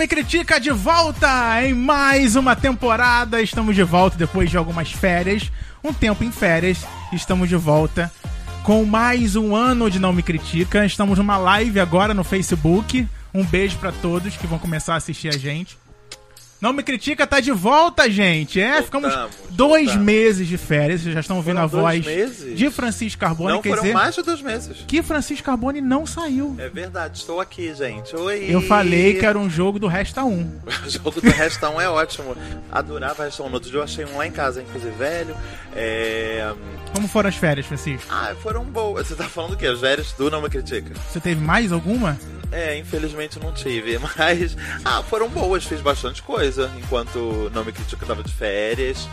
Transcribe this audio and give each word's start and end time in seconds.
Me 0.00 0.08
Critica 0.08 0.58
de 0.58 0.70
volta 0.70 1.62
em 1.62 1.74
mais 1.74 2.34
uma 2.34 2.56
temporada. 2.56 3.42
Estamos 3.42 3.76
de 3.76 3.82
volta 3.82 4.16
depois 4.16 4.48
de 4.48 4.56
algumas 4.56 4.90
férias, 4.90 5.52
um 5.84 5.92
tempo 5.92 6.24
em 6.24 6.32
férias. 6.32 6.86
Estamos 7.12 7.50
de 7.50 7.56
volta 7.56 8.10
com 8.62 8.82
mais 8.86 9.36
um 9.36 9.54
ano 9.54 9.90
de 9.90 9.98
Não 9.98 10.14
Me 10.14 10.22
Critica. 10.22 10.86
Estamos 10.86 11.18
numa 11.18 11.36
live 11.36 11.78
agora 11.78 12.14
no 12.14 12.24
Facebook. 12.24 13.06
Um 13.34 13.44
beijo 13.44 13.76
pra 13.76 13.92
todos 13.92 14.38
que 14.38 14.46
vão 14.46 14.58
começar 14.58 14.94
a 14.94 14.96
assistir 14.96 15.28
a 15.28 15.36
gente. 15.36 15.76
Não 16.60 16.74
Me 16.74 16.82
Critica 16.82 17.26
tá 17.26 17.40
de 17.40 17.50
volta, 17.52 18.10
gente. 18.10 18.60
É, 18.60 18.82
ficamos 18.82 19.08
Voltamos, 19.08 19.36
dois 19.50 19.84
voltamos. 19.86 20.04
meses 20.04 20.46
de 20.46 20.58
férias. 20.58 21.00
Vocês 21.00 21.14
já 21.14 21.20
estão 21.20 21.36
ouvindo 21.38 21.54
Foram 21.56 21.64
a 21.64 21.82
voz 21.84 22.04
meses? 22.04 22.58
de 22.58 22.70
Francisco 22.70 23.18
Carbone. 23.18 23.52
Não 23.54 23.62
quer 23.62 23.70
foram 23.70 23.82
dizer 23.82 23.94
mais 23.94 24.14
de 24.14 24.22
dois 24.22 24.42
meses. 24.42 24.76
que 24.86 25.02
Francisco 25.02 25.46
Carbone 25.46 25.80
não 25.80 26.04
saiu. 26.04 26.54
É 26.58 26.68
verdade, 26.68 27.16
estou 27.16 27.40
aqui, 27.40 27.74
gente. 27.74 28.14
Oi. 28.14 28.46
Eu 28.48 28.60
falei 28.60 29.14
que 29.14 29.24
era 29.24 29.38
um 29.38 29.48
jogo 29.48 29.78
do 29.78 29.86
Resta 29.86 30.22
1. 30.22 30.60
O 30.86 30.90
jogo 30.90 31.20
do 31.20 31.30
Resta 31.30 31.70
1 31.70 31.80
é 31.80 31.88
ótimo. 31.88 32.36
Adorava 32.70 33.24
Resta 33.24 33.42
1. 33.42 33.48
No 33.48 33.54
outro 33.54 33.70
dia 33.70 33.78
eu 33.78 33.84
achei 33.84 34.04
um 34.04 34.18
lá 34.18 34.26
em 34.26 34.30
casa, 34.32 34.60
inclusive 34.60 34.92
velho. 34.96 35.34
É... 35.74 36.52
Como 36.94 37.08
foram 37.08 37.28
as 37.30 37.36
férias, 37.36 37.64
Francisco? 37.66 38.06
Ah, 38.10 38.34
foram 38.42 38.64
boas. 38.64 39.06
Você 39.08 39.14
tá 39.14 39.24
falando 39.24 39.52
o 39.52 39.56
quê? 39.56 39.66
As 39.66 39.80
velhas 39.80 40.12
do 40.12 40.30
Não 40.30 40.42
Me 40.42 40.50
Critica? 40.50 40.92
Você 41.10 41.20
teve 41.20 41.40
mais 41.40 41.72
alguma? 41.72 42.18
É, 42.52 42.76
infelizmente 42.76 43.38
não 43.38 43.52
tive, 43.52 43.98
mas. 44.16 44.56
Ah, 44.84 45.02
foram 45.02 45.28
boas, 45.28 45.64
fiz 45.64 45.80
bastante 45.80 46.22
coisa 46.22 46.70
enquanto 46.78 47.50
Não 47.54 47.64
Me 47.64 47.72
Critica 47.72 48.06
tava 48.06 48.22
de 48.22 48.32
férias. 48.32 49.08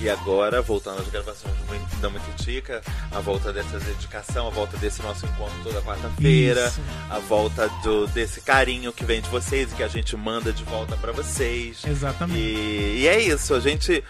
E 0.00 0.10
agora, 0.10 0.60
voltando 0.60 1.00
às 1.00 1.08
gravações 1.08 1.54
do 1.54 2.02
Não 2.02 2.10
Me 2.10 2.18
Critica, 2.18 2.82
a 3.12 3.20
volta 3.20 3.52
dessa 3.52 3.78
dedicação, 3.78 4.48
a 4.48 4.50
volta 4.50 4.76
desse 4.76 5.00
nosso 5.00 5.24
encontro 5.26 5.54
toda 5.62 5.80
quarta-feira, 5.80 6.72
a 7.08 7.20
volta 7.20 7.68
do, 7.84 8.08
desse 8.08 8.40
carinho 8.40 8.92
que 8.92 9.04
vem 9.04 9.20
de 9.20 9.28
vocês 9.28 9.70
e 9.70 9.76
que 9.76 9.82
a 9.82 9.86
gente 9.86 10.16
manda 10.16 10.52
de 10.52 10.64
volta 10.64 10.96
pra 10.96 11.12
vocês. 11.12 11.82
Exatamente. 11.86 12.36
E, 12.36 13.02
e 13.02 13.06
é 13.06 13.20
isso, 13.20 13.54
a 13.54 13.60
gente. 13.60 14.02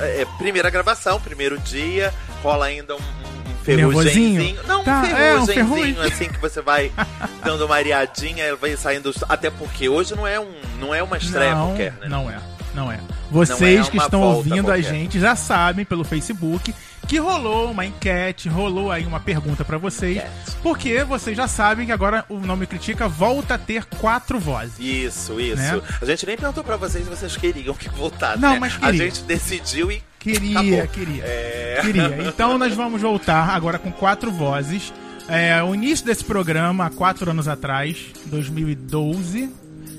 É, 0.00 0.22
é, 0.22 0.26
primeira 0.38 0.70
gravação, 0.70 1.20
primeiro 1.20 1.58
dia, 1.58 2.12
rola 2.42 2.64
ainda 2.64 2.96
um, 2.96 2.98
um 2.98 3.33
ferrugenzinho. 3.64 4.42
Nervosinho? 4.42 4.68
Não, 4.68 4.84
Tá, 4.84 5.00
um 5.00 5.06
é, 5.06 5.34
um 5.38 6.02
assim, 6.02 6.28
que 6.28 6.38
você 6.38 6.60
vai 6.60 6.92
dando 7.42 7.64
uma 7.64 7.76
areadinha, 7.76 8.54
vai 8.56 8.76
saindo. 8.76 9.12
Até 9.28 9.50
porque 9.50 9.88
hoje 9.88 10.14
não 10.14 10.26
é, 10.26 10.38
um, 10.38 10.52
não 10.78 10.94
é 10.94 11.02
uma 11.02 11.16
estreia 11.16 11.54
não, 11.54 11.68
qualquer, 11.68 11.92
né? 11.92 12.08
não 12.08 12.30
é. 12.30 12.38
Não 12.74 12.92
é. 12.92 13.00
Vocês 13.30 13.86
é 13.86 13.90
que 13.90 13.96
estão 13.96 14.20
ouvindo 14.20 14.70
a 14.70 14.74
qualquer. 14.74 14.82
gente 14.82 15.18
já 15.20 15.36
sabem 15.36 15.84
pelo 15.84 16.04
Facebook 16.04 16.74
que 17.06 17.18
rolou 17.18 17.70
uma 17.70 17.84
enquete, 17.84 18.48
rolou 18.48 18.90
aí 18.90 19.06
uma 19.06 19.20
pergunta 19.20 19.64
pra 19.64 19.78
vocês. 19.78 20.16
Enquete. 20.16 20.56
Porque 20.62 21.04
vocês 21.04 21.36
já 21.36 21.46
sabem 21.46 21.86
que 21.86 21.92
agora 21.92 22.24
o 22.28 22.38
Nome 22.40 22.66
Critica 22.66 23.06
volta 23.06 23.54
a 23.54 23.58
ter 23.58 23.84
quatro 23.84 24.38
vozes. 24.38 24.74
Isso, 24.78 25.40
isso. 25.40 25.56
Né? 25.56 25.80
A 26.00 26.04
gente 26.04 26.26
nem 26.26 26.36
perguntou 26.36 26.64
pra 26.64 26.76
vocês 26.76 27.04
se 27.04 27.10
vocês 27.10 27.36
queriam 27.36 27.74
que 27.74 27.88
voltasse. 27.88 28.40
Não, 28.40 28.54
né? 28.54 28.58
mas 28.58 28.74
A 28.76 28.78
queria. 28.80 29.04
gente 29.04 29.22
decidiu 29.22 29.92
e. 29.92 30.02
Queria, 30.24 30.58
Acabou. 30.58 30.88
queria. 30.88 31.24
É... 31.24 31.78
Queria. 31.82 32.18
Então 32.26 32.56
nós 32.56 32.72
vamos 32.74 33.02
voltar 33.02 33.50
agora 33.50 33.78
com 33.78 33.92
quatro 33.92 34.32
vozes. 34.32 34.90
É, 35.28 35.62
o 35.62 35.74
início 35.74 36.04
desse 36.04 36.24
programa, 36.24 36.86
há 36.86 36.90
quatro 36.90 37.30
anos 37.30 37.46
atrás, 37.46 38.06
2012. 38.26 39.50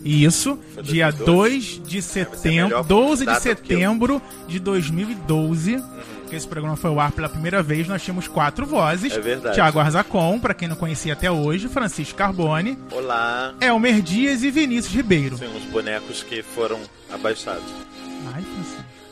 Isso, 0.03 0.59
dia 0.83 1.11
2012? 1.11 1.79
2 1.79 1.81
de 1.87 1.97
a 1.97 2.01
setembro, 2.01 2.67
melhor 2.67 2.83
12 2.83 3.25
de 3.25 3.39
setembro 3.39 4.21
de 4.47 4.59
2012. 4.59 5.83
Que 6.29 6.35
esse 6.35 6.47
programa 6.47 6.75
foi 6.75 6.89
ao 6.89 6.99
ar 6.99 7.11
pela 7.11 7.29
primeira 7.29 7.61
vez, 7.61 7.87
nós 7.87 8.03
tínhamos 8.03 8.27
quatro 8.27 8.65
vozes. 8.65 9.13
É 9.13 9.19
verdade. 9.19 9.55
Tiago 9.55 9.79
Arzacon, 9.79 10.39
pra 10.39 10.55
quem 10.55 10.67
não 10.67 10.75
conhecia 10.75 11.13
até 11.13 11.29
hoje, 11.29 11.67
Francisco 11.67 12.17
Carbone, 12.17 12.77
Olá. 12.91 13.53
Elmer 13.61 14.01
Dias 14.01 14.43
e 14.43 14.49
Vinícius 14.49 14.93
Ribeiro. 14.93 15.37
Tem 15.37 15.49
uns 15.55 15.65
bonecos 15.65 16.23
que 16.23 16.41
foram 16.41 16.79
abaixados. 17.11 17.63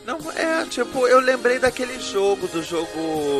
Não, 0.06 0.18
é, 0.32 0.64
tipo, 0.66 1.06
eu 1.08 1.18
lembrei 1.20 1.58
daquele 1.58 1.98
jogo, 2.00 2.46
do 2.48 2.62
jogo. 2.62 2.88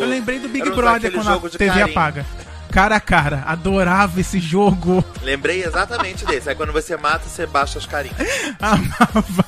Eu 0.00 0.06
lembrei 0.06 0.38
do 0.38 0.48
Big 0.48 0.70
Brother 0.70 1.12
quando 1.12 1.28
a 1.30 1.50
TV 1.50 1.66
carinho. 1.66 1.84
apaga. 1.86 2.26
Cara 2.72 2.96
a 2.96 3.00
cara, 3.00 3.44
adorava 3.46 4.18
esse 4.20 4.40
jogo. 4.40 5.04
Lembrei 5.22 5.62
exatamente 5.62 6.24
desse. 6.24 6.48
Aí 6.48 6.54
quando 6.56 6.72
você 6.72 6.96
mata, 6.96 7.28
você 7.28 7.46
baixa 7.46 7.78
as 7.78 7.86
carinhas. 7.86 8.16
Amava. 8.60 9.44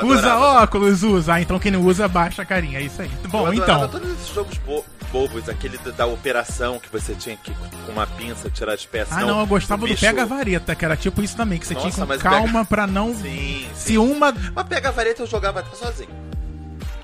Eu 0.00 0.06
Usa 0.08 0.36
óculos, 0.36 1.02
usa. 1.02 1.34
Ah, 1.34 1.40
então 1.40 1.58
quem 1.58 1.70
não 1.70 1.82
usa, 1.82 2.06
baixa 2.08 2.42
a 2.42 2.44
carinha. 2.44 2.78
É 2.78 2.82
isso 2.82 3.00
aí. 3.00 3.10
Eu 3.22 3.30
Bom, 3.30 3.46
adorava 3.46 3.86
então. 3.86 3.88
todos 3.88 4.10
esses 4.12 4.28
jogos 4.34 4.58
bo- 4.58 4.84
bobos, 5.12 5.48
aquele 5.48 5.78
da, 5.78 5.90
da 5.92 6.06
operação 6.06 6.78
que 6.78 6.90
você 6.90 7.14
tinha 7.14 7.36
que 7.36 7.50
com 7.86 7.92
uma 7.92 8.06
pinça 8.06 8.50
tirar 8.50 8.72
as 8.74 8.84
peças. 8.84 9.16
Ah, 9.16 9.20
não, 9.24 9.40
eu 9.40 9.46
gostava 9.46 9.82
do 9.82 9.88
bicho- 9.88 10.00
Pega-Vareta, 10.04 10.74
que 10.74 10.84
era 10.84 10.96
tipo 10.96 11.22
isso 11.22 11.36
também, 11.36 11.58
que 11.58 11.66
você 11.66 11.74
tinha 11.74 11.86
Nossa, 11.86 12.02
que 12.02 12.08
mas 12.08 12.22
com 12.22 12.28
calma 12.28 12.64
pra 12.64 12.86
não. 12.86 13.14
Sim, 13.14 13.66
Se 13.74 13.92
sim. 13.92 13.98
uma. 13.98 14.34
Mas 14.54 14.66
pega 14.66 14.88
a 14.88 14.92
vareta 14.92 15.22
eu 15.22 15.26
jogava 15.26 15.60
até 15.60 15.74
sozinho. 15.76 16.10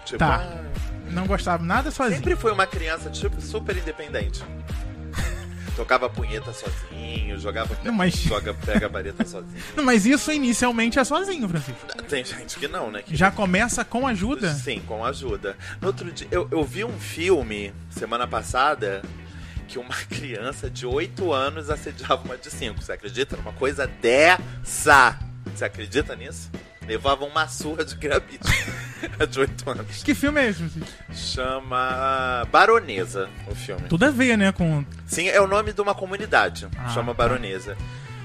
Tipo, 0.04 0.18
Tá. 0.18 0.36
ah, 0.42 1.10
Não 1.10 1.26
gostava 1.26 1.62
nada 1.64 1.90
sozinho. 1.90 2.16
sempre 2.16 2.36
fui 2.36 2.50
uma 2.52 2.66
criança 2.66 3.10
tipo, 3.10 3.40
super 3.40 3.76
independente. 3.76 4.42
Tocava 5.76 6.08
punheta 6.08 6.52
sozinho, 6.52 7.38
jogava 7.38 7.76
Não, 7.82 7.92
mas- 7.92 8.14
joga 8.20 8.52
pega 8.52 8.88
vareta 8.88 9.24
sozinho. 9.24 9.62
Não, 9.76 9.82
mas 9.84 10.04
isso 10.04 10.30
inicialmente 10.32 10.98
é 10.98 11.04
sozinho, 11.04 11.48
Francisco. 11.48 11.86
Tem 12.08 12.24
gente 12.24 12.58
que 12.58 12.68
não, 12.68 12.90
né? 12.90 13.02
Que 13.02 13.16
Já 13.16 13.30
começa 13.30 13.84
com 13.84 14.06
ajuda. 14.06 14.52
Sim, 14.54 14.80
com 14.86 15.04
ajuda. 15.04 15.56
No 15.80 15.86
outro 15.88 16.10
dia, 16.12 16.28
eu, 16.30 16.46
eu 16.50 16.62
vi 16.64 16.84
um 16.84 16.98
filme 16.98 17.72
semana 17.90 18.26
passada 18.26 19.02
que 19.68 19.78
uma 19.78 19.94
criança 20.10 20.68
de 20.68 20.84
8 20.86 21.32
anos 21.32 21.70
assediava 21.70 22.22
uma 22.22 22.36
de 22.36 22.50
5. 22.50 22.82
Você 22.82 22.92
acredita 22.92 23.36
numa 23.36 23.52
coisa 23.52 23.86
dessa? 23.86 25.18
Você 25.54 25.64
acredita 25.64 26.14
nisso? 26.14 26.50
Levava 26.86 27.24
uma 27.24 27.46
surra 27.48 27.84
de 27.84 27.94
grabite 27.94 28.40
de 29.30 29.40
8 29.40 29.70
anos. 29.70 30.02
Que 30.02 30.14
filme 30.14 30.40
é 30.40 30.48
esse? 30.48 30.64
Chama 31.14 32.46
Baronesa 32.50 33.28
o 33.48 33.54
filme. 33.54 33.82
Tudo 33.88 34.04
a 34.04 34.10
ver, 34.10 34.36
né? 34.36 34.52
Com. 34.52 34.84
Sim, 35.06 35.28
é 35.28 35.40
o 35.40 35.46
nome 35.46 35.72
de 35.72 35.80
uma 35.80 35.94
comunidade. 35.94 36.66
Ah, 36.76 36.88
chama 36.88 37.14
tá. 37.14 37.18
Baronesa. 37.22 37.76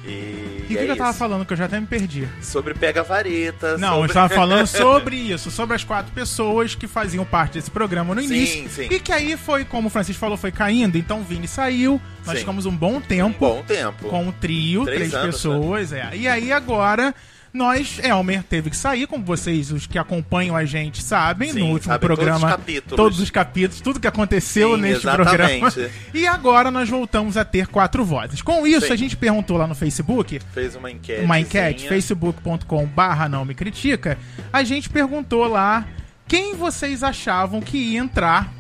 E, 0.06 0.10
E 0.10 0.64
o 0.64 0.68
que, 0.68 0.78
é 0.78 0.86
que 0.86 0.92
eu 0.92 0.98
tava 0.98 1.14
falando? 1.14 1.46
Que 1.46 1.54
eu 1.54 1.58
já 1.58 1.66
até 1.66 1.80
me 1.80 1.86
perdi. 1.86 2.28
Sobre 2.42 2.74
pega-vareta. 2.74 3.78
Não, 3.78 3.90
eu 3.90 3.94
sobre... 3.96 4.08
estava 4.12 4.30
falando 4.30 4.66
sobre 4.68 5.16
isso, 5.18 5.52
sobre 5.52 5.76
as 5.76 5.84
quatro 5.84 6.12
pessoas 6.14 6.74
que 6.76 6.88
faziam 6.88 7.26
parte 7.26 7.54
desse 7.56 7.70
programa 7.70 8.16
no 8.16 8.22
Sim, 8.22 8.28
início. 8.28 8.70
sim. 8.70 8.88
E 8.90 9.00
que 9.00 9.12
aí 9.12 9.36
foi, 9.36 9.66
como 9.66 9.88
o 9.88 9.92
Francisco 9.92 10.20
falou, 10.20 10.38
foi 10.38 10.52
caindo. 10.52 10.98
Então 10.98 11.20
o 11.20 11.24
Vini 11.24 11.48
saiu, 11.48 12.02
nós 12.26 12.36
Sim. 12.36 12.40
ficamos 12.40 12.66
um 12.66 12.76
bom 12.76 12.96
um 12.96 13.02
tempo 13.02 13.38
bom 13.40 13.64
tempo. 13.64 14.08
com 14.08 14.28
o 14.30 14.32
trio, 14.32 14.86
Três 14.86 14.98
três, 14.98 15.14
anos, 15.14 15.26
né? 15.26 15.32
pessoas, 15.32 15.92
é. 15.94 16.10
E 16.14 16.28
aí 16.28 16.52
agora. 16.52 17.14
Nós, 17.58 18.00
Elmer 18.04 18.44
teve 18.44 18.70
que 18.70 18.78
sair, 18.78 19.08
como 19.08 19.26
vocês, 19.26 19.72
os 19.72 19.88
que 19.88 19.98
acompanham 19.98 20.56
a 20.56 20.64
gente, 20.64 21.02
sabem, 21.04 21.52
Sim, 21.52 21.60
no 21.60 21.66
último 21.72 21.98
todos 21.98 22.16
programa. 22.16 22.46
os 22.48 22.52
capítulos. 22.54 22.96
todos 22.96 23.20
os 23.20 23.30
capítulos, 23.32 23.82
tudo 23.82 24.00
que 24.00 24.08
aconteceu 24.08 24.76
Sim, 24.76 24.82
neste 24.82 25.08
exatamente. 25.08 25.28
programa. 25.28 25.90
E 26.14 26.28
agora 26.28 26.70
nós 26.70 26.88
voltamos 26.88 27.36
a 27.36 27.44
ter 27.44 27.66
quatro 27.68 28.06
vozes. 28.06 28.42
Com 28.44 28.68
isso, 28.68 28.88
Sim. 28.88 28.94
a 28.94 28.96
gente 28.96 29.18
perguntou 29.18 29.58
lá 29.58 29.66
no 29.66 29.74
Facebook 29.74 30.40
Fez 30.54 30.76
uma 30.76 30.92
enquete. 30.92 31.24
uma 31.24 31.40
enquete, 31.40 31.88
facebook.com 31.88 32.86
barra 32.86 33.28
não 33.28 33.44
me 33.44 33.56
critica, 33.56 34.18
a 34.54 34.64
gente 34.64 34.88
perguntou 34.90 35.48
lá 35.48 35.86
quem 36.28 36.56
vocês 36.56 37.02
achavam 37.04 37.60
que 37.60 37.78
ia 37.78 38.00
entrar 38.00 38.54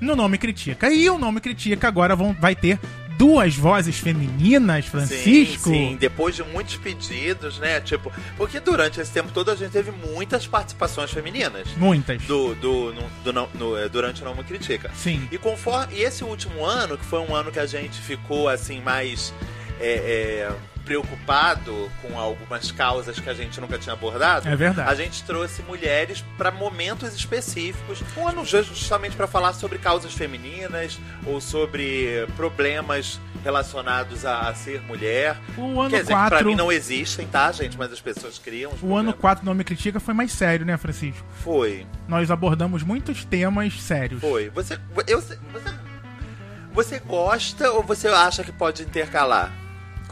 no 0.00 0.16
Nome 0.16 0.36
Critica. 0.36 0.90
E 0.92 1.08
o 1.08 1.16
Nome 1.16 1.40
Critica 1.40 1.86
agora 1.88 2.14
vão, 2.16 2.36
vai 2.38 2.54
ter 2.56 2.78
duas 3.22 3.54
vozes 3.54 3.98
femininas, 4.00 4.86
Francisco. 4.86 5.68
Sim, 5.70 5.90
sim, 5.90 5.96
depois 5.96 6.34
de 6.34 6.42
muitos 6.42 6.74
pedidos, 6.76 7.56
né? 7.60 7.80
Tipo, 7.80 8.10
porque 8.36 8.58
durante 8.58 9.00
esse 9.00 9.12
tempo 9.12 9.30
todo 9.32 9.48
a 9.52 9.54
gente 9.54 9.70
teve 9.70 9.92
muitas 9.92 10.44
participações 10.44 11.12
femininas. 11.12 11.68
Muitas. 11.76 12.20
Do, 12.22 12.54
do, 12.56 12.92
no, 12.92 13.02
do 13.22 13.32
não- 13.32 13.48
no- 13.54 13.76
é, 13.76 13.88
durante 13.88 14.22
o 14.22 14.24
Não 14.24 14.34
Me 14.34 14.42
Critica. 14.42 14.90
Sim. 14.94 15.28
E 15.30 15.38
conforme. 15.38 15.94
E 15.94 16.02
esse 16.02 16.24
último 16.24 16.64
ano, 16.64 16.98
que 16.98 17.04
foi 17.04 17.20
um 17.20 17.32
ano 17.32 17.52
que 17.52 17.60
a 17.60 17.66
gente 17.66 18.00
ficou 18.00 18.48
assim 18.48 18.80
mais 18.80 19.32
é, 19.80 20.48
é, 20.48 20.52
preocupado 20.92 21.90
com 22.02 22.18
algumas 22.18 22.70
causas 22.70 23.18
que 23.18 23.28
a 23.28 23.32
gente 23.34 23.58
nunca 23.60 23.78
tinha 23.78 23.94
abordado, 23.94 24.46
É 24.46 24.54
verdade. 24.54 24.90
a 24.90 24.94
gente 24.94 25.22
trouxe 25.24 25.62
mulheres 25.62 26.22
para 26.36 26.50
momentos 26.50 27.14
específicos, 27.14 28.02
Um 28.16 28.28
ano- 28.28 28.44
justamente 28.44 29.16
para 29.16 29.26
falar 29.26 29.54
sobre 29.54 29.78
causas 29.78 30.12
femininas 30.12 30.98
ou 31.24 31.40
sobre 31.40 32.26
problemas 32.36 33.18
relacionados 33.42 34.24
a, 34.26 34.40
a 34.48 34.54
ser 34.54 34.82
mulher. 34.82 35.36
O 35.56 35.80
ano 35.80 35.90
Quer 35.90 36.02
dizer, 36.02 36.12
que 36.12 36.18
pra 36.20 36.28
4. 36.30 36.46
mim 36.46 36.54
não 36.54 36.70
existem, 36.70 37.26
tá, 37.26 37.50
gente? 37.50 37.76
Mas 37.78 37.90
as 37.92 38.00
pessoas 38.00 38.38
criam. 38.38 38.70
O 38.82 38.94
ano 38.94 39.12
problemas. 39.12 39.20
4 39.20 39.44
do 39.44 39.46
Nome 39.46 39.64
Critica 39.64 39.98
foi 39.98 40.12
mais 40.14 40.30
sério, 40.32 40.64
né, 40.66 40.76
Francisco? 40.76 41.26
Foi, 41.42 41.86
Nós 42.06 42.30
abordamos 42.30 42.82
muitos 42.82 43.24
temas 43.24 43.80
sérios. 43.80 44.20
foi. 44.20 44.50
Você, 44.50 44.78
eu, 45.06 45.20
você, 45.20 45.38
você 46.72 46.98
gosta 47.00 47.70
ou 47.72 47.82
você 47.82 48.08
acha 48.08 48.44
que 48.44 48.52
pode 48.52 48.82
intercalar? 48.82 49.50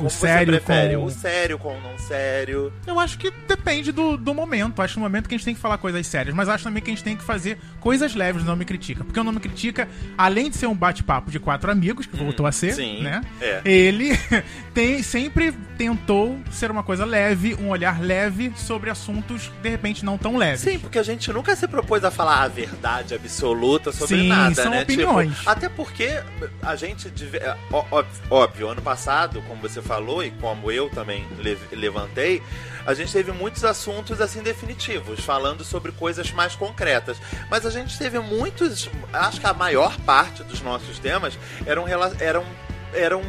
O 0.00 0.08
Como 0.08 0.10
sério 0.10 0.52
você 0.54 0.60
prefere? 0.60 0.96
com- 0.96 1.04
O 1.04 1.10
sério 1.10 1.58
com 1.58 1.76
o 1.76 1.80
não 1.80 1.98
sério? 1.98 2.72
Eu 2.86 2.98
acho 2.98 3.18
que 3.18 3.30
depende 3.46 3.92
do, 3.92 4.16
do 4.16 4.34
momento. 4.34 4.80
Acho 4.82 4.98
no 4.98 5.04
momento 5.04 5.28
que 5.28 5.34
a 5.34 5.38
gente 5.38 5.44
tem 5.44 5.54
que 5.54 5.60
falar 5.60 5.78
coisas 5.78 6.06
sérias, 6.06 6.34
mas 6.34 6.48
acho 6.48 6.64
também 6.64 6.82
que 6.82 6.90
a 6.90 6.94
gente 6.94 7.04
tem 7.04 7.16
que 7.16 7.22
fazer 7.24 7.58
coisas 7.80 8.14
leves 8.14 8.42
no 8.42 8.48
Não 8.50 8.56
Me 8.56 8.64
Critica. 8.64 9.04
Porque 9.04 9.18
o 9.18 9.24
Não 9.24 9.32
Me 9.32 9.40
Critica, 9.40 9.88
além 10.16 10.50
de 10.50 10.56
ser 10.56 10.66
um 10.66 10.74
bate-papo 10.74 11.30
de 11.30 11.38
quatro 11.38 11.70
amigos, 11.70 12.06
que 12.06 12.16
voltou 12.16 12.46
a 12.46 12.52
ser, 12.52 12.74
sim, 12.74 13.02
né? 13.02 13.20
é. 13.40 13.60
Ele 13.64 14.10
tem, 14.74 15.02
sempre 15.02 15.54
tentou 15.80 16.38
ser 16.50 16.70
uma 16.70 16.82
coisa 16.82 17.06
leve, 17.06 17.54
um 17.54 17.70
olhar 17.70 18.02
leve 18.02 18.52
sobre 18.54 18.90
assuntos, 18.90 19.50
de 19.62 19.68
repente, 19.70 20.04
não 20.04 20.18
tão 20.18 20.36
leves. 20.36 20.60
Sim, 20.60 20.78
porque 20.78 20.98
a 20.98 21.02
gente 21.02 21.32
nunca 21.32 21.56
se 21.56 21.66
propôs 21.66 22.04
a 22.04 22.10
falar 22.10 22.42
a 22.42 22.48
verdade 22.48 23.14
absoluta 23.14 23.90
sobre 23.90 24.16
Sim, 24.18 24.28
nada, 24.28 24.54
são 24.54 24.70
né? 24.72 24.82
opiniões. 24.82 25.34
Tipo, 25.38 25.48
até 25.48 25.70
porque 25.70 26.22
a 26.60 26.76
gente. 26.76 27.10
é, 27.32 27.56
ó- 27.72 27.84
ó- 27.90 28.04
Óbvio, 28.28 28.68
ano 28.68 28.82
passado, 28.82 29.42
como 29.48 29.62
você 29.62 29.80
falou 29.80 30.22
e 30.22 30.30
como 30.32 30.70
eu 30.70 30.90
também 30.90 31.26
le- 31.38 31.56
levantei, 31.72 32.42
a 32.84 32.92
gente 32.92 33.10
teve 33.10 33.32
muitos 33.32 33.64
assuntos 33.64 34.20
assim 34.20 34.42
definitivos, 34.42 35.20
falando 35.20 35.64
sobre 35.64 35.92
coisas 35.92 36.30
mais 36.30 36.54
concretas. 36.54 37.16
Mas 37.50 37.64
a 37.64 37.70
gente 37.70 37.96
teve 37.96 38.18
muitos. 38.18 38.90
Acho 39.14 39.40
que 39.40 39.46
a 39.46 39.54
maior 39.54 39.96
parte 40.00 40.42
dos 40.44 40.60
nossos 40.60 40.98
temas 40.98 41.38
eram, 41.64 41.86
eram, 41.88 42.44
eram 42.92 43.22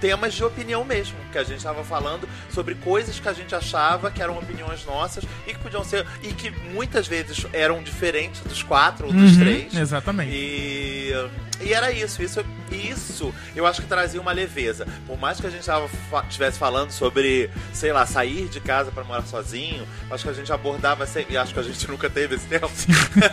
temas 0.00 0.34
de 0.34 0.42
opinião 0.42 0.84
mesmo, 0.84 1.16
que 1.30 1.38
a 1.38 1.44
gente 1.44 1.58
estava 1.58 1.84
falando 1.84 2.28
sobre 2.52 2.74
coisas 2.76 3.20
que 3.20 3.28
a 3.28 3.32
gente 3.32 3.54
achava 3.54 4.10
que 4.10 4.22
eram 4.22 4.38
opiniões 4.38 4.84
nossas 4.84 5.24
e 5.46 5.52
que 5.52 5.58
podiam 5.58 5.84
ser 5.84 6.06
e 6.22 6.32
que 6.32 6.50
muitas 6.72 7.06
vezes 7.06 7.44
eram 7.52 7.82
diferentes 7.82 8.40
dos 8.42 8.62
quatro 8.62 9.06
ou 9.08 9.12
dos 9.12 9.34
Uhum, 9.36 9.40
três. 9.40 9.74
Exatamente. 9.74 10.30
E, 10.32 11.12
e 11.60 11.72
era 11.74 11.92
isso, 11.92 12.22
isso, 12.22 12.42
isso 12.72 13.34
eu 13.54 13.66
acho 13.66 13.82
que 13.82 13.88
trazia 13.88 14.20
uma 14.20 14.32
leveza. 14.32 14.86
Por 15.06 15.18
mais 15.18 15.40
que 15.40 15.46
a 15.46 15.50
gente 15.50 15.64
tava, 15.66 15.88
fa- 16.10 16.22
tivesse 16.22 16.58
falando 16.58 16.90
sobre, 16.90 17.50
sei 17.72 17.92
lá, 17.92 18.06
sair 18.06 18.48
de 18.48 18.60
casa 18.60 18.90
para 18.90 19.04
morar 19.04 19.22
sozinho, 19.26 19.86
acho 20.10 20.24
que 20.24 20.30
a 20.30 20.34
gente 20.34 20.50
abordava 20.52 21.06
sempre, 21.06 21.34
e 21.34 21.36
acho 21.36 21.52
que 21.52 21.60
a 21.60 21.62
gente 21.62 21.86
nunca 21.88 22.08
teve 22.08 22.36
esse 22.36 22.46
tema. 22.46 22.68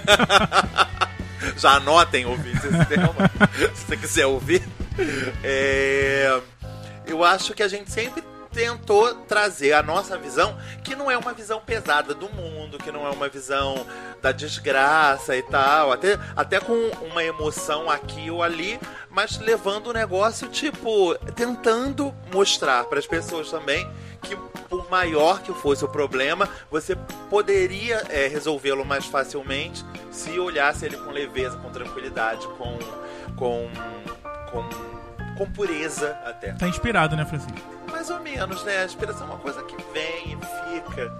Já 1.57 1.73
anotem 1.77 2.25
ouvir 2.25 2.55
esse 2.55 2.85
tema, 2.85 3.13
se 3.73 3.85
você 3.85 3.97
quiser 3.97 4.25
ouvir. 4.25 4.61
É, 5.43 6.39
eu 7.07 7.23
acho 7.23 7.53
que 7.53 7.63
a 7.63 7.67
gente 7.67 7.91
sempre 7.91 8.23
tentou 8.51 9.13
trazer 9.13 9.73
a 9.73 9.83
nossa 9.83 10.17
visão, 10.17 10.57
que 10.83 10.95
não 10.95 11.11
é 11.11 11.17
uma 11.17 11.33
visão 11.33 11.59
pesada 11.59 12.13
do 12.13 12.27
mundo, 12.29 12.77
que 12.77 12.91
não 12.91 13.05
é 13.05 13.09
uma 13.09 13.29
visão 13.29 13.85
da 14.21 14.31
desgraça 14.31 15.35
e 15.35 15.43
tal, 15.43 15.91
até, 15.91 16.17
até 16.35 16.59
com 16.59 16.73
uma 17.05 17.23
emoção 17.23 17.89
aqui 17.89 18.31
ou 18.31 18.41
ali, 18.41 18.79
mas 19.09 19.37
levando 19.37 19.87
o 19.87 19.93
negócio, 19.93 20.47
tipo, 20.47 21.13
tentando 21.35 22.13
mostrar 22.33 22.85
para 22.85 22.97
as 22.97 23.05
pessoas 23.05 23.51
também 23.51 23.87
que 24.23 24.35
por 24.67 24.89
maior 24.89 25.41
que 25.41 25.53
fosse 25.53 25.85
o 25.85 25.87
problema, 25.87 26.49
você 26.69 26.95
poderia 27.29 28.03
é, 28.09 28.27
resolvê-lo 28.27 28.83
mais 28.83 29.05
facilmente 29.05 29.85
se 30.11 30.37
olhasse 30.39 30.85
ele 30.85 30.97
com 30.97 31.11
leveza, 31.11 31.57
com 31.57 31.69
tranquilidade, 31.69 32.47
com 32.57 32.77
com 33.35 33.69
com, 34.51 34.67
com 35.37 35.45
pureza 35.51 36.15
até. 36.25 36.51
Tá 36.53 36.67
inspirado, 36.67 37.15
né, 37.15 37.25
Francisco? 37.25 37.57
Mais 37.91 38.09
ou 38.09 38.19
menos, 38.19 38.63
né? 38.63 38.79
A 38.79 38.85
inspiração 38.85 39.27
é 39.27 39.29
uma 39.31 39.39
coisa 39.39 39.61
que 39.63 39.75
vem 39.93 40.37
e 40.37 40.73
fica. 40.81 41.11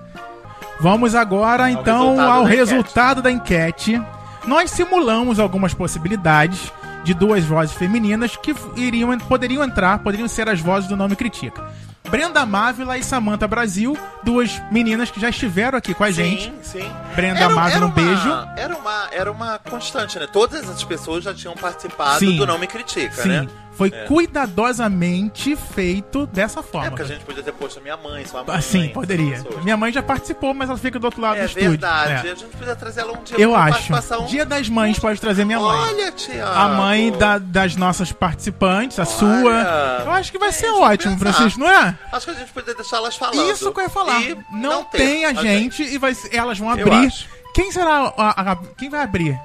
Vamos 0.80 1.16
agora, 1.16 1.70
então, 1.72 2.10
resultado 2.10 2.32
ao 2.32 2.44
da 2.44 2.50
resultado 2.50 3.22
da 3.22 3.32
enquete. 3.32 4.02
Nós 4.46 4.72
simulamos 4.72 5.40
algumas 5.40 5.74
possibilidades 5.74 6.72
de 7.04 7.14
duas 7.14 7.44
vozes 7.44 7.74
femininas 7.76 8.36
que 8.36 8.54
iriam, 8.76 9.18
poderiam 9.20 9.64
entrar, 9.64 10.00
poderiam 10.00 10.28
ser 10.28 10.48
as 10.50 10.60
vozes 10.60 10.88
do 10.88 10.96
Nome 10.96 11.16
Critica. 11.16 11.64
Brenda 12.10 12.46
Mávila 12.46 12.98
e 12.98 13.04
Samantha 13.04 13.48
Brasil, 13.48 13.98
duas 14.24 14.62
meninas 14.72 15.12
que 15.12 15.20
já 15.20 15.30
estiveram 15.30 15.78
aqui 15.78 15.94
com 15.94 16.04
a 16.06 16.12
gente. 16.12 16.44
Sim, 16.64 16.80
sim. 16.82 16.92
Brenda 17.16 17.50
Mávila, 17.50 17.86
um 17.86 17.90
uma- 17.90 17.94
beijo. 17.96 18.30
Era 18.56 18.76
uma, 18.78 19.08
era 19.12 19.32
uma 19.32 19.60
constante, 19.60 20.18
né? 20.18 20.26
Todas 20.32 20.64
essas 20.64 20.84
pessoas 20.86 21.24
já 21.24 21.34
tinham 21.34 21.54
participado 21.56 22.20
Sim. 22.20 22.38
do 22.38 22.46
Não 22.48 22.58
Me 22.58 22.68
Critica, 22.68 23.24
Sim, 23.24 23.28
né? 23.30 23.48
Foi 23.78 23.90
É. 23.94 24.06
cuidadosamente 24.06 25.56
feito 25.56 26.26
dessa 26.28 26.60
É 26.60 26.64
forma. 26.64 26.90
porque 26.90 27.04
a 27.04 27.06
gente 27.06 27.24
podia 27.24 27.44
ter 27.44 27.52
posto 27.54 27.80
a 27.80 27.82
minha 27.82 27.96
mãe, 27.98 28.26
sua 28.26 28.44
mãe. 28.44 28.56
Ah, 28.56 28.62
Sim, 28.62 28.90
poderia. 28.90 29.44
Minha 29.64 29.78
mãe 29.78 29.92
já 29.92 30.02
participou, 30.02 30.54
mas 30.54 30.70
ela 30.70 30.78
fica 30.78 30.98
do 31.00 31.06
outro 31.06 31.22
lado 31.22 31.36
do 31.36 31.42
É 31.42 31.46
estúdio. 31.46 31.70
verdade. 31.72 32.12
É. 32.28 32.32
A 32.32 32.36
gente 32.36 32.46
podia 32.58 32.76
trazer 32.76 33.02
ela 33.02 33.14
um 33.18 33.24
dia 33.24 33.38
Eu 33.40 33.56
acho. 33.56 33.70
participação. 33.72 34.26
Dia 34.26 34.46
das 34.46 34.68
Mães 34.70 34.98
pode 35.00 35.20
trazer 35.22 35.46
minha 35.46 35.60
mãe. 35.60 35.78
Olha, 35.80 36.12
tia. 36.12 36.46
a 36.46 36.68
mãe 36.70 37.12
da- 37.12 37.38
das 37.38 37.76
nossas 37.76 38.12
participantes, 38.12 39.00
a 39.00 39.04
Olha. 39.04 39.12
sua. 39.12 40.04
Eu 40.06 40.12
acho 40.12 40.32
que 40.32 40.40
vai 40.40 40.50
É, 40.50 40.52
ser 40.52 40.68
eu 40.68 40.82
ótimo, 40.82 41.18
pensar. 41.18 41.34
Francisco, 41.34 41.60
não 41.60 41.70
é? 41.70 41.98
Acho 42.12 42.26
que 42.26 42.32
a 42.32 42.36
gente 42.36 42.52
poderia 42.52 42.76
deixar 42.76 42.98
elas 42.98 43.16
falando. 43.16 43.52
Isso 43.52 43.72
que 43.72 43.80
eu 43.80 43.84
ia 43.84 43.90
falar. 43.90 44.22
E 44.22 44.38
Não, 44.52 44.84
ter 44.86 44.98
tem 44.98 45.26
a 45.26 45.34
gente 45.34 45.84
e 45.84 45.98
vai, 45.98 46.16
elas 46.32 46.58
vão 46.58 46.70
abrir. 46.70 47.12
Quem 47.54 47.72
será 47.72 48.14
a, 48.18 48.52
a- 48.52 48.58
quem 48.78 48.90
vai 48.90 49.02
abrir? 49.02 49.40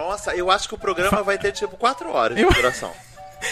Nossa, 0.00 0.34
eu 0.34 0.50
acho 0.50 0.66
que 0.68 0.74
o 0.74 0.78
programa 0.78 1.22
vai 1.22 1.36
ter 1.38 1.52
tipo 1.52 1.76
4 1.76 2.10
horas 2.10 2.38
Eu- 2.38 2.48
de 2.48 2.54
duração. 2.54 2.90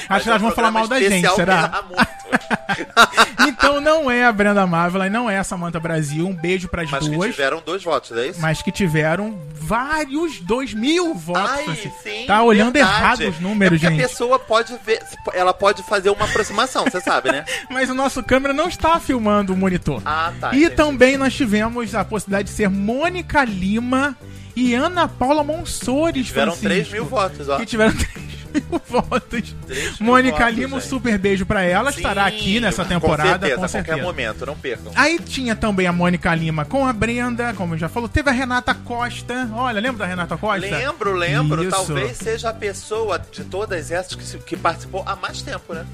Acho 0.06 0.24
que 0.24 0.28
elas 0.28 0.42
vão 0.42 0.50
falar 0.50 0.70
mal 0.70 0.86
da 0.86 1.00
gente, 1.00 1.26
será? 1.34 1.82
Então 3.48 3.80
não 3.80 4.10
é 4.10 4.24
a 4.24 4.30
Brenda 4.32 4.66
Mávila 4.66 5.06
e 5.06 5.10
não 5.10 5.30
é 5.30 5.38
a 5.38 5.44
Samantha 5.44 5.80
Brasil. 5.80 6.26
Um 6.26 6.34
beijo 6.34 6.68
pras 6.68 6.90
Mas 6.90 7.04
que 7.08 7.14
duas. 7.14 7.30
tiveram 7.30 7.62
dois 7.64 7.82
votos, 7.82 8.12
é 8.12 8.26
isso? 8.26 8.40
Mas 8.40 8.60
que 8.60 8.70
tiveram 8.70 9.40
vários, 9.54 10.40
dois 10.40 10.74
mil 10.74 11.14
votos. 11.14 11.50
Ai, 11.50 11.64
Francisco. 11.64 11.98
sim, 12.02 12.24
tá 12.26 12.42
olhando 12.42 12.74
verdade. 12.74 12.96
errado 13.24 13.28
os 13.30 13.40
números, 13.40 13.82
é 13.82 13.88
gente. 13.88 14.04
a 14.04 14.08
pessoa 14.08 14.38
pode 14.38 14.76
ver, 14.84 15.02
ela 15.32 15.54
pode 15.54 15.82
fazer 15.82 16.10
uma 16.10 16.26
aproximação, 16.26 16.84
você 16.84 17.00
sabe, 17.00 17.32
né? 17.32 17.44
Mas 17.70 17.88
o 17.88 17.94
nosso 17.94 18.22
câmera 18.22 18.52
não 18.52 18.68
está 18.68 19.00
filmando 19.00 19.54
o 19.54 19.56
monitor. 19.56 20.02
Ah, 20.04 20.32
tá. 20.38 20.52
e 20.52 20.58
entendi. 20.64 20.76
também 20.76 21.16
nós 21.16 21.34
tivemos 21.34 21.94
a 21.94 22.04
possibilidade 22.04 22.48
de 22.50 22.54
ser 22.54 22.68
Mônica 22.68 23.42
Lima 23.44 24.14
e 24.58 24.74
Ana 24.74 25.06
Paula 25.06 25.44
Monsores. 25.44 26.26
tiveram 26.26 26.56
Francisco, 26.56 26.90
3 26.90 26.92
mil 26.92 27.04
votos, 27.04 27.48
ó. 27.48 27.58
Que 27.58 27.66
tiveram 27.66 27.92
3 27.94 28.10
mil 28.52 28.82
votos. 28.88 29.54
3 29.66 30.00
mil 30.00 30.10
Mônica 30.10 30.38
votos, 30.38 30.54
Lima, 30.54 30.76
um 30.76 30.80
super 30.80 31.16
beijo 31.16 31.46
pra 31.46 31.62
ela. 31.62 31.92
Sim, 31.92 31.98
estará 31.98 32.26
aqui 32.26 32.58
nessa 32.58 32.84
temporada, 32.84 33.24
com 33.24 33.38
certeza, 33.38 33.56
com 33.56 33.64
a 33.64 33.68
certeza. 33.68 33.96
qualquer 33.98 34.02
momento, 34.04 34.46
não 34.46 34.56
percam. 34.56 34.90
Aí 34.96 35.18
tinha 35.20 35.54
também 35.54 35.86
a 35.86 35.92
Mônica 35.92 36.34
Lima 36.34 36.64
com 36.64 36.84
a 36.84 36.92
Brenda, 36.92 37.54
como 37.54 37.78
já 37.78 37.88
falou. 37.88 38.08
Teve 38.08 38.30
a 38.30 38.32
Renata 38.32 38.74
Costa. 38.74 39.48
Olha, 39.54 39.80
lembra 39.80 39.98
da 39.98 40.06
Renata 40.06 40.36
Costa? 40.36 40.66
Lembro, 40.66 41.12
lembro. 41.12 41.62
Isso. 41.62 41.70
Talvez 41.70 42.16
seja 42.16 42.50
a 42.50 42.54
pessoa 42.54 43.18
de 43.30 43.44
todas 43.44 43.92
essas 43.92 44.14
que, 44.16 44.38
que 44.38 44.56
participou 44.56 45.04
há 45.06 45.14
mais 45.14 45.40
tempo, 45.40 45.72
né? 45.72 45.86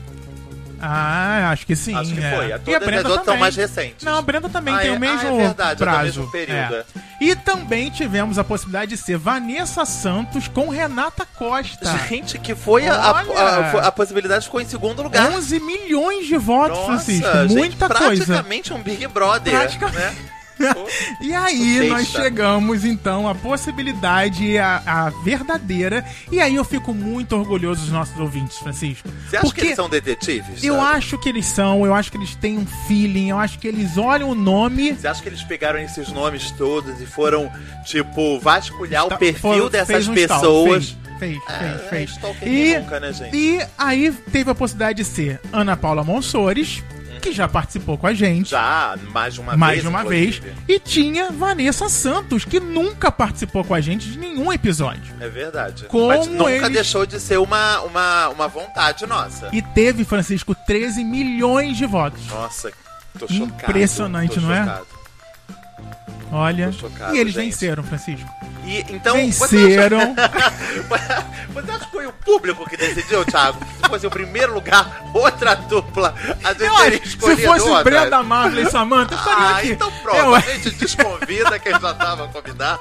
Ah, 0.86 1.50
acho 1.50 1.66
que 1.66 1.74
sim. 1.74 1.94
Acho 1.94 2.12
que 2.14 2.22
é. 2.22 2.30
foi. 2.34 2.52
A 2.52 2.60
E 2.66 2.74
a 2.74 2.80
Brenda 2.80 3.18
também. 3.20 3.40
mais 3.40 3.56
recentes. 3.56 4.04
Não, 4.04 4.18
a 4.18 4.22
Brenda 4.22 4.48
também 4.48 4.74
Ah, 4.74 4.78
tem 4.78 4.90
é? 4.90 4.96
o 4.96 5.00
mesmo 5.00 5.28
Ah, 5.28 5.32
é 5.32 5.36
verdade, 5.46 5.82
é 5.82 5.84
prazo. 5.86 6.02
mesmo 6.04 6.30
período, 6.30 6.74
É. 6.74 6.84
E 7.20 7.34
também 7.36 7.90
tivemos 7.90 8.38
a 8.38 8.44
possibilidade 8.44 8.90
de 8.90 8.96
ser 8.96 9.16
Vanessa 9.16 9.84
Santos 9.84 10.46
com 10.48 10.68
Renata 10.68 11.26
Costa. 11.38 11.96
Gente, 12.08 12.38
que 12.38 12.54
foi 12.54 12.86
a, 12.86 12.94
a, 12.94 13.88
a- 13.88 13.92
possibilidade 13.92 14.44
ficou 14.44 14.60
em 14.60 14.66
segundo 14.66 15.02
lugar. 15.02 15.30
11 15.30 15.58
milhões 15.60 16.26
de 16.26 16.36
votos, 16.36 16.76
Nossa, 16.76 16.86
Francisco. 17.04 17.32
gente, 17.42 17.54
Muita 17.54 17.88
coisa. 17.88 18.24
praticamente 18.26 18.72
um 18.74 18.82
Big 18.82 19.06
Brother, 19.06 19.54
Pratica- 19.54 19.88
né? 19.90 20.14
E 21.20 21.32
aí 21.34 21.78
Besta. 21.80 21.94
nós 21.94 22.06
chegamos 22.08 22.84
então 22.84 23.28
à 23.28 23.34
possibilidade, 23.34 24.56
a, 24.58 24.82
a 24.86 25.10
verdadeira. 25.10 26.04
E 26.30 26.40
aí 26.40 26.54
eu 26.54 26.64
fico 26.64 26.92
muito 26.94 27.34
orgulhoso 27.36 27.82
dos 27.82 27.90
nossos 27.90 28.18
ouvintes, 28.18 28.58
Francisco. 28.58 29.08
Você 29.28 29.36
acha 29.36 29.52
que 29.54 29.60
eles 29.60 29.76
são 29.76 29.88
detetives? 29.88 30.62
eu 30.62 30.76
sabe? 30.76 30.96
acho 30.98 31.18
que 31.18 31.28
eles 31.28 31.46
são, 31.46 31.84
eu 31.84 31.94
acho 31.94 32.10
que 32.10 32.16
eles 32.18 32.34
têm 32.36 32.58
um 32.58 32.66
feeling, 32.86 33.30
eu 33.30 33.38
acho 33.38 33.58
que 33.58 33.66
eles 33.68 33.96
olham 33.96 34.30
o 34.30 34.34
nome. 34.34 34.92
Você 34.94 35.08
acha 35.08 35.22
que 35.22 35.28
eles 35.28 35.42
pegaram 35.42 35.78
esses 35.78 36.08
nomes 36.10 36.50
todos 36.52 37.00
e 37.00 37.06
foram, 37.06 37.50
tipo, 37.84 38.38
vasculhar 38.40 39.06
Tá- 39.06 39.16
o 39.16 39.18
perfil 39.18 39.40
foram- 39.40 39.68
dessas 39.70 39.86
fez 39.88 40.08
um 40.08 40.14
pessoas? 40.14 40.96
Fez, 41.18 41.38
fez, 41.38 41.42
É, 41.48 41.78
fez. 41.78 41.88
fez. 41.90 42.10
stalker 42.10 42.48
E, 42.48 42.78
nunca, 42.78 43.00
né, 43.00 43.12
gente? 43.12 43.36
e 43.36 43.60
aí 43.78 44.12
teve 44.32 44.50
a 44.50 44.54
possibilidade 44.54 44.98
de 44.98 45.04
ser 45.04 45.40
Ana 45.52 45.76
Paula 45.76 46.02
Monsores, 46.04 46.82
que 47.24 47.32
já 47.32 47.48
participou 47.48 47.96
com 47.98 48.06
a 48.06 48.14
gente. 48.14 48.50
Já, 48.50 48.96
mais 49.12 49.34
de 49.34 49.40
uma 49.40 49.56
mais 49.56 49.72
vez. 49.72 49.82
de 49.82 49.88
uma 49.88 50.04
vez. 50.04 50.36
inclusive. 50.36 50.56
E 50.68 50.78
tinha 50.78 51.30
Vanessa 51.30 51.88
Santos, 51.88 52.44
que 52.44 52.60
nunca 52.60 53.10
participou 53.10 53.64
com 53.64 53.74
a 53.74 53.80
gente 53.80 54.10
de 54.10 54.18
nenhum 54.18 54.52
episódio. 54.52 55.14
É 55.20 55.28
verdade. 55.28 55.84
Como 55.86 56.08
Mas 56.08 56.26
nunca 56.26 56.50
eles- 56.50 56.70
deixou 56.72 57.06
de 57.06 57.18
ser 57.18 57.38
uma, 57.38 57.80
uma, 57.80 58.28
uma 58.28 58.48
vontade 58.48 59.06
nossa. 59.06 59.48
E 59.52 59.62
teve, 59.62 60.04
Francisco, 60.04 60.54
13 60.54 61.02
milhões 61.02 61.76
de 61.76 61.86
votos. 61.86 62.26
Nossa, 62.28 62.70
tô 63.18 63.26
chocado. 63.26 63.70
Impressionante, 63.70 64.34
tô 64.34 64.40
não 64.42 64.52
é? 64.52 64.64
chocado. 64.64 64.86
Olha. 66.32 66.66
Tô 66.66 66.72
chocado, 66.88 67.14
e 67.14 67.18
eles 67.18 67.32
gente. 67.32 67.44
venceram, 67.46 67.82
Francisco. 67.82 68.28
E, 68.66 68.84
então, 68.88 69.14
venceram. 69.16 70.14
Você 71.54 71.70
acha, 71.70 71.84
que 71.84 71.90
foi 71.92 72.06
o 72.06 72.12
público 72.12 72.68
que 72.68 72.76
decidiu, 72.76 73.24
Thiago? 73.24 73.58
Se 73.82 73.88
fosse 73.88 74.06
o 74.06 74.10
primeiro 74.10 74.54
lugar, 74.54 75.02
outra 75.14 75.54
dupla, 75.54 76.14
a 76.42 76.52
gente 76.52 76.64
Eu 76.64 76.74
teria 76.76 76.98
que 76.98 77.08
se 77.08 77.14
escolhido 77.16 77.42
fosse 77.42 77.68
outra. 77.68 77.84
Brenda 77.84 78.22
Marvel 78.22 78.62
e 78.66 78.70
Samantha, 78.70 79.14
eu 79.14 79.18
estaria 79.18 79.44
Ah, 79.46 79.56
aqui. 79.58 79.70
então 79.72 79.92
pronto, 80.02 80.16
Eu- 80.16 80.34
a 80.34 80.40
gente 80.40 80.70
desconvida 80.70 81.58
quem 81.58 81.72
já 81.72 81.94
tava 81.94 82.26
convidado. 82.28 82.80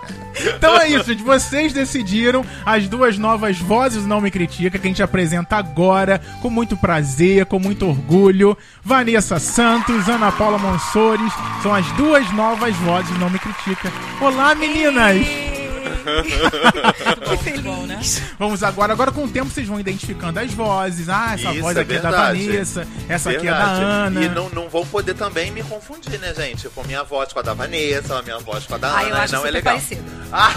Então 0.56 0.76
é 0.80 0.88
isso, 0.90 1.04
gente. 1.06 1.22
Vocês 1.24 1.72
decidiram 1.74 2.44
as 2.66 2.88
duas 2.88 3.18
novas 3.18 3.60
vozes 3.60 4.06
Não 4.06 4.20
Me 4.20 4.32
Critica 4.32 4.80
que 4.80 4.88
a 4.88 4.90
gente 4.90 5.04
apresenta 5.04 5.58
agora, 5.58 6.20
com 6.42 6.50
muito 6.50 6.76
prazer, 6.76 7.46
com 7.46 7.60
muito 7.60 7.88
orgulho. 7.88 8.58
Vanessa 8.84 9.38
Santos, 9.40 10.10
Ana 10.10 10.32
Paula 10.32 10.58
Monsores, 10.58 11.32
são 11.62 11.74
as 11.74 11.86
duas 11.92 12.30
novas 12.32 12.76
vozes 12.78 13.16
Não 13.20 13.30
Me 13.30 13.38
Critica. 13.38 13.92
Olá, 14.20 14.56
meninas! 14.56 15.63
que 17.30 17.38
feliz. 17.44 17.62
Bom, 17.62 17.86
né? 17.86 18.00
Vamos 18.38 18.64
agora, 18.64 18.94
agora 18.94 19.12
com 19.12 19.24
o 19.26 19.30
tempo 19.30 19.50
vocês 19.50 19.68
vão 19.68 19.80
identificando 19.80 20.40
as 20.40 20.54
vozes. 20.54 21.08
Ah, 21.10 21.34
essa 21.34 21.52
Isso, 21.52 21.62
voz 21.62 21.78
é 21.78 21.82
aqui 21.82 21.94
é 21.94 22.00
da 22.00 22.10
verdade. 22.12 22.46
Vanessa, 22.48 22.88
essa 23.10 23.30
aqui 23.32 23.48
é 23.48 23.52
da 23.52 23.58
Verdade. 23.66 23.82
Ana. 23.84 24.24
E 24.24 24.30
não, 24.30 24.50
não 24.50 24.70
vão 24.70 24.86
poder 24.86 25.14
também 25.14 25.52
me 25.52 25.64
confundir, 25.64 26.20
né, 26.20 26.34
gente? 26.34 26.68
Com 26.70 26.84
minha 26.84 27.04
voz 27.04 27.32
com 27.34 27.40
a 27.40 27.42
da 27.42 27.54
Vanessa, 27.54 28.18
a 28.20 28.22
minha 28.22 28.40
voz 28.40 28.66
com 28.66 28.76
a 28.76 28.78
da 28.78 28.90
Ah, 28.90 29.00
Ana, 29.02 29.10
eu 29.10 29.16
acho 29.18 29.34
não 29.34 29.46
é 29.46 29.52
legal. 29.52 29.74
parecido. 29.76 30.04
Ah, 30.32 30.52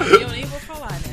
Aí 0.00 0.22
eu 0.22 0.28
nem 0.28 0.44
vou 0.46 0.60
falar, 0.60 0.90
né? 0.92 1.03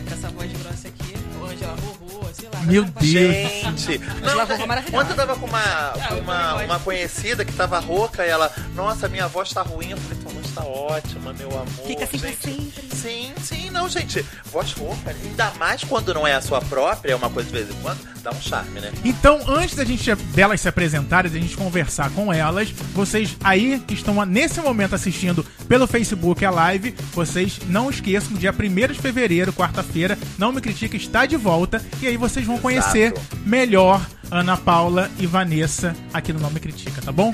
Meu 2.65 2.83
Deus. 2.83 3.05
gente. 3.05 4.01
Angela 4.23 4.43
Rorô 4.43 4.67
maravilhosa. 4.67 5.03
ontem 5.03 5.11
eu 5.11 5.15
tava 5.15 5.35
com 5.35 5.45
uma, 5.45 5.93
com 6.07 6.15
uma, 6.15 6.55
uma 6.63 6.79
conhecida 6.79 7.43
que 7.45 7.53
tava 7.53 7.79
rouca 7.79 8.25
e 8.25 8.29
ela, 8.29 8.51
nossa, 8.75 9.07
minha 9.07 9.27
voz 9.27 9.51
tá 9.51 9.61
ruim. 9.61 9.91
Eu 9.91 9.97
falei, 9.97 10.17
tua 10.23 10.31
voz 10.31 10.51
tá 10.51 10.63
ótima, 10.63 11.33
meu 11.33 11.49
amor. 11.49 11.85
Fica 11.85 12.03
assim 12.03 12.19
pra 12.19 12.29
gente. 12.29 12.41
sempre. 12.43 12.90
Sim, 13.01 13.33
sim, 13.41 13.69
não, 13.71 13.89
gente. 13.89 14.23
Voz 14.51 14.73
rouca, 14.73 15.09
ainda 15.09 15.51
mais 15.57 15.83
quando 15.83 16.13
não 16.13 16.27
é 16.27 16.33
a 16.35 16.41
sua 16.41 16.61
própria, 16.61 17.13
é 17.13 17.15
uma 17.15 17.29
coisa 17.29 17.49
de 17.49 17.57
vez 17.57 17.69
em 17.69 17.81
quando, 17.81 17.99
dá 18.21 18.29
um 18.29 18.41
charme, 18.41 18.79
né? 18.79 18.91
Então, 19.03 19.39
antes 19.47 19.75
da 19.75 19.83
gente 19.83 20.13
delas 20.15 20.61
se 20.61 20.67
apresentarem, 20.67 21.31
da 21.31 21.39
gente 21.39 21.57
conversar 21.57 22.11
com 22.11 22.31
elas, 22.31 22.69
vocês 22.93 23.35
aí 23.43 23.79
que 23.87 23.95
estão 23.95 24.23
nesse 24.25 24.61
momento 24.61 24.93
assistindo 24.93 25.43
pelo 25.67 25.87
Facebook 25.87 26.45
a 26.45 26.51
live, 26.51 26.93
vocês 27.13 27.59
não 27.67 27.89
esqueçam, 27.89 28.33
dia 28.33 28.53
1 28.53 28.93
de 28.93 28.99
fevereiro, 28.99 29.51
quarta-feira, 29.51 30.17
Não 30.37 30.51
Me 30.51 30.61
Critica 30.61 30.95
está 30.95 31.25
de 31.25 31.37
volta 31.37 31.83
e 32.01 32.07
aí 32.07 32.17
vocês 32.17 32.45
vão 32.45 32.59
conhecer 32.59 33.13
melhor 33.43 34.05
Ana 34.29 34.55
Paula 34.55 35.09
e 35.17 35.25
Vanessa 35.25 35.95
aqui 36.13 36.31
no 36.31 36.39
Não 36.39 36.51
Me 36.51 36.59
Critica, 36.59 37.01
tá 37.01 37.11
bom? 37.11 37.33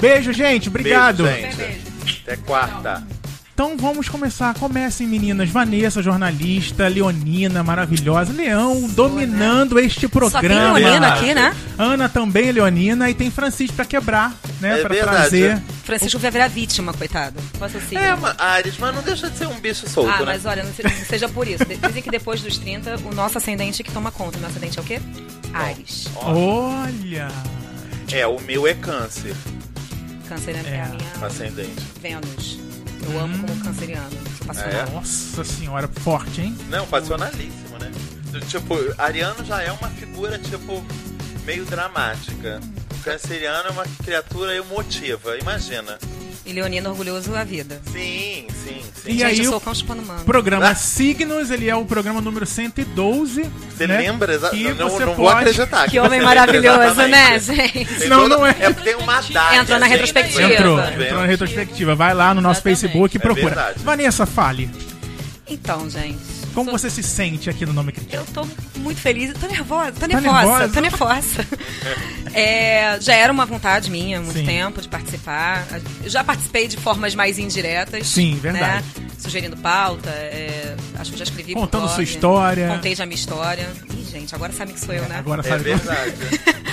Beijo, 0.00 0.32
gente. 0.32 0.68
Obrigado. 0.68 1.24
Beijo, 1.24 1.56
gente. 1.56 2.22
Até 2.24 2.36
quarta. 2.36 3.06
Então 3.62 3.76
vamos 3.76 4.08
começar. 4.08 4.54
Comecem, 4.54 5.06
meninas. 5.06 5.50
Vanessa, 5.50 6.02
jornalista, 6.02 6.88
Leonina, 6.88 7.62
maravilhosa. 7.62 8.32
Leão 8.32 8.88
dominando 8.88 9.78
este 9.78 10.00
Só 10.00 10.08
tem 10.08 10.18
programa. 10.30 10.78
Leonina 10.78 11.08
aqui, 11.08 11.34
né? 11.34 11.54
Ana 11.76 12.08
também 12.08 12.48
é 12.48 12.52
Leonina 12.52 13.10
e 13.10 13.14
tem 13.14 13.30
Francisco 13.30 13.76
pra 13.76 13.84
quebrar, 13.84 14.34
né? 14.62 14.78
É 14.78 14.80
pra 14.80 14.88
verdade. 14.94 15.14
trazer. 15.14 15.62
Francisco 15.84 16.18
vai 16.18 16.30
virar 16.30 16.48
vítima, 16.48 16.94
coitado. 16.94 17.38
Posso 17.58 17.78
seguir? 17.82 17.96
É, 17.98 18.16
ma- 18.16 18.34
Ares, 18.38 18.76
mas 18.78 18.94
não 18.94 19.02
deixa 19.02 19.28
de 19.28 19.36
ser 19.36 19.46
um 19.46 19.60
bicho 19.60 19.86
solto, 19.86 20.08
Ah, 20.10 20.18
né? 20.20 20.24
mas 20.24 20.46
olha, 20.46 20.62
não, 20.62 20.72
se- 20.72 20.82
não 20.82 20.90
seja 21.06 21.28
por 21.28 21.46
isso. 21.46 21.62
Dizem 21.66 22.02
que 22.02 22.10
depois 22.10 22.40
dos 22.40 22.56
30, 22.56 22.96
o 23.04 23.14
nosso 23.14 23.36
ascendente 23.36 23.82
é 23.82 23.84
que 23.84 23.92
toma 23.92 24.10
conta. 24.10 24.38
O 24.38 24.40
nosso 24.40 24.52
ascendente 24.56 24.78
é 24.78 24.80
o 24.80 24.84
quê? 24.86 24.98
Ares. 25.52 26.08
Olha! 26.16 27.28
É, 28.10 28.26
o 28.26 28.40
meu 28.40 28.66
é 28.66 28.72
câncer 28.72 29.34
Canceriano 30.26 30.66
é, 30.66 30.76
É. 30.76 30.80
a 30.80 30.86
minha 30.86 31.26
ascendente. 31.26 31.82
Vênus. 32.00 32.69
Eu 33.02 33.18
amo 33.20 33.38
como 33.38 33.60
canceriano. 33.64 34.10
É? 34.58 34.90
Nossa 34.92 35.44
senhora, 35.44 35.88
forte, 35.88 36.40
hein? 36.40 36.56
Não, 36.68 36.86
passionalíssimo, 36.86 37.78
né? 37.78 37.90
Tipo, 38.48 38.74
Ariano 38.98 39.44
já 39.44 39.62
é 39.62 39.70
uma 39.72 39.88
figura, 39.90 40.38
tipo, 40.38 40.84
meio 41.44 41.64
dramática. 41.64 42.60
O 42.92 43.02
canceriano 43.02 43.68
é 43.68 43.72
uma 43.72 43.84
criatura 44.04 44.54
emotiva, 44.54 45.38
imagina. 45.38 45.98
E 46.44 46.52
Leonino 46.52 46.88
orgulhoso 46.90 47.30
da 47.30 47.44
vida. 47.44 47.80
Sim, 47.92 48.46
sim, 48.64 48.80
sim. 48.82 48.82
E 49.06 49.12
Gente, 49.12 49.24
aí 49.24 49.38
eu 49.40 49.44
o 49.44 49.50
sou 49.50 49.60
cão 49.60 49.74
chupando 49.74 50.02
mano. 50.02 50.24
Programa 50.24 50.68
Ah. 50.70 50.74
Signos, 50.74 51.50
ele 51.50 51.68
é 51.68 51.76
o 51.76 51.84
programa 51.84 52.20
número 52.20 52.46
112. 52.46 53.44
Você 53.76 53.86
né? 53.86 53.98
lembra? 53.98 54.34
Exa- 54.34 54.48
Que 54.50 54.72
não 54.72 54.88
você 54.88 55.04
não 55.04 55.14
vou 55.14 55.26
pode- 55.26 55.38
acreditar. 55.50 55.88
Que 55.88 55.98
homem 55.98 56.18
você 56.18 56.24
maravilhoso, 56.26 57.02
né, 57.08 57.38
gente? 57.38 58.06
Não, 58.08 58.26
não 58.26 58.44
é. 58.46 58.56
É 58.58 58.70
porque 58.72 58.82
tem 58.90 58.94
uma 58.96 59.20
data. 59.20 59.54
Entrou 59.56 59.78
na 59.78 59.86
gente. 59.86 59.92
retrospectiva. 59.98 60.42
Entrou, 60.52 60.80
entrou 60.80 61.20
na 61.20 61.26
retrospectiva. 61.26 61.94
Vai 61.94 62.14
lá 62.14 62.34
no 62.34 62.40
nosso 62.40 62.60
Exatamente. 62.66 62.80
Facebook 62.80 63.16
e 63.16 63.18
É 63.18 63.20
procura. 63.20 63.44
verdade. 63.46 63.78
Vanessa, 63.84 64.24
fale. 64.26 64.70
Então, 65.46 65.88
gente. 65.90 66.18
Como 66.54 66.70
sou- 66.70 66.78
você 66.78 66.90
se 66.90 67.02
sente 67.02 67.48
aqui 67.48 67.64
no 67.66 67.72
Nome 67.72 67.92
Critica? 67.92 68.16
Eu 68.16 68.24
tô 68.26 68.46
muito 68.78 69.00
feliz. 69.00 69.32
Tô 69.38 69.46
nervosa, 69.46 69.92
tô 69.92 70.00
Tá 70.00 70.06
nervosa, 70.08 70.68
nervosa? 70.68 70.68
tô 70.74 70.80
nervosa. 70.80 71.46
É, 72.34 72.98
já 73.00 73.14
era 73.14 73.32
uma 73.32 73.44
vontade 73.46 73.90
minha 73.90 74.18
há 74.18 74.22
muito 74.22 74.38
Sim. 74.38 74.46
tempo 74.46 74.80
de 74.80 74.88
participar. 74.88 75.66
Eu 76.02 76.10
já 76.10 76.22
participei 76.22 76.68
de 76.68 76.76
formas 76.76 77.14
mais 77.14 77.38
indiretas. 77.38 78.06
Sim, 78.06 78.38
verdade. 78.40 78.84
Né? 78.98 79.06
Sugerindo 79.18 79.56
pauta. 79.56 80.08
é, 80.10 80.76
acho 80.98 81.12
que 81.12 81.18
já 81.18 81.24
escrevi 81.24 81.54
Contando 81.54 81.82
blog, 81.82 81.94
sua 81.94 82.02
história. 82.04 82.68
Contei 82.68 82.94
já 82.94 83.02
a 83.04 83.06
minha 83.06 83.16
história. 83.16 83.68
Ih, 83.92 84.04
gente, 84.10 84.34
agora 84.34 84.52
sabe 84.52 84.72
que 84.72 84.80
sou 84.80 84.94
eu, 84.94 85.02
né? 85.08 85.16
Agora 85.18 85.40
É 85.40 85.48
sabe 85.48 85.64
verdade. 85.64 86.14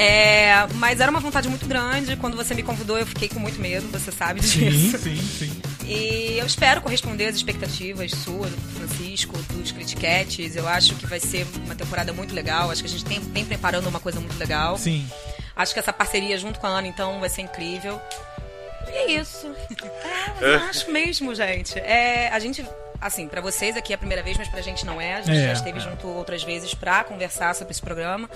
É, 0.00 0.64
mas 0.76 1.00
era 1.00 1.10
uma 1.10 1.18
vontade 1.18 1.48
muito 1.48 1.66
grande. 1.66 2.14
Quando 2.16 2.36
você 2.36 2.54
me 2.54 2.62
convidou, 2.62 2.96
eu 2.96 3.04
fiquei 3.04 3.28
com 3.28 3.40
muito 3.40 3.60
medo, 3.60 3.88
você 3.90 4.12
sabe 4.12 4.40
Sim, 4.44 4.68
disso. 4.68 4.96
sim, 4.98 5.16
sim. 5.16 5.50
E 5.88 6.36
eu 6.38 6.44
espero 6.46 6.82
corresponder 6.82 7.26
às 7.26 7.36
expectativas 7.36 8.10
suas, 8.10 8.50
do 8.50 8.60
Francisco, 8.76 9.36
dos 9.54 9.72
Critiquetes. 9.72 10.54
Eu 10.54 10.68
acho 10.68 10.94
que 10.96 11.06
vai 11.06 11.18
ser 11.18 11.46
uma 11.64 11.74
temporada 11.74 12.12
muito 12.12 12.34
legal. 12.34 12.70
Acho 12.70 12.82
que 12.82 12.88
a 12.88 12.90
gente 12.90 13.04
tem, 13.06 13.20
tem 13.20 13.44
preparando 13.44 13.88
uma 13.88 13.98
coisa 13.98 14.20
muito 14.20 14.38
legal. 14.38 14.76
Sim. 14.76 15.08
Acho 15.56 15.72
que 15.72 15.80
essa 15.80 15.92
parceria 15.92 16.36
junto 16.38 16.60
com 16.60 16.66
a 16.66 16.70
Ana, 16.70 16.86
então, 16.88 17.18
vai 17.20 17.28
ser 17.30 17.40
incrível. 17.42 18.00
E 18.86 18.90
é 18.90 19.10
isso. 19.20 19.50
É, 20.40 20.54
eu 20.54 20.58
acho 20.60 20.90
mesmo, 20.92 21.34
gente. 21.34 21.76
É, 21.80 22.28
a 22.32 22.38
gente, 22.38 22.64
assim, 23.00 23.26
pra 23.26 23.40
vocês 23.40 23.76
aqui 23.76 23.92
é 23.92 23.96
a 23.96 23.98
primeira 23.98 24.22
vez, 24.22 24.36
mas 24.38 24.46
pra 24.48 24.60
gente 24.60 24.86
não 24.86 25.00
é. 25.00 25.14
A 25.16 25.20
gente 25.22 25.36
É, 25.36 25.46
já 25.46 25.52
esteve 25.54 25.78
é. 25.78 25.80
junto 25.80 26.06
outras 26.06 26.44
vezes 26.44 26.74
pra 26.74 27.02
conversar 27.02 27.54
sobre 27.56 27.72
esse 27.72 27.80
programa. 27.80 28.30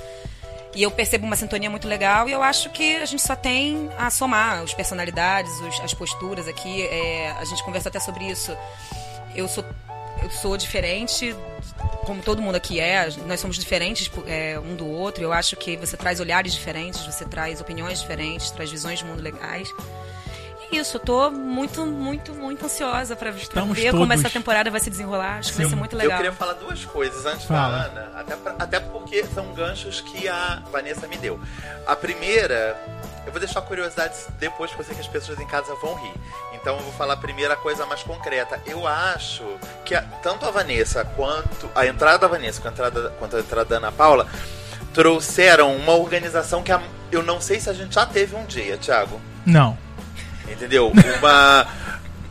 E 0.74 0.82
eu 0.82 0.90
percebo 0.90 1.26
uma 1.26 1.36
sintonia 1.36 1.68
muito 1.68 1.86
legal 1.86 2.28
e 2.28 2.32
eu 2.32 2.42
acho 2.42 2.70
que 2.70 2.96
a 2.96 3.04
gente 3.04 3.20
só 3.22 3.36
tem 3.36 3.90
a 3.98 4.10
somar 4.10 4.62
as 4.62 4.72
personalidades, 4.72 5.52
os- 5.60 5.80
as 5.80 5.92
posturas 5.92 6.48
aqui. 6.48 6.82
É, 6.86 7.30
a 7.38 7.44
gente 7.44 7.62
conversou 7.62 7.90
até 7.90 8.00
sobre 8.00 8.24
isso. 8.24 8.56
Eu 9.34 9.46
sou, 9.48 9.64
eu 10.22 10.30
sou 10.30 10.56
diferente, 10.56 11.36
como 12.06 12.22
todo 12.22 12.40
mundo 12.40 12.54
aqui 12.54 12.80
é. 12.80 13.06
Nós 13.26 13.40
somos 13.40 13.56
diferentes 13.58 14.10
é, 14.26 14.58
um 14.58 14.74
do 14.74 14.86
outro. 14.88 15.22
Eu 15.22 15.32
acho 15.32 15.56
que 15.56 15.76
você 15.76 15.94
traz 15.96 16.20
olhares 16.20 16.54
diferentes, 16.54 17.04
você 17.04 17.24
traz 17.26 17.60
opiniões 17.60 18.00
diferentes, 18.00 18.50
traz 18.50 18.70
visões 18.70 18.98
de 19.00 19.04
mundo 19.04 19.20
legais. 19.22 19.68
Isso, 20.72 20.96
eu 20.96 21.00
tô 21.00 21.30
muito, 21.30 21.84
muito, 21.86 22.32
muito 22.34 22.64
ansiosa 22.64 23.14
pra, 23.14 23.30
ver 23.30 23.46
como 23.90 24.06
todos. 24.06 24.20
essa 24.20 24.30
temporada 24.30 24.70
vai 24.70 24.80
se 24.80 24.88
desenrolar. 24.90 25.38
Acho 25.38 25.52
que 25.52 25.58
vai 25.58 25.68
ser 25.68 25.76
muito 25.76 25.92
Eu 25.94 25.98
legal. 25.98 26.16
queria 26.16 26.32
falar 26.32 26.54
duas 26.54 26.84
coisas 26.84 27.26
antes 27.26 27.44
Fala. 27.44 27.78
da 27.78 27.84
Ana, 27.84 28.10
até, 28.18 28.36
pra- 28.36 28.54
até 28.58 28.80
porque 28.80 29.24
são 29.34 29.52
ganchos 29.52 30.00
que 30.00 30.28
a 30.28 30.62
Vanessa 30.72 31.06
me 31.06 31.16
deu. 31.18 31.38
A 31.86 31.94
primeira, 31.94 32.76
eu 33.26 33.30
vou 33.32 33.38
deixar 33.38 33.58
a 33.58 33.62
curiosidade 33.62 34.14
depois, 34.38 34.70
porque 34.70 34.82
eu 34.82 34.86
sei 34.86 34.94
que 34.94 35.00
as 35.02 35.08
pessoas 35.08 35.38
em 35.38 35.46
casa 35.46 35.74
vão 35.76 35.94
rir. 35.94 36.14
Então 36.54 36.76
eu 36.76 36.82
vou 36.82 36.92
falar 36.92 37.16
primeiro 37.18 37.52
a 37.52 37.56
coisa 37.56 37.84
mais 37.86 38.02
concreta. 38.02 38.60
Eu 38.66 38.86
acho 38.86 39.44
que 39.84 39.94
a- 39.94 40.02
tanto 40.22 40.46
a 40.46 40.50
Vanessa 40.50 41.04
quanto 41.04 41.68
a 41.74 41.86
entrada 41.86 42.18
da 42.18 42.26
Vanessa 42.28 42.60
quanto 42.62 42.82
a 42.82 42.88
entrada, 42.88 43.10
quanto 43.18 43.36
a 43.36 43.40
entrada 43.40 43.64
da 43.68 43.76
Ana 43.76 43.92
Paula 43.92 44.26
trouxeram 44.94 45.74
uma 45.76 45.92
organização 45.94 46.62
que 46.62 46.70
a- 46.72 46.80
eu 47.10 47.22
não 47.22 47.40
sei 47.40 47.60
se 47.60 47.68
a 47.68 47.72
gente 47.72 47.94
já 47.94 48.06
teve 48.06 48.34
um 48.36 48.44
dia, 48.44 48.76
Thiago. 48.78 49.20
Não. 49.44 49.76
Entendeu? 50.52 50.92
Uma. 51.18 51.66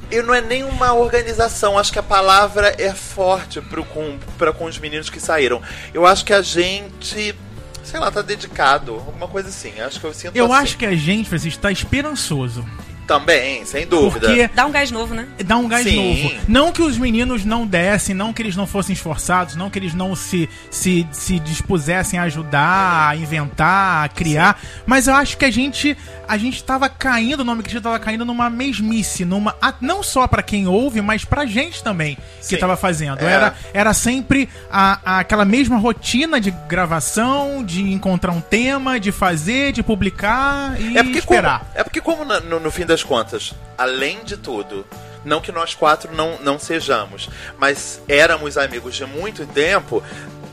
Eu 0.09 0.23
não 0.23 0.33
é 0.33 0.41
nem 0.41 0.63
uma 0.63 0.93
organização, 0.93 1.77
acho 1.77 1.93
que 1.93 1.99
a 1.99 2.03
palavra 2.03 2.75
é 2.77 2.93
forte 2.93 3.61
pro, 3.61 3.85
com, 3.85 4.19
pra, 4.37 4.51
com 4.51 4.65
os 4.65 4.77
meninos 4.77 5.09
que 5.09 5.21
saíram. 5.21 5.61
Eu 5.93 6.05
acho 6.05 6.25
que 6.25 6.33
a 6.33 6.41
gente, 6.41 7.33
sei 7.81 7.99
lá, 7.99 8.11
tá 8.11 8.21
dedicado, 8.21 8.95
alguma 8.95 9.29
coisa 9.29 9.47
assim. 9.47 9.79
Acho 9.79 10.01
que 10.01 10.05
eu 10.05 10.13
sinto 10.13 10.35
Eu 10.35 10.51
assim. 10.51 10.63
acho 10.63 10.77
que 10.77 10.85
a 10.85 10.93
gente, 10.93 11.29
Francisco, 11.29 11.57
está 11.57 11.71
esperançoso. 11.71 12.65
Também, 13.08 13.65
sem 13.65 13.86
dúvida. 13.86 14.27
Porque 14.27 14.50
Dá 14.53 14.65
um 14.65 14.72
gás 14.72 14.89
novo, 14.91 15.13
né? 15.13 15.27
dá 15.43 15.58
um 15.58 15.67
gás 15.67 15.84
Sim. 15.84 16.24
novo. 16.29 16.36
Não 16.48 16.72
que 16.72 16.81
os 16.81 16.98
meninos 16.98 17.43
não 17.43 17.65
dessem, 17.67 18.15
não 18.15 18.31
que 18.31 18.41
eles 18.41 18.55
não 18.55 18.65
fossem 18.65 18.93
esforçados, 18.93 19.55
não 19.55 19.70
que 19.70 19.77
eles 19.79 19.93
não 19.93 20.15
se, 20.15 20.50
se, 20.70 21.05
se 21.12 21.39
dispusessem 21.39 22.17
a 22.20 22.24
ajudar, 22.24 23.10
a 23.10 23.15
inventar, 23.15 24.05
a 24.05 24.10
criar, 24.10 24.60
mas 24.86 25.08
eu 25.08 25.15
acho 25.15 25.38
que 25.38 25.46
a 25.46 25.51
gente 25.51 25.98
a 26.27 26.38
gente 26.38 26.63
tava 26.63 26.88
caindo, 26.88 27.41
o 27.41 27.43
nome 27.43 27.62
que 27.63 27.81
tava 27.81 28.00
caindo 28.00 28.24
numa 28.24 28.50
mesmice, 28.50 29.25
numa 29.25 29.53
a- 29.62 29.74
não 29.81 30.01
só 30.01 30.25
pra 30.27 30.41
quem 30.41 30.65
ouve, 30.67 31.01
mas 31.01 31.25
pra 31.25 31.46
gente 31.46 31.84
também 31.84 32.15
que 32.39 32.46
Sim. 32.46 32.58
tava 32.58 32.77
fazendo. 32.77 33.20
É. 33.22 33.25
Era 33.31 33.55
era 33.74 33.93
sempre 33.93 34.48
a, 34.72 35.00
a- 35.03 35.20
aquela 35.20 35.43
mesma 35.43 35.77
rotina 35.77 36.39
de 36.39 36.51
gravação, 36.51 37.63
de 37.63 37.81
encontrar 37.91 38.31
um 38.31 38.41
tema, 38.41 39.00
de 39.00 39.12
fazer, 39.12 39.72
de 39.74 39.84
publicar 39.84 40.79
e 40.79 40.98
É 40.98 41.03
porque, 41.03 41.20
esperar. 41.20 41.60
como, 41.60 41.72
é 41.75 41.84
porque 41.84 42.00
como 42.01 42.24
no, 42.25 42.60
no 42.60 42.72
fim 42.72 42.86
das 42.91 43.03
contas, 43.03 43.53
além 43.77 44.24
de 44.24 44.36
tudo, 44.36 44.86
não 45.24 45.39
que 45.39 45.51
nós 45.51 45.74
quatro 45.74 46.13
não, 46.13 46.38
não 46.39 46.60
sejamos, 46.60 47.29
mas 47.57 48.01
éramos 48.07 48.57
amigos 48.57 48.95
de 48.95 49.05
muito 49.05 49.45
tempo, 49.48 50.03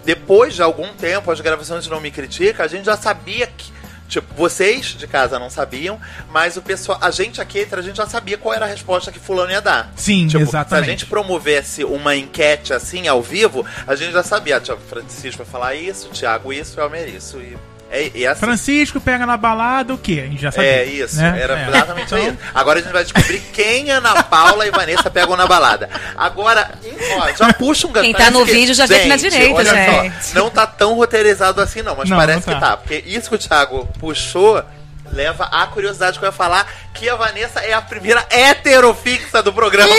depois 0.05 0.55
de 0.55 0.63
algum 0.63 0.93
tempo, 0.95 1.31
as 1.31 1.41
gravações 1.41 1.85
de 1.85 1.91
Não 1.91 2.01
Me 2.01 2.11
Critica, 2.11 2.63
a 2.65 2.69
gente 2.69 2.87
já 2.87 2.97
sabia 2.97 3.47
que. 3.47 3.77
Tipo, 4.09 4.33
vocês 4.35 4.87
de 4.87 5.07
casa 5.07 5.39
não 5.39 5.51
sabiam, 5.51 6.01
mas 6.31 6.57
o 6.57 6.63
pessoal, 6.63 6.99
a 7.03 7.11
gente 7.11 7.43
aqui, 7.43 7.69
a 7.71 7.83
gente 7.83 7.97
já 7.97 8.07
sabia 8.07 8.39
qual 8.39 8.55
era 8.55 8.65
a 8.65 8.69
resposta 8.69 9.13
que 9.13 9.19
fulano 9.19 9.51
ia 9.51 9.61
dar. 9.61 9.93
Sim, 9.97 10.27
Tipo, 10.27 10.45
exatamente. 10.45 10.69
Se 10.69 10.91
a 10.91 10.95
gente 10.95 11.07
promovesse 11.07 11.85
uma 11.85 12.17
enquete 12.17 12.73
assim, 12.73 13.07
ao 13.07 13.21
vivo, 13.21 13.67
a 13.87 13.95
gente 13.95 14.13
já 14.13 14.23
sabia, 14.23 14.59
Tiago 14.61 14.81
Francisco 14.89 15.45
vai 15.45 15.53
falar 15.53 15.75
isso, 15.75 16.09
Thiago 16.09 16.55
isso, 16.55 16.81
Elmer 16.81 17.15
isso. 17.15 17.37
E 17.37 17.55
É, 17.91 18.11
e 18.15 18.27
assim, 18.27 18.41
Francisco 18.41 19.01
pega 19.01 19.25
na 19.25 19.37
balada 19.37 19.95
o 19.95 19.99
quê? 19.99 20.23
A 20.25 20.29
gente 20.29 20.43
já 20.43 20.53
sabia. 20.53 20.71
É 20.71 20.85
isso, 20.85 21.17
né? 21.17 21.39
era 21.41 21.59
É. 21.59 21.69
exatamente 21.69 22.07
Então, 22.07 22.19
isso. 22.19 22.37
Agora 22.55 22.79
a 22.79 22.83
gente 22.83 22.93
vai 22.93 23.03
descobrir 23.03 23.41
quem 23.53 23.91
Ana 23.91 24.23
Paula 24.25 24.67
e 24.67 24.71
Vanessa 24.71 25.11
pegam 25.11 25.37
na 25.37 25.47
balada. 25.47 25.89
Agora, 26.17 26.71
ó, 27.17 27.33
já 27.33 27.53
puxa 27.55 27.87
um 27.87 27.93
gato. 27.93 28.05
Quem 28.05 28.13
tá 28.15 28.31
no 28.31 28.45
vídeo 28.45 28.75
já 28.75 28.85
vê 28.85 29.01
que 29.01 29.09
na 29.09 29.17
direita, 29.17 29.55
olha 29.55 30.03
gente. 30.03 30.27
Só, 30.27 30.35
não 30.39 30.51
tá 30.51 30.67
tão 30.67 30.95
roteirizado 30.95 31.61
assim, 31.63 31.81
não, 31.81 31.97
mas 31.97 32.11
Não, 32.11 32.17
parece 32.17 32.47
não 32.47 32.55
tá. 32.55 32.55
que 32.55 32.61
tá. 32.61 32.77
Porque 32.77 33.03
isso 33.07 33.31
que 33.31 33.37
o 33.37 33.39
Thiago 33.39 33.89
puxou 33.99 34.63
leva 35.11 35.45
à 35.45 35.67
curiosidade 35.67 36.19
que 36.19 36.25
eu 36.25 36.29
ia 36.29 36.33
falar 36.33 36.71
que 36.93 37.09
a 37.09 37.17
Vanessa 37.17 37.61
é 37.61 37.73
a 37.73 37.81
primeira 37.81 38.27
heterofixa 38.29 39.43
do 39.43 39.53
programa. 39.53 39.95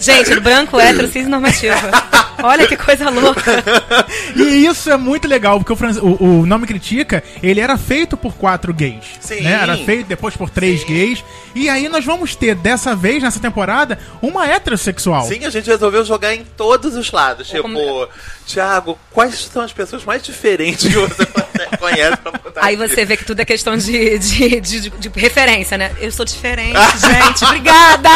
Gente, 0.00 0.40
branco, 0.40 0.80
hétero, 0.80 1.06
cis 1.10 1.28
normativa. 1.28 1.76
Olha 2.42 2.66
que 2.66 2.76
coisa 2.76 3.10
louca. 3.10 3.62
E 4.34 4.64
isso 4.66 4.90
é 4.90 4.96
muito 4.96 5.28
legal, 5.28 5.58
porque 5.58 5.72
o, 5.72 5.76
Fran- 5.76 6.00
o, 6.00 6.40
o 6.40 6.46
Não 6.46 6.58
Me 6.58 6.66
Critica, 6.66 7.22
ele 7.42 7.60
era 7.60 7.76
feito 7.76 8.16
por 8.16 8.34
quatro 8.34 8.72
gays. 8.72 9.04
Sim. 9.20 9.42
Né? 9.42 9.52
Era 9.52 9.76
feito 9.76 10.06
depois 10.06 10.34
por 10.36 10.48
três 10.48 10.82
gays. 10.84 11.22
E 11.54 11.68
aí 11.68 11.88
nós 11.88 12.04
vamos 12.04 12.34
ter, 12.34 12.54
dessa 12.54 12.96
vez, 12.96 13.22
nessa 13.22 13.38
temporada, 13.40 13.98
uma 14.22 14.46
heterossexual. 14.46 15.26
Sim, 15.26 15.44
a 15.44 15.50
gente 15.50 15.66
resolveu 15.68 16.02
jogar 16.04 16.34
em 16.34 16.44
todos 16.56 16.96
os 16.96 17.10
lados. 17.12 17.48
Tipo, 17.48 17.62
como- 17.62 18.08
Thiago, 18.46 18.98
quais 19.10 19.38
são 19.52 19.62
as 19.62 19.72
pessoas 19.72 20.04
mais 20.04 20.22
diferentes 20.22 20.88
que 20.88 20.98
você 20.98 21.26
conhece 21.26 21.49
pra 21.78 22.32
botar 22.32 22.64
Aí 22.64 22.74
aqui? 22.74 22.88
você 22.88 23.04
vê 23.04 23.16
que 23.16 23.24
tudo 23.24 23.40
é 23.40 23.44
questão 23.44 23.76
de, 23.76 24.18
de, 24.18 24.60
de, 24.60 24.90
de 24.90 25.10
referência, 25.16 25.76
né? 25.78 25.92
Eu 26.00 26.10
sou 26.12 26.24
diferente, 26.24 26.76
gente. 27.00 27.44
Obrigada! 27.44 28.10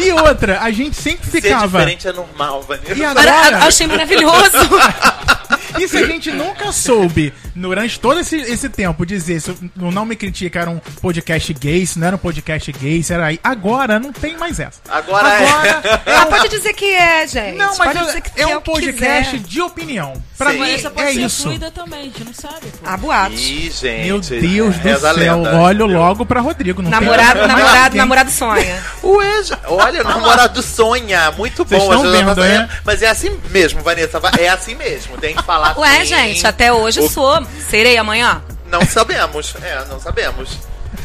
E 0.00 0.12
outra, 0.12 0.60
a 0.60 0.70
gente 0.70 0.96
sempre 0.96 1.30
Ser 1.30 1.40
ficava. 1.42 1.66
diferente 1.78 2.08
é 2.08 2.12
normal, 2.12 2.62
Vanessa. 2.62 2.94
E 2.94 3.04
Agora, 3.04 3.30
agora? 3.32 3.56
a- 3.58 3.66
achei 3.66 3.86
maravilhoso. 3.86 4.50
E 5.78 5.88
se 5.88 5.96
a 5.98 6.06
gente 6.06 6.30
nunca 6.32 6.72
soube, 6.72 7.32
durante 7.54 7.98
todo 8.00 8.20
esse, 8.20 8.36
esse 8.36 8.68
tempo, 8.68 9.04
dizer 9.06 9.40
Não 9.76 10.04
Me 10.04 10.16
Critica 10.16 10.60
era 10.60 10.70
um 10.70 10.78
podcast 11.00 11.52
gay, 11.54 11.86
se 11.86 11.98
não 11.98 12.06
era 12.08 12.16
um 12.16 12.18
podcast 12.18 12.72
gay, 12.72 13.02
se 13.02 13.12
era 13.12 13.26
aí. 13.26 13.40
Agora 13.42 13.98
não 13.98 14.12
tem 14.12 14.36
mais 14.36 14.58
essa. 14.60 14.80
Agora, 14.88 15.28
Agora 15.28 15.68
é. 15.84 16.00
Ah, 16.16 16.26
pode 16.26 16.48
dizer 16.48 16.72
que 16.74 16.86
é, 16.94 17.26
gente. 17.26 17.56
Não, 17.56 17.68
mas 17.76 17.78
pode 17.78 17.98
é, 17.98 18.04
dizer 18.04 18.20
que 18.22 18.40
é 18.40 18.42
é 18.42 18.56
um 18.56 18.60
podcast 18.60 19.30
quiser. 19.36 19.48
de 19.48 19.60
opinião. 19.60 20.12
Pra 20.36 20.52
Sim. 20.52 20.60
mim, 20.60 20.78
pode 20.82 21.00
é 21.08 21.12
ser 21.12 21.20
isso. 21.20 21.42
fluida 21.42 21.70
também, 21.70 22.00
a 22.00 22.04
gente 22.04 22.24
não 22.24 22.32
sabe, 22.34 22.66
pô. 22.80 22.88
Há 22.88 22.96
boatos. 22.96 23.40
Ih, 23.40 23.70
gente. 23.70 24.06
Meu 24.06 24.20
Deus 24.20 24.74
do 24.76 24.80
reza 24.82 25.10
a 25.10 25.14
céu, 25.14 25.36
lenda. 25.42 25.56
olho 25.60 25.86
logo 25.86 26.24
pra 26.24 26.40
Rodrigo. 26.40 26.80
Não 26.82 26.90
Namorado, 26.90 27.46
namorado, 27.46 27.96
namorado 27.96 28.30
sonha. 28.30 28.82
Ué, 29.04 29.42
já- 29.44 29.58
olha, 29.66 30.02
namorado 30.02 30.62
sonha. 30.62 31.30
Muito 31.32 31.64
Vocês 31.64 31.82
bom. 31.84 32.10
vendo, 32.10 32.34
né? 32.36 32.68
Mas 32.84 33.02
é 33.02 33.08
assim 33.10 33.38
mesmo, 33.50 33.82
Vanessa. 33.82 34.18
va- 34.18 34.32
É 34.38 34.48
assim 34.48 34.74
mesmo. 34.74 35.18
Tem 35.18 35.34
que 35.36 35.42
falar 35.42 35.59
Ué, 35.78 35.96
assim. 35.96 36.04
gente, 36.06 36.46
até 36.46 36.72
hoje 36.72 37.00
O- 37.00 37.08
sou. 37.08 37.42
Serei 37.68 37.96
amanhã? 37.96 38.42
Não 38.70 38.84
sabemos. 38.86 39.54
É, 39.62 39.84
não 39.88 40.00
sabemos. 40.00 40.58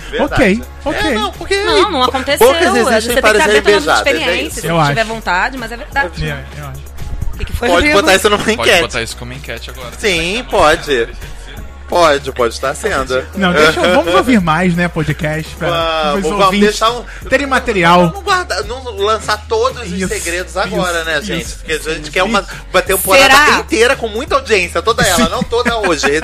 Verdade. 0.10 0.62
Ok, 0.84 1.00
ok. 1.00 1.00
É, 1.12 1.14
não, 1.14 1.32
porque 1.32 1.64
Não, 1.64 1.92
não 1.92 2.04
aconteceu. 2.04 2.48
Bocas 2.48 2.70
Você 2.70 2.80
existem 2.80 3.08
tem 3.08 3.16
que 3.16 3.22
para 3.22 3.38
estar 3.40 3.50
aberto. 3.50 3.90
É 3.90 3.94
experiências, 3.96 4.52
isso. 4.58 4.62
se 4.62 4.70
acho. 4.70 4.90
tiver 4.90 5.04
vontade, 5.06 5.58
mas 5.58 5.72
é 5.72 5.78
verdade. 5.78 6.26
É, 6.30 6.44
eu 6.58 6.66
acho. 6.68 6.80
O 7.34 7.38
que, 7.38 7.46
que 7.46 7.54
foi, 7.54 7.68
Pode 7.70 7.92
botar 7.92 8.16
isso 8.16 8.30
numa 8.30 8.38
Pode 8.44 8.52
enquete. 8.54 8.82
botar 8.82 9.02
isso 9.02 9.18
como 9.18 9.34
enquete 9.34 9.70
agora. 9.72 9.92
Sim, 9.98 10.46
pode. 10.50 11.10
Pode, 11.96 12.30
pode 12.34 12.54
estar 12.54 12.76
sendo. 12.76 13.26
Não, 13.36 13.54
deixa, 13.54 13.80
vamos 13.80 14.14
ouvir 14.16 14.42
mais, 14.42 14.76
né, 14.76 14.90
podcast. 14.90 15.56
Pra 15.56 16.12
Vamos, 16.12 16.30
os 16.30 16.38
vamos 16.38 16.60
deixar 16.60 16.92
um. 16.92 17.06
terem 17.30 17.48
material. 17.48 18.12
Não, 18.14 18.22
guardar, 18.22 18.66
não 18.66 18.84
lançar 18.98 19.46
todos 19.48 19.82
os 19.84 19.94
Isso, 19.94 20.10
segredos 20.10 20.58
agora, 20.58 20.98
isso, 21.00 21.06
né, 21.06 21.22
gente? 21.22 21.42
isso, 21.46 21.58
Porque 21.60 21.72
a 21.72 21.94
gente 21.94 22.12
quer 22.12 22.24
uma, 22.24 22.46
uma 22.74 22.82
temporada 22.82 23.34
Será? 23.34 23.60
inteira 23.60 23.96
com 23.96 24.10
muita 24.10 24.36
audiência, 24.36 24.82
toda 24.82 25.04
ela, 25.04 25.30
não 25.30 25.42
toda 25.42 25.78
hoje. 25.88 26.06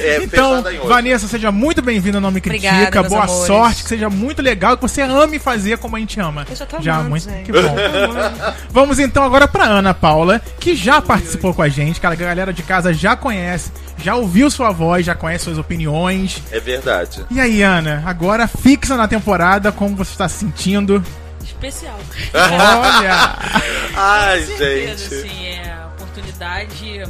É, 0.00 0.16
é 0.16 0.22
Então, 0.22 0.50
fechada 0.50 0.72
em 0.74 0.78
hoje. 0.78 0.88
Vanessa, 0.88 1.26
seja 1.26 1.50
muito 1.50 1.80
bem-vinda 1.80 2.18
ao 2.18 2.22
Não 2.22 2.30
Me 2.30 2.40
Critica. 2.40 2.70
Obrigada, 2.72 3.08
Boa 3.08 3.24
amores. 3.24 3.46
sorte, 3.46 3.82
que 3.82 3.88
seja 3.88 4.10
muito 4.10 4.42
legal, 4.42 4.76
que 4.76 4.82
você 4.82 5.00
ame 5.00 5.38
fazer 5.38 5.78
como 5.78 5.96
a 5.96 5.98
gente 5.98 6.20
ama. 6.20 6.44
Eu 6.48 6.54
já 6.54 6.66
tô 6.66 6.80
já 6.82 6.96
amando, 6.96 7.10
muito 7.10 7.24
gente. 7.30 7.44
que 7.44 7.52
bom. 7.52 7.74
Vamos 8.70 8.98
então 8.98 9.24
agora 9.24 9.48
pra 9.48 9.64
Ana 9.64 9.94
Paula, 9.94 10.40
que 10.60 10.76
já 10.76 11.00
participou 11.00 11.54
com 11.54 11.62
a 11.62 11.68
gente, 11.68 11.98
que 11.98 12.06
a 12.06 12.14
galera 12.14 12.52
de 12.52 12.62
casa 12.62 12.92
já 12.92 13.16
conhece, 13.16 13.72
já 13.96 14.14
ouviu 14.14 14.50
sua 14.50 14.70
voz, 14.70 14.97
já 15.02 15.14
conhece 15.14 15.44
suas 15.44 15.58
opiniões. 15.58 16.42
É 16.50 16.60
verdade. 16.60 17.24
E 17.30 17.40
aí, 17.40 17.62
Ana, 17.62 18.02
agora 18.06 18.46
fixa 18.48 18.96
na 18.96 19.06
temporada, 19.08 19.70
como 19.72 19.96
você 19.96 20.12
está 20.12 20.28
se 20.28 20.38
sentindo? 20.38 21.02
Especial. 21.42 21.98
Olha! 22.34 23.36
Ai, 23.96 24.40
Com 24.40 24.56
certeza, 24.56 24.96
gente. 25.08 25.14
assim, 25.26 25.46
é 25.46 25.74
uma 25.76 25.86
oportunidade 25.94 27.02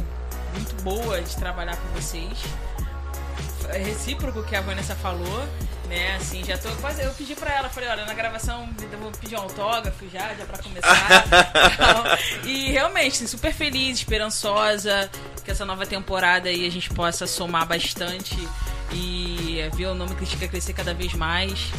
muito 0.53 0.83
boa 0.83 1.21
de 1.21 1.35
trabalhar 1.35 1.75
com 1.75 1.99
vocês. 2.01 2.31
É 3.69 3.77
recíproco 3.77 4.39
o 4.39 4.43
que 4.43 4.55
a 4.55 4.61
Vanessa 4.61 4.95
falou, 4.95 5.43
né? 5.89 6.15
Assim, 6.15 6.43
já 6.43 6.57
tô 6.57 6.69
quase. 6.75 7.01
Eu 7.01 7.11
pedi 7.13 7.35
pra 7.35 7.51
ela, 7.51 7.69
falei, 7.69 7.89
olha, 7.89 8.05
na 8.05 8.13
gravação 8.13 8.69
eu 8.91 8.99
vou 8.99 9.11
pedir 9.11 9.35
um 9.35 9.41
autógrafo 9.41 10.07
já, 10.09 10.33
já 10.35 10.45
pra 10.45 10.57
começar. 10.59 10.89
Então, 11.73 12.49
e 12.49 12.71
realmente, 12.71 13.15
assim, 13.15 13.27
super 13.27 13.53
feliz, 13.53 13.97
esperançosa 13.99 15.09
que 15.43 15.51
essa 15.51 15.65
nova 15.65 15.85
temporada 15.85 16.49
aí 16.49 16.65
a 16.65 16.69
gente 16.69 16.89
possa 16.91 17.25
somar 17.25 17.65
bastante 17.65 18.35
e 18.91 19.57
ver 19.75 19.87
o 19.87 19.95
nome 19.95 20.15
Critica 20.15 20.47
crescer 20.47 20.73
cada 20.73 20.93
vez 20.93 21.13
mais. 21.13 21.71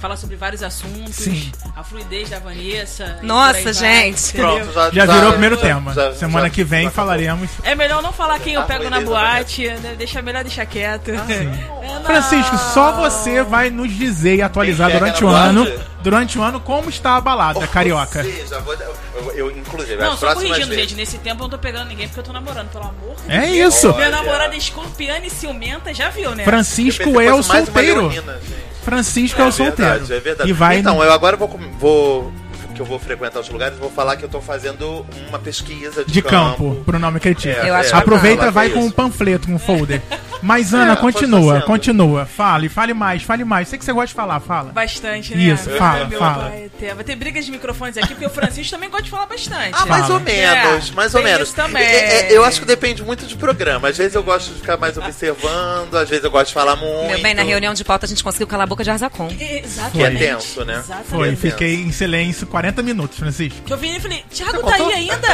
Falar 0.00 0.16
sobre 0.16 0.36
vários 0.36 0.62
assuntos, 0.62 1.16
Sim. 1.16 1.50
a 1.74 1.82
fluidez 1.82 2.30
da 2.30 2.38
Vanessa. 2.38 3.18
Nossa, 3.20 3.58
aí 3.58 3.64
vai. 3.64 3.72
gente. 3.74 4.32
Pronto, 4.32 4.72
já, 4.72 4.90
Já 4.90 5.06
virou 5.06 5.28
o 5.28 5.32
primeiro 5.32 5.56
tema. 5.56 5.92
já- 5.92 6.14
Semana 6.14 6.46
já- 6.46 6.50
que 6.50 6.62
vem 6.62 6.84
já- 6.84 6.90
falaremos. 6.92 7.50
É 7.64 7.74
melhor 7.74 8.00
não 8.00 8.12
falar 8.12 8.38
quem 8.38 8.54
eu 8.54 8.62
pego 8.62 8.88
na 8.88 9.00
boate, 9.00 9.68
né? 9.68 9.96
deixa 9.98 10.22
melhor 10.22 10.44
deixar 10.44 10.66
quieto. 10.66 11.10
É, 11.10 11.14
não. 11.14 12.04
Francisco, 12.04 12.56
só 12.72 12.92
você 12.92 13.42
vai 13.42 13.70
nos 13.70 13.92
dizer 13.92 14.36
e 14.36 14.42
atualizar 14.42 14.90
durante 14.92 15.24
o 15.24 15.28
ano, 15.28 15.64
boate? 15.64 15.80
durante 16.00 16.38
o 16.38 16.42
ano, 16.42 16.60
como 16.60 16.88
está 16.88 17.16
a 17.16 17.20
balada 17.20 17.66
carioca. 17.66 18.22
Sim, 18.22 18.46
já 18.48 18.60
vou, 18.60 18.74
eu, 18.74 19.32
eu, 19.34 19.50
inclusive, 19.50 19.96
Não, 19.96 20.12
as 20.12 20.20
só 20.20 20.26
próximas 20.26 20.48
corrigindo, 20.50 20.68
vezes. 20.76 20.90
gente. 20.90 20.96
Nesse 20.96 21.18
tempo 21.18 21.40
eu 21.40 21.44
não 21.44 21.50
tô 21.50 21.58
pegando 21.58 21.88
ninguém 21.88 22.06
porque 22.06 22.20
eu 22.20 22.24
tô 22.24 22.32
namorando, 22.32 22.68
pelo 22.70 22.84
amor 22.84 23.16
de 23.26 23.32
É 23.32 23.40
Deus. 23.46 23.74
isso. 23.74 23.88
Olha. 23.88 23.96
Minha 23.96 24.10
namorada 24.10 24.54
é 24.54 24.58
escorpiana 24.58 25.26
e 25.26 25.30
ciumenta, 25.30 25.92
já 25.92 26.08
viu, 26.08 26.34
né? 26.36 26.42
Eu 26.42 26.46
Francisco 26.46 27.02
que 27.02 27.08
é 27.26 27.32
o 27.32 27.36
fosse 27.38 27.48
mais 27.48 27.68
uma 27.68 27.72
solteiro. 27.74 28.00
leonina, 28.08 28.32
gente. 28.34 28.67
Francisco 28.88 29.40
é, 29.40 29.46
o 29.46 29.52
solteiro. 29.52 29.90
verdade, 29.90 30.12
é 30.12 30.20
verdade. 30.20 30.50
E 30.50 30.52
vai 30.52 30.78
então, 30.78 30.96
no- 30.96 31.02
eu 31.02 31.12
agora 31.12 31.36
vou, 31.36 31.48
vou 31.78 32.32
que 32.74 32.82
eu 32.82 32.86
vou 32.86 32.98
frequentar 33.00 33.40
os 33.40 33.48
lugares, 33.48 33.76
vou 33.76 33.90
falar 33.90 34.16
que 34.16 34.24
eu 34.24 34.28
tô 34.28 34.40
fazendo 34.40 35.04
uma 35.28 35.38
pesquisa 35.40 36.04
de, 36.04 36.12
de 36.12 36.22
campo, 36.22 36.80
pro 36.86 36.96
nome 36.96 37.18
critica. 37.18 37.60
É, 37.60 37.68
é, 37.68 37.92
Aproveita, 37.92 38.38
falar 38.38 38.50
vai 38.52 38.66
é 38.68 38.70
com 38.70 38.84
um 38.84 38.90
panfleto, 38.90 39.48
com 39.48 39.54
um 39.54 39.58
folder. 39.58 40.00
Mas, 40.42 40.72
Ana, 40.72 40.92
É, 40.92 40.96
continua, 40.96 41.60
continua. 41.62 42.26
Fale, 42.26 42.68
fale 42.68 42.94
mais, 42.94 43.22
fale 43.22 43.44
mais. 43.44 43.68
Sei 43.68 43.78
que 43.78 43.84
você 43.84 43.92
gosta 43.92 44.08
de 44.08 44.14
falar, 44.14 44.40
fala. 44.40 44.72
Bastante, 44.72 45.34
né? 45.34 45.42
Isso, 45.42 45.70
fala, 45.70 46.04
Meu 46.06 46.18
fala. 46.18 46.50
pai 46.50 46.64
eterno. 46.64 46.94
Vai 46.96 47.04
ter 47.04 47.16
brigas 47.16 47.44
de 47.44 47.50
microfones 47.50 47.96
aqui, 47.96 48.08
porque 48.08 48.26
o 48.26 48.30
Francisco 48.30 48.70
também 48.74 48.88
gosta 48.88 49.04
de 49.04 49.10
falar 49.10 49.26
bastante. 49.26 49.70
Ah, 49.72 49.86
mais 49.86 50.02
Fala. 50.02 50.14
ou 50.14 50.20
menos, 50.20 50.90
É, 50.90 50.94
mais 50.94 51.14
ou 51.14 51.22
menos. 51.22 51.42
isso 51.48 51.56
também. 51.56 51.82
É, 51.82 52.32
é, 52.32 52.36
eu 52.36 52.44
acho 52.44 52.60
que 52.60 52.66
depende 52.66 53.02
muito 53.02 53.26
de 53.26 53.36
programa. 53.36 53.88
Às 53.88 53.96
vezes 53.98 54.14
eu 54.14 54.22
gosto 54.22 54.52
de 54.52 54.60
ficar 54.60 54.76
mais 54.76 54.96
observando, 54.96 55.94
às 55.96 56.08
vezes 56.08 56.24
eu 56.24 56.30
gosto 56.30 56.48
de 56.48 56.54
falar 56.54 56.76
muito. 56.76 57.08
Meu 57.08 57.20
bem, 57.20 57.34
na 57.34 57.42
reunião 57.42 57.74
de 57.74 57.84
pauta 57.84 58.06
a 58.06 58.08
gente 58.08 58.22
conseguiu 58.22 58.46
calar 58.46 58.64
a 58.64 58.66
boca 58.68 58.84
de 58.84 58.90
Arzacon. 58.90 59.28
Que 59.28 59.42
é 59.44 59.58
Exatamente. 59.64 60.18
tenso, 60.18 60.64
né? 60.64 60.74
Exatamente. 60.78 61.08
Foi, 61.08 61.36
fiquei 61.36 61.74
em 61.82 61.92
silêncio 61.92 62.46
40 62.46 62.82
minutos, 62.82 63.18
Francisco. 63.18 63.60
Que 63.64 63.72
eu 63.72 63.76
vim 63.76 63.96
e 63.96 64.00
falei, 64.00 64.24
Thiago 64.30 64.62
tá 64.62 64.74
aí 64.74 64.92
ainda? 64.92 65.28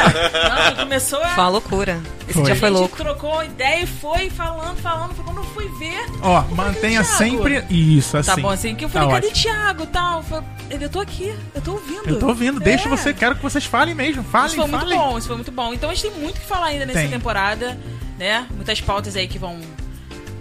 Não, 0.69 0.75
começou 0.83 1.19
a. 1.21 1.27
Foi 1.29 1.43
uma 1.43 1.49
loucura. 1.49 1.99
Esse 2.27 2.33
Foi. 2.33 2.43
dia 2.43 2.55
foi 2.55 2.69
a 2.69 2.71
gente 2.71 2.79
louco. 2.79 2.97
trocou 2.97 3.43
ideia 3.43 3.83
e 3.83 3.87
foi 3.87 4.29
falando, 4.29 4.77
falando. 4.77 4.94
Foi 5.15 5.23
Quando 5.25 5.37
eu 5.37 5.43
fui 5.45 5.67
ver. 5.79 6.05
Ó, 6.21 6.41
mantenha 6.55 7.03
sempre 7.03 7.63
isso, 7.69 8.17
assim. 8.17 8.31
Tá 8.31 8.37
bom, 8.37 8.49
assim, 8.49 8.75
que 8.75 8.85
eu 8.85 8.89
Tá 8.89 8.99
falei, 9.01 9.15
cadê 9.15 9.27
ótimo. 9.27 9.41
Thiago 9.43 9.85
tal? 9.87 10.17
Eu 10.19 10.23
falei, 10.23 10.45
eu 10.81 10.89
tô 10.89 10.99
aqui, 10.99 11.33
eu 11.53 11.61
tô 11.61 11.71
ouvindo. 11.73 12.09
Eu 12.09 12.19
tô 12.19 12.27
ouvindo, 12.27 12.59
deixa 12.59 12.87
É. 12.87 12.89
você, 12.89 13.13
quero 13.13 13.35
que 13.35 13.41
vocês 13.43 13.65
falem 13.65 13.93
mesmo. 13.95 14.23
Falem, 14.23 14.47
Isso 14.47 14.55
foi 14.55 14.67
muito 14.67 14.81
falem. 14.81 14.97
bom, 14.99 15.17
isso 15.17 15.27
foi 15.27 15.35
muito 15.35 15.51
bom. 15.51 15.73
Então 15.73 15.89
a 15.89 15.93
gente 15.93 16.09
tem 16.11 16.19
muito 16.21 16.39
que 16.39 16.45
falar 16.45 16.67
ainda 16.67 16.85
nessa 16.85 16.99
Tem. 16.99 17.09
temporada, 17.09 17.77
né? 18.17 18.45
Muitas 18.55 18.79
pautas 18.81 19.15
aí 19.15 19.27
que 19.27 19.37
vão 19.39 19.59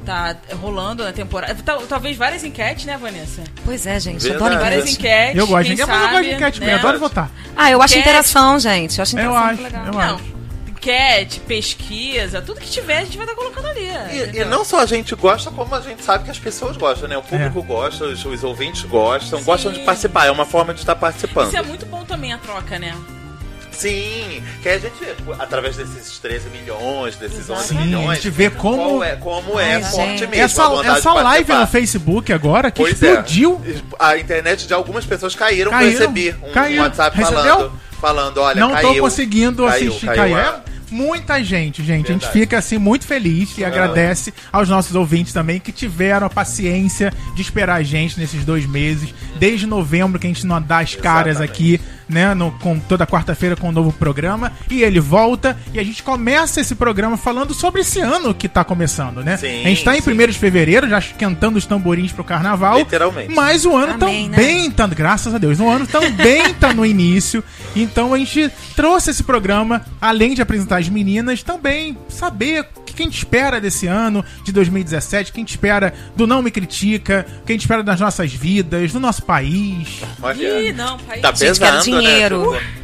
tá 0.05 0.37
rolando 0.61 1.03
na 1.03 1.13
temporada. 1.13 1.55
Tal- 1.65 1.81
Talvez 1.87 2.17
várias 2.17 2.45
enquetes, 2.45 2.85
né, 2.85 2.97
Vanessa? 2.99 3.43
Pois 3.65 3.87
é, 3.87 3.99
gente. 3.99 4.23
Verdade. 4.23 4.45
Adoro 4.45 4.61
Várias 4.61 4.83
enquete. 4.85 4.99
enquetes. 5.01 5.37
Eu 5.39 5.47
gosto 5.47 5.69
de 5.71 5.77
quem 5.77 5.85
enquete, 5.85 5.89
mas 5.89 6.03
eu 6.05 6.11
gosto 6.11 6.25
de 6.29 6.35
enquete, 6.35 6.61
né? 6.61 6.73
eu 6.75 6.79
adoro 6.79 6.99
votar. 6.99 7.31
Ah, 7.57 7.71
eu 7.71 7.81
acho 7.81 7.95
Enquete. 7.95 8.09
interação, 8.09 8.59
gente. 8.59 8.99
Eu 8.99 9.03
acho 9.03 9.17
Eu 9.17 9.21
interação 9.21 9.45
acho, 9.49 9.61
muito 9.63 9.73
legal. 9.75 9.87
eu 9.95 9.99
acho. 10.01 10.25
Enquete, 10.89 11.41
pesquisa, 11.41 12.43
tudo 12.43 12.61
que 12.61 12.69
tiver 12.69 12.99
a 12.99 13.05
gente 13.05 13.17
vai 13.17 13.25
estar 13.25 13.35
colocando 13.35 13.67
ali. 13.69 13.89
E, 14.35 14.41
e 14.41 14.45
não 14.45 14.63
só 14.67 14.81
a 14.81 14.87
gente 14.87 15.15
gosta, 15.15 15.51
como 15.51 15.75
a 15.75 15.81
gente 15.81 16.03
sabe 16.05 16.25
que 16.25 16.31
as 16.31 16.39
pessoas 16.39 16.77
gostam, 16.77 17.09
né? 17.09 17.17
O 17.17 17.23
público 17.23 17.61
É. 17.61 17.63
gosta, 17.63 18.05
os, 18.05 18.23
os 18.23 18.45
ouvintes 18.45 18.83
gostam, 18.83 19.39
Sim. 19.39 19.45
gostam 19.47 19.73
de 19.73 19.81
participar. 19.81 20.27
É 20.27 20.31
uma 20.31 20.45
forma 20.45 20.75
de 20.75 20.81
estar 20.81 20.95
participando. 20.95 21.47
Isso 21.49 21.57
é 21.57 21.63
muito 21.63 21.87
bom 21.87 22.05
também 22.05 22.35
a 22.35 22.39
troca, 22.39 22.79
né? 22.79 22.95
Sim, 23.73 24.43
que 24.63 24.69
a 24.69 24.79
gente, 24.79 24.93
através 25.39 25.75
desses 25.77 26.19
13 26.19 26.49
milhões, 26.51 27.17
desses 27.17 27.49
11 27.49 27.69
Sim, 27.69 27.77
milhões, 27.79 28.11
a 28.11 28.15
gente 28.17 28.31
vê 28.31 28.51
como- 28.51 29.03
é, 29.03 29.17
como 29.17 29.59
é 29.59 29.77
Ai, 29.77 29.83
forte 29.85 30.19
gente. 30.19 30.27
mesmo. 30.29 30.35
a 30.35 30.39
Essa, 30.85 30.99
essa 30.99 31.13
live 31.15 31.53
no 31.55 31.67
Facebook 31.67 32.31
agora 32.33 32.71
que 32.71 32.83
Pois 32.83 32.93
explodiu. 33.03 33.61
é. 33.67 33.75
A 33.99 34.19
internet 34.19 34.67
de 34.67 34.75
algumas 34.75 35.05
pessoas 35.07 35.35
caíram, 35.35 35.71
Caíram, 35.71 35.99
recebi 35.99 36.37
um 36.43 36.53
caíram. 36.53 36.85
WhatsApp 36.85 37.17
Recebeu? 37.17 37.43
falando, 37.43 37.73
falando, 38.01 38.39
olha, 38.43 38.61
não 38.61 38.71
caiu. 38.73 38.95
tô 38.95 39.01
conseguindo 39.01 39.67
Caiu, 39.67 39.89
assistir. 39.89 40.07
caiu 40.07 40.19
Caiu. 40.19 40.37
a- 40.37 40.63
É, 40.71 40.74
muita 40.95 41.43
gente, 41.43 41.83
gente. 41.83 42.07
A 42.11 42.13
gente 42.13 42.23
Verdade. 42.23 42.33
fica 42.33 42.59
assim 42.59 42.79
muito 42.79 43.05
feliz 43.05 43.59
e 43.59 43.65
agradece 43.65 44.33
aos 44.53 44.69
nossos 44.69 44.95
ouvintes 44.95 45.33
também 45.33 45.59
que 45.59 45.73
tiveram 45.73 46.27
a 46.27 46.31
paciência 46.31 47.13
de 47.35 47.43
esperar 47.43 47.77
a 47.77 47.83
gente 47.83 48.19
nesses 48.19 48.45
dois 48.45 48.65
meses, 48.65 49.13
desde 49.39 49.67
novembro 49.67 50.21
que 50.21 50.27
a 50.27 50.31
gente 50.31 50.47
não 50.47 50.63
dá 50.63 50.79
as 50.79 50.95
caras 50.95 51.37
Exatamente. 51.37 51.51
aqui, 51.53 51.81
né, 52.09 52.35
no, 52.35 52.53
com 52.53 52.79
toda 52.79 53.07
quarta-feira 53.07 53.57
com 53.57 53.71
um 53.71 53.73
novo 53.73 53.93
programa 53.93 54.53
e 54.71 54.83
ele 54.83 55.01
volta 55.01 55.59
e 55.73 55.81
a 55.81 55.83
gente 55.83 56.03
começa 56.03 56.61
esse 56.61 56.75
programa 56.75 57.17
falando 57.17 57.55
sobre 57.55 57.81
esse 57.81 58.01
ano 58.01 58.35
que 58.35 58.49
tá 58.49 58.63
começando, 58.63 59.25
né? 59.25 59.37
Sim, 59.37 59.65
a 59.65 59.69
gente 59.69 59.83
tá 59.83 59.97
em 59.97 60.01
sim. 60.01 60.13
1 60.13 60.17
de 60.29 60.39
fevereiro, 60.39 60.89
já 60.89 60.99
esquentando 60.99 61.59
os 61.59 61.67
tamborins 61.67 62.13
pro 62.13 62.23
carnaval. 62.23 62.79
Literalmente. 62.79 63.35
Mas 63.35 63.65
o 63.65 63.75
ano 63.75 63.95
Amém, 63.95 64.29
né? 64.29 64.37
também 64.37 64.71
tá, 64.71 64.87
graças 64.87 65.35
a 65.35 65.39
Deus, 65.39 65.59
o 65.59 65.69
ano 65.69 65.87
também 65.87 66.55
tá 66.55 66.73
no 66.73 66.87
início. 66.87 67.43
Então 67.75 68.15
a 68.15 68.19
gente 68.19 68.51
trouxe 68.77 69.11
esse 69.11 69.25
programa, 69.25 69.83
além 70.01 70.35
de 70.35 70.43
apresentar 70.43 70.84
as 70.85 70.89
meninas, 70.91 71.43
também 71.43 71.97
saber 72.09 72.67
o 72.77 72.83
que 72.83 73.03
a 73.03 73.05
gente 73.07 73.17
espera 73.19 73.61
desse 73.61 73.87
ano 73.87 74.25
de 74.45 74.53
2017, 74.53 75.31
o 75.31 75.35
que 75.35 75.41
a 75.41 75.43
gente 75.43 75.51
espera 75.51 75.93
do 76.15 76.27
Não 76.27 76.43
Me 76.43 76.51
Critica, 76.51 77.27
o 77.43 77.47
que 77.47 77.53
a 77.53 77.55
gente 77.55 77.63
espera 77.63 77.83
das 77.83 77.99
nossas 78.01 78.33
vidas, 78.33 78.93
do 78.93 79.01
nosso 79.01 79.23
país. 79.23 80.01
Olha, 80.23 80.61
Ih, 80.61 80.73
não, 80.73 80.99
pai. 80.99 81.21
tá 81.21 81.33
pesando, 81.33 81.83
dinheiro. 81.83 82.53
né? 82.53 82.84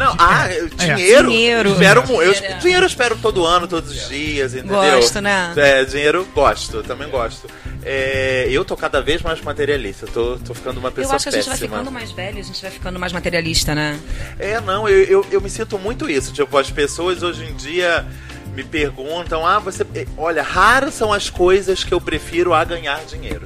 Não, 0.00 0.16
ah, 0.18 0.48
dinheiro. 0.78 1.28
Dinheiro. 1.28 1.72
Espero, 1.72 2.06
mu- 2.08 2.22
eu, 2.22 2.32
Dinheiro. 2.32 2.58
dinheiro 2.60 2.82
eu 2.84 2.86
espero 2.88 3.16
todo 3.18 3.44
ano, 3.44 3.68
todos 3.68 3.90
os 3.90 4.08
dias, 4.08 4.54
entendeu? 4.54 4.76
Gosto, 4.76 5.20
né? 5.20 5.52
É, 5.56 5.84
dinheiro, 5.84 6.26
gosto, 6.34 6.82
também 6.82 7.08
gosto. 7.10 7.46
É, 7.84 8.46
eu 8.50 8.64
tô 8.64 8.76
cada 8.76 9.02
vez 9.02 9.20
mais 9.22 9.40
materialista, 9.42 10.06
tô, 10.06 10.38
tô 10.38 10.54
ficando 10.54 10.78
uma 10.80 10.88
Eu 10.88 10.92
pessoa 10.92 11.16
acho 11.16 11.24
que 11.24 11.28
a 11.28 11.32
gente 11.32 11.48
vai 11.48 11.58
péssima. 11.58 11.76
ficando 11.78 11.92
mais 11.92 12.10
velho, 12.12 12.38
a 12.38 12.42
gente 12.42 12.62
vai 12.62 12.70
ficando 12.70 12.98
mais 12.98 13.12
materialista, 13.12 13.74
né? 13.74 13.98
É, 14.38 14.58
não, 14.60 14.88
eu, 14.88 15.02
eu, 15.04 15.26
eu 15.30 15.40
me 15.40 15.50
sinto 15.50 15.78
muito 15.78 16.08
isso. 16.10 16.32
Tipo, 16.32 16.56
as 16.56 16.70
pessoas 16.70 17.22
hoje 17.22 17.44
em 17.44 17.54
dia 17.54 18.06
me 18.54 18.64
perguntam: 18.64 19.46
ah, 19.46 19.58
você. 19.58 19.86
eh, 19.94 20.06
Olha, 20.16 20.42
raras 20.42 20.94
são 20.94 21.12
as 21.12 21.28
coisas 21.30 21.84
que 21.84 21.92
eu 21.92 22.00
prefiro 22.00 22.52
a 22.54 22.64
ganhar 22.64 23.04
dinheiro. 23.04 23.44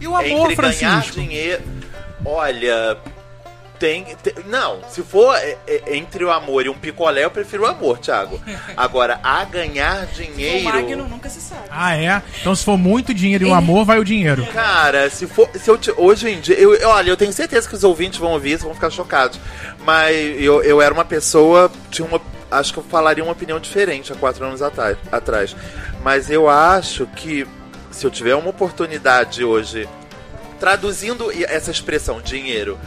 E 0.00 0.06
o 0.08 0.16
amor, 0.16 0.50
Entre 0.50 0.56
ganhar 0.56 1.02
Francisco? 1.02 1.20
dinheiro. 1.20 1.62
Olha. 2.24 2.96
Tem, 3.78 4.04
tem- 4.22 4.34
Não, 4.46 4.80
se 4.88 5.02
for 5.02 5.34
é, 5.36 5.58
é, 5.66 5.96
entre 5.96 6.24
o 6.24 6.30
amor 6.30 6.64
e 6.64 6.68
um 6.68 6.74
picolé, 6.74 7.24
eu 7.24 7.30
prefiro 7.30 7.64
o 7.64 7.66
amor, 7.66 7.98
Thiago. 7.98 8.40
Agora, 8.76 9.20
a 9.22 9.44
ganhar 9.44 10.04
O 10.04 10.06
dinheiro. 10.06 10.64
Magno 10.64 11.06
nunca 11.08 11.28
se 11.28 11.40
sabe. 11.40 11.62
Ah, 11.70 11.96
é? 11.96 12.22
Então 12.40 12.54
se 12.54 12.64
for 12.64 12.78
muito 12.78 13.12
dinheiro 13.12 13.46
e 13.46 13.50
o 13.50 13.54
amor, 13.54 13.84
vai 13.84 13.98
o 13.98 14.04
dinheiro. 14.04 14.46
Cara, 14.46 15.10
se 15.10 15.26
for. 15.26 15.48
Se 15.54 15.68
eu, 15.70 15.76
te- 15.76 15.92
hoje 15.96 16.28
em 16.30 16.40
dia. 16.40 16.56
Eu, 16.56 16.88
olha, 16.88 17.10
eu 17.10 17.16
tenho 17.16 17.32
certeza 17.32 17.68
que 17.68 17.74
os 17.74 17.84
ouvintes 17.84 18.18
vão 18.18 18.30
ouvir 18.32 18.52
isso, 18.52 18.64
vão 18.64 18.74
ficar 18.74 18.90
chocados. 18.90 19.38
Mas 19.84 20.14
eu, 20.40 20.62
eu 20.62 20.80
era 20.80 20.92
uma 20.94 21.04
pessoa. 21.04 21.70
Tinha 21.90 22.06
uma. 22.08 22.20
Acho 22.50 22.72
que 22.72 22.78
eu 22.78 22.84
falaria 22.84 23.22
uma 23.24 23.32
opinião 23.32 23.58
diferente 23.60 24.12
há 24.12 24.16
quatro 24.16 24.44
anos 24.44 24.62
atrás. 24.62 25.54
Mas 26.02 26.30
eu 26.30 26.48
acho 26.48 27.06
que 27.08 27.46
se 27.90 28.06
eu 28.06 28.10
tiver 28.10 28.34
uma 28.36 28.48
oportunidade 28.50 29.42
hoje, 29.44 29.88
traduzindo 30.58 31.30
essa 31.46 31.70
expressão 31.70 32.20
dinheiro 32.20 32.78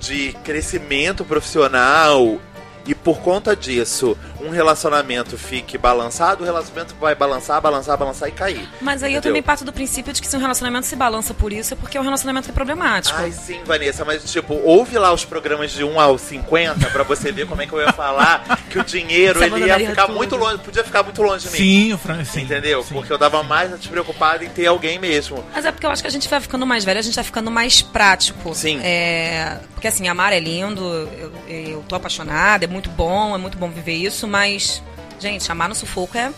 de 0.00 0.32
crescimento 0.44 1.24
profissional 1.24 2.40
e 2.86 2.94
por 3.08 3.20
conta 3.20 3.56
disso 3.56 4.18
um 4.38 4.50
relacionamento 4.50 5.38
fique 5.38 5.78
balançado, 5.78 6.42
o 6.42 6.46
relacionamento 6.46 6.94
vai 7.00 7.14
balançar, 7.14 7.58
balançar, 7.58 7.96
balançar 7.96 8.28
e 8.28 8.32
cair. 8.32 8.68
Mas 8.82 9.02
aí 9.02 9.14
eu 9.14 9.18
Entendeu? 9.18 9.30
também 9.30 9.42
parto 9.42 9.64
do 9.64 9.72
princípio 9.72 10.12
de 10.12 10.20
que 10.20 10.28
se 10.28 10.36
um 10.36 10.40
relacionamento 10.40 10.86
se 10.86 10.94
balança 10.94 11.32
por 11.32 11.50
isso, 11.50 11.72
é 11.72 11.76
porque 11.76 11.96
é 11.96 12.00
um 12.00 12.04
relacionamento 12.04 12.44
que 12.44 12.50
é 12.50 12.54
problemático. 12.54 13.18
Ai, 13.18 13.32
sim, 13.32 13.60
Vanessa, 13.64 14.04
mas 14.04 14.30
tipo, 14.30 14.54
ouve 14.62 14.98
lá 14.98 15.10
os 15.10 15.24
programas 15.24 15.72
de 15.72 15.82
1 15.82 15.98
ao 15.98 16.18
50 16.18 16.90
pra 16.90 17.02
você 17.02 17.32
ver 17.32 17.46
como 17.46 17.62
é 17.62 17.66
que 17.66 17.72
eu 17.72 17.80
ia 17.80 17.92
falar 17.94 18.58
que 18.68 18.78
o 18.78 18.84
dinheiro 18.84 19.42
ele 19.42 19.66
ia 19.66 19.78
ficar 19.78 20.06
tudo. 20.06 20.16
muito 20.16 20.36
longe, 20.36 20.58
podia 20.58 20.84
ficar 20.84 21.02
muito 21.02 21.22
longe 21.22 21.48
de 21.48 21.52
mim. 21.52 21.58
Sim, 21.58 21.92
o 21.94 21.98
Fran... 21.98 22.24
sim. 22.24 22.42
Entendeu? 22.42 22.82
sim. 22.82 22.92
Porque 22.92 23.10
eu 23.10 23.18
dava 23.18 23.42
mais 23.42 23.70
despreocupado 23.70 24.44
em 24.44 24.50
ter 24.50 24.66
alguém 24.66 24.98
mesmo. 24.98 25.42
Mas 25.54 25.64
é 25.64 25.72
porque 25.72 25.86
eu 25.86 25.90
acho 25.90 26.02
que 26.02 26.08
a 26.08 26.12
gente 26.12 26.28
vai 26.28 26.40
ficando 26.40 26.66
mais 26.66 26.84
velho, 26.84 26.98
a 26.98 27.02
gente 27.02 27.14
vai 27.14 27.24
ficando 27.24 27.50
mais 27.50 27.80
prático. 27.80 28.54
Sim. 28.54 28.78
É, 28.82 29.58
porque 29.74 29.88
assim, 29.88 30.06
amar 30.08 30.32
é 30.32 30.40
lindo, 30.40 30.84
eu, 30.84 31.32
eu 31.48 31.84
tô 31.88 31.94
apaixonada, 31.94 32.64
é 32.64 32.68
muito 32.68 32.90
bom, 32.98 33.32
é 33.34 33.38
muito 33.38 33.56
bom 33.56 33.70
viver 33.70 33.94
isso, 33.94 34.26
mas, 34.26 34.82
gente, 35.20 35.50
amar 35.52 35.68
no 35.68 35.74
sufoco 35.74 36.18
é 36.18 36.32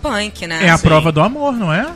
punk, 0.00 0.46
né? 0.46 0.64
É 0.66 0.70
a 0.70 0.78
Sim. 0.78 0.86
prova 0.88 1.12
do 1.12 1.20
amor, 1.20 1.52
não 1.52 1.70
é? 1.72 1.92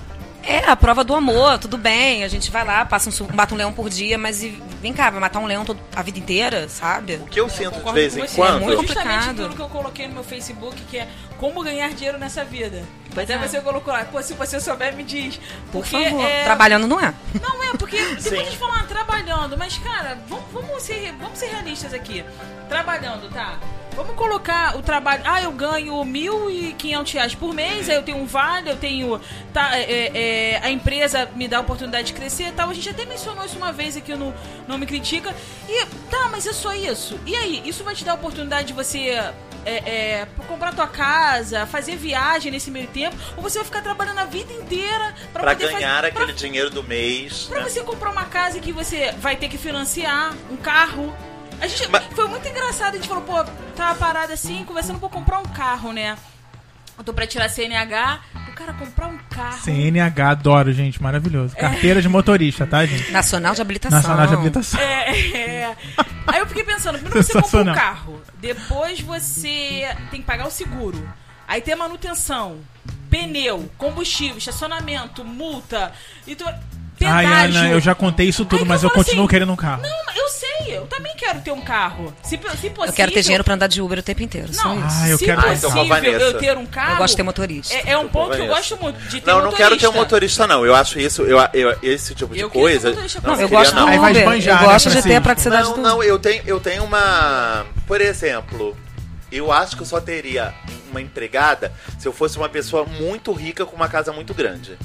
É 0.47 0.59
a 0.69 0.77
prova 0.77 1.03
do 1.03 1.15
amor, 1.15 1.59
tudo 1.59 1.79
bem. 1.79 2.23
A 2.23 2.29
gente 2.29 2.51
vai 2.51 2.63
lá, 2.67 2.85
passa 2.85 3.09
um, 3.09 3.29
mata 3.35 3.55
um 3.55 3.57
leão 3.57 3.73
por 3.73 3.89
dia, 3.89 4.19
mas 4.19 4.43
e- 4.43 4.63
vem 4.83 4.93
cá, 4.93 5.09
vai 5.09 5.19
matar 5.19 5.39
um 5.39 5.47
leão 5.47 5.65
todo- 5.65 5.81
a 5.97 6.03
vida 6.03 6.19
inteira, 6.19 6.69
sabe? 6.69 7.15
O 7.15 7.25
que 7.25 7.41
eu 7.41 7.49
sinto 7.49 7.83
de 7.83 7.93
vez 7.95 8.15
em 8.15 8.21
você. 8.27 8.37
quando. 8.37 8.57
É 8.59 8.61
muito 8.61 8.83
Justamente 8.83 9.09
complicado. 9.09 9.31
aquilo 9.41 9.57
que 9.57 9.63
eu 9.63 9.69
coloquei 9.71 10.07
no 10.07 10.13
meu 10.13 10.23
Facebook, 10.25 10.77
que 10.91 10.99
é 10.99 11.09
como 11.39 11.63
ganhar 11.65 11.89
dinheiro 11.95 12.19
nessa 12.19 12.45
vida. 12.45 12.83
Pois 13.15 13.25
Até 13.31 13.43
é. 13.43 13.49
você 13.49 13.59
colocou 13.63 13.91
lá, 13.95 14.05
pô, 14.05 14.23
se 14.23 14.35
você 14.35 14.61
souber, 14.61 14.95
me 14.95 15.03
diz. 15.03 15.37
Por 15.73 15.81
Porque 15.83 16.05
favor. 16.11 16.27
é- 16.27 16.45
Trabalhando 16.45 16.87
não 16.87 17.01
é. 17.01 17.15
Não 17.41 17.65
é, 17.65 17.71
porque 17.79 17.97
depois 18.05 18.23
Sim. 18.25 18.37
a 18.39 18.45
gente 18.45 18.59
fala 18.59 18.81
ah, 18.81 18.85
trabalhando, 18.87 19.57
mas 19.57 19.79
cara, 19.79 20.19
vamos, 20.29 20.45
vamos, 20.53 20.83
ser, 20.83 21.15
vamos 21.19 21.39
ser 21.39 21.47
realistas 21.47 21.95
aqui. 21.95 22.23
Trabalhando, 22.69 23.31
tá? 23.33 23.59
Vamos 23.95 24.15
colocar 24.17 24.77
o 24.77 24.83
trabalho. 24.83 25.23
Ah, 25.25 25.43
eu 25.43 25.53
ganho 25.53 25.95
1.500 25.95 27.13
reais 27.13 27.35
por 27.35 27.55
mês, 27.55 27.89
aí 27.89 27.97
eu 27.97 28.03
tenho 28.03 28.19
um 28.19 28.27
vale, 28.27 28.71
eu 28.71 28.77
tenho. 28.77 29.21
Tá, 29.53 29.77
é, 29.77 30.11
é, 30.15 30.61
a 30.63 30.71
empresa 30.71 31.29
me 31.35 31.47
dá 31.47 31.59
a 31.59 31.61
oportunidade 31.61 32.09
de 32.09 32.13
crescer 32.13 32.49
e 32.49 32.53
tal. 32.53 32.71
A 32.71 32.75
gente 32.75 32.89
até 32.89 33.05
mencionou 33.05 33.45
isso 33.45 33.57
uma 33.57 33.73
vez 33.73 33.97
aqui 33.97 34.15
no 34.15 34.35
Não 34.67 34.79
Me 34.79 34.87
Critica. 34.87 35.35
E 35.69 35.87
tá, 36.11 36.29
mas 36.31 36.47
é 36.47 36.53
só 36.53 36.75
isso. 36.75 37.19
E 37.25 37.37
aí, 37.37 37.63
isso 37.65 37.85
vai 37.85 37.95
te 37.95 38.05
dar 38.05 38.13
a 38.13 38.17
oportunidade 38.17 38.69
de 38.69 38.73
você 38.73 39.17
é, 39.65 39.77
é, 39.77 40.29
comprar 40.47 40.75
tua 40.75 40.87
casa, 40.87 41.67
fazer 41.67 41.97
viagem 41.97 42.53
nesse 42.53 42.71
meio 42.71 42.87
tempo, 42.89 43.17
ou 43.37 43.43
você 43.43 43.59
vai 43.59 43.65
ficar 43.65 43.83
trabalhando 43.83 44.19
a 44.19 44.25
vida 44.25 44.53
inteira 44.53 45.15
pra, 45.33 45.43
Pra 45.43 45.55
poder 45.55 45.73
ganhar 45.73 46.01
fazer, 46.01 46.13
pra 46.13 46.23
aquele 46.23 46.33
dinheiro 46.37 46.71
do 46.71 46.83
mês. 46.83 47.45
Pra 47.45 47.61
né? 47.61 47.69
você 47.69 47.83
comprar 47.83 48.11
uma 48.11 48.25
casa 48.25 48.61
que 48.61 48.73
você 48.73 49.13
vai 49.19 49.37
ter 49.37 49.49
que 49.49 49.59
financiar, 49.59 50.35
um 50.51 50.57
carro. 50.57 51.15
A 51.61 51.67
gente 51.67 51.89
Mas- 51.89 52.05
foi 52.15 52.29
muito 52.29 52.47
engraçado, 52.47 52.95
a 52.95 52.97
gente 52.97 53.09
falou, 53.09 53.23
pô, 53.23 53.45
tava 53.77 53.95
parado 53.97 54.33
assim, 54.33 54.65
conversando 54.65 54.99
pra 54.99 55.09
comprar 55.09 55.39
um 55.39 55.45
carro, 55.45 55.93
né? 55.93 56.17
Eu 56.97 57.03
tô 57.03 57.13
pra 57.13 57.27
tirar 57.27 57.49
CNH, 57.49 58.21
o 58.49 58.53
cara 58.53 58.73
comprar 58.73 59.09
um 59.09 59.19
carro. 59.29 59.59
CNH, 59.63 60.31
adoro, 60.31 60.73
gente, 60.73 61.03
maravilhoso. 61.03 61.57
Carteira 61.57 62.01
de 62.01 62.09
motorista, 62.09 62.67
tá, 62.67 62.87
gente? 62.87 63.11
Nacional 63.11 63.53
de 63.55 63.61
habilitação. 63.61 63.99
Nacional 63.99 64.27
de 64.29 64.35
habilitação. 64.35 64.81
É, 64.81 65.37
é. 65.37 65.77
Aí 66.27 66.39
eu 66.39 66.47
fiquei 66.47 66.63
pensando, 66.63 66.99
primeiro 66.99 67.23
você 67.23 67.33
compra 67.41 67.63
um 67.63 67.75
carro, 67.75 68.23
depois 68.39 69.01
você 69.01 69.89
tem 70.11 70.21
que 70.21 70.27
pagar 70.27 70.47
o 70.47 70.51
seguro, 70.51 71.09
aí 71.49 71.61
tem 71.61 71.75
a 71.75 71.77
manutenção, 71.77 72.59
pneu, 73.11 73.69
combustível, 73.77 74.39
estacionamento, 74.39 75.25
multa, 75.25 75.93
e 76.27 76.37
tu, 76.37 76.45
Ai. 77.05 77.27
Ana, 77.27 77.71
eu 77.71 77.81
já 77.81 77.95
contei 77.95 78.29
isso 78.29 78.45
tudo, 78.45 78.65
mas 78.65 78.83
eu 78.83 78.89
eu 78.89 78.95
continuo 78.95 79.25
assim, 79.25 79.31
querendo 79.31 79.53
um 79.53 79.57
carro. 79.57 79.83
Não, 79.83 80.05
mas 80.07 80.14
eu 80.85 80.89
também 80.89 81.15
quero 81.17 81.41
ter 81.41 81.51
um 81.51 81.61
carro. 81.61 82.15
Se, 82.23 82.31
se 82.31 82.39
possível, 82.39 82.85
Eu 82.87 82.93
quero 82.93 83.11
ter 83.13 83.23
dinheiro 83.23 83.43
pra 83.45 83.55
andar 83.55 83.67
de 83.67 83.81
Uber 83.81 83.99
o 83.99 84.03
tempo 84.03 84.23
inteiro. 84.23 84.53
Só 84.53 84.69
Não, 84.69 84.87
isso. 84.87 84.97
Ah, 85.03 85.09
eu 85.09 85.19
se 85.19 85.25
quero- 85.25 85.41
Ah, 85.41 85.55
então 85.55 85.71
possível 85.73 86.21
eu 86.21 86.39
ter 86.39 86.57
um 86.59 86.67
carro. 86.67 86.93
Eu 86.93 86.97
gosto 86.99 87.11
de 87.13 87.17
ter 87.17 87.23
motorista. 87.23 87.75
É, 87.75 87.91
é 87.93 87.99
um 87.99 88.09
ponto 88.09 88.37
que 88.37 88.43
eu 88.43 88.47
gosto 88.47 88.77
muito 88.77 88.99
de 89.09 89.21
ter 89.21 89.27
Não, 89.27 89.39
não 89.39 89.45
motorista. 89.47 89.69
quero 89.71 89.81
ter 89.81 89.89
um 89.89 89.93
motorista, 89.93 90.47
não. 90.47 90.65
Eu 90.67 90.75
acho 90.75 90.99
isso, 90.99 91.23
eu, 91.23 91.39
eu- 91.53 91.79
esse 91.83 92.15
tipo 92.15 92.35
de 92.35 92.41
Eu 92.41 92.51
coisa. 92.51 92.91
motorista. 92.91 93.21
Não, 93.23 93.41
eu 93.41 93.49
gosto 93.49 93.75
não. 93.75 93.85
Uber. 93.97 94.17
esbanjar, 94.17 94.63
eu 94.63 94.67
né, 94.67 94.73
gosto 94.73 94.91
de 94.91 95.03
ter 95.03 95.17
a 95.17 95.21
praticidade 95.21 95.69
Não, 95.69 95.75
do 95.75 95.81
não, 95.81 96.03
eu 96.03 96.19
tenho, 96.19 96.43
eu 96.47 96.61
tenho 96.61 96.85
uma. 96.85 97.65
Por 97.87 98.01
exemplo, 98.01 98.77
eu 99.33 99.51
acho 99.53 99.77
que 99.77 99.83
eu 99.83 99.87
só 99.87 100.01
teria 100.01 100.55
uma 100.91 101.01
empregada 101.01 101.73
se 101.99 102.07
eu 102.07 102.13
fosse 102.13 102.37
uma 102.37 102.49
pessoa 102.49 102.85
muito 102.85 103.33
rica 103.33 103.65
com 103.67 103.75
uma 103.75 103.89
casa 103.89 104.13
muito 104.13 104.33
grande. 104.35 104.79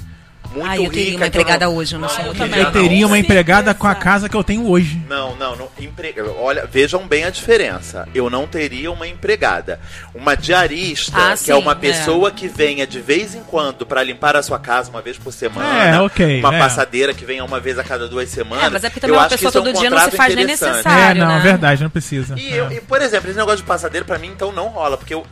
Muito 0.52 0.66
Ah, 0.68 0.76
eu 0.76 0.82
rica. 0.82 0.94
teria 0.94 1.16
uma 1.16 1.24
eu 1.24 1.28
empregada 1.28 1.64
não- 1.66 1.76
hoje, 1.76 1.94
eu 1.94 1.98
não 2.00 2.06
Ah, 2.06 2.10
sou 2.10 2.18
eu 2.20 2.24
muito 2.26 2.38
também. 2.38 2.58
Eu 2.58 2.66
rica. 2.66 2.78
não. 2.78 2.88
teria 2.88 3.06
uma 3.06 3.18
empregada 3.18 3.72
com 3.74 3.86
a 3.86 3.94
casa 3.94 4.28
que 4.28 4.34
eu 4.36 4.42
tenho 4.42 4.68
hoje. 4.68 5.00
Não, 5.08 5.36
não, 5.36 5.54
não. 5.54 5.68
Empre... 5.78 6.14
Olha, 6.40 6.66
vejam 6.66 7.06
bem 7.06 7.24
a 7.24 7.30
diferença. 7.30 8.08
Eu 8.14 8.28
não 8.28 8.46
teria 8.48 8.90
uma 8.90 9.06
empregada. 9.06 9.78
Uma 10.14 10.34
diarista, 10.36 11.12
Ah, 11.16 11.26
que 11.36 11.50
é 11.50 11.54
sim, 11.54 11.60
uma 11.60 11.72
é. 11.72 11.74
pessoa 11.76 12.30
que 12.30 12.48
venha 12.48 12.86
de 12.86 13.00
vez 13.00 13.34
em 13.34 13.42
quando 13.44 13.86
pra 13.86 14.02
limpar 14.02 14.34
a 14.36 14.42
sua 14.42 14.58
casa 14.58 14.90
uma 14.90 15.00
vez 15.00 15.16
por 15.18 15.32
semana. 15.32 15.84
É, 15.96 16.00
ok, 16.00 16.40
Uma 16.40 16.54
é. 16.54 16.58
passadeira 16.58 17.14
que 17.14 17.24
venha 17.24 17.44
uma 17.44 17.60
vez 17.60 17.78
a 17.78 17.84
cada 17.84 18.08
duas 18.08 18.28
semanas. 18.28 18.64
É, 18.64 18.70
mas 18.70 18.82
é 18.84 18.88
porque 18.90 19.00
também 19.00 19.14
eu 19.14 19.20
uma 19.20 19.26
acho 19.26 19.36
que 19.38 19.44
pessoa 19.44 19.50
isso 19.50 19.58
é 19.58 19.60
um 19.60 19.64
todo 19.74 19.80
dia 19.80 19.90
não 19.90 19.98
se 19.98 20.04
contrato 20.04 20.16
faz 20.16 20.34
nem 20.34 20.44
interessante. 20.44 20.76
necessário. 20.78 21.22
é, 21.22 21.24
não, 21.24 21.36
né? 21.36 21.40
verdade, 21.40 21.82
não 21.82 21.90
precisa. 21.90 22.34
E, 22.38 22.52
É. 22.52 22.60
eu- 22.60 22.72
e, 22.72 22.80
por 22.80 23.00
exemplo, 23.00 23.28
esse 23.30 23.38
negócio 23.38 23.58
de 23.58 23.64
passadeiro 23.64 24.04
pra 24.04 24.18
mim 24.18 24.28
então 24.34 24.50
não 24.50 24.66
rola, 24.68 24.96
porque 24.96 25.14
eu, 25.14 25.24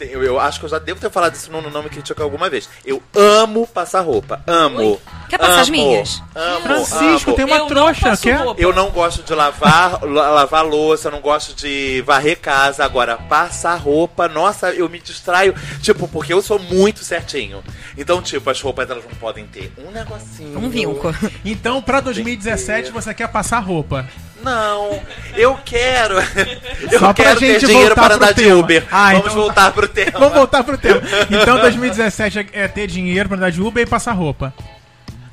eu, 0.00 0.22
eu 0.22 0.38
acho 0.40 0.58
que 0.60 0.66
eu 0.66 0.70
já 0.70 0.78
devo 0.78 1.00
ter 1.00 1.10
falado 1.10 1.34
isso 1.34 1.50
no, 1.50 1.60
no 1.62 1.70
Nome 1.70 1.88
Critica 1.88 2.22
alguma 2.22 2.48
vez. 2.50 2.68
Eu 2.84 3.02
amo 3.14 3.66
passar 3.66 4.00
roupa, 4.00 4.42
amo. 4.46 5.00
Quer 5.28 5.38
passar 5.38 5.60
as 5.60 5.68
Amo, 5.68 5.76
minhas? 5.76 6.22
Amo, 6.34 6.60
Francisco, 6.60 7.30
amo. 7.30 7.36
tem 7.36 7.44
uma 7.44 7.56
Eu 7.56 7.66
trouxa, 7.66 8.16
quer? 8.16 8.36
roupa. 8.36 8.60
Eu 8.60 8.72
não 8.72 8.90
gosto 8.90 9.22
de 9.24 9.34
lavar, 9.34 10.02
la- 10.04 10.30
lavar 10.30 10.64
louça, 10.64 11.10
não 11.10 11.20
gosto 11.20 11.54
de 11.54 12.02
varrer 12.06 12.38
casa. 12.38 12.84
Agora, 12.84 13.16
passar 13.16 13.74
roupa, 13.76 14.28
nossa, 14.28 14.70
eu 14.70 14.88
me 14.88 15.00
distraio. 15.00 15.54
Tipo, 15.82 16.06
porque 16.06 16.32
eu 16.32 16.40
sou 16.42 16.58
muito 16.58 17.02
certinho. 17.02 17.62
Então, 17.98 18.22
tipo, 18.22 18.48
as 18.48 18.60
roupas 18.60 18.88
elas 18.88 19.04
não 19.04 19.12
podem 19.18 19.46
ter 19.46 19.72
um 19.78 19.90
negocinho. 19.90 20.58
Um 20.58 20.68
vinco. 20.70 21.12
Então, 21.44 21.82
pra 21.82 22.00
2017, 22.00 22.90
você 22.92 23.12
quer 23.12 23.28
passar 23.28 23.58
roupa. 23.58 24.06
Não, 24.42 25.00
eu 25.34 25.58
quero. 25.64 26.14
Eu 26.92 27.00
Só 27.00 27.12
quero 27.12 27.40
ter 27.40 27.58
dinheiro 27.58 27.94
para 27.96 28.14
andar 28.14 28.32
de. 28.32 28.52
Uber. 28.52 28.86
Ah, 28.92 29.06
Vamos 29.12 29.18
então- 29.32 29.34
voltar 29.34 29.72
pro 29.72 29.85
tema. 29.88 30.18
Vamos 30.18 30.34
voltar 30.34 30.62
pro 30.64 30.78
tema. 30.78 31.00
Então, 31.30 31.58
2017 31.58 32.38
é 32.38 32.46
é 32.52 32.68
ter 32.68 32.86
dinheiro 32.86 33.28
pra 33.28 33.36
andar 33.36 33.50
de 33.50 33.60
Uber 33.60 33.82
e 33.82 33.86
passar 33.86 34.12
roupa. 34.12 34.52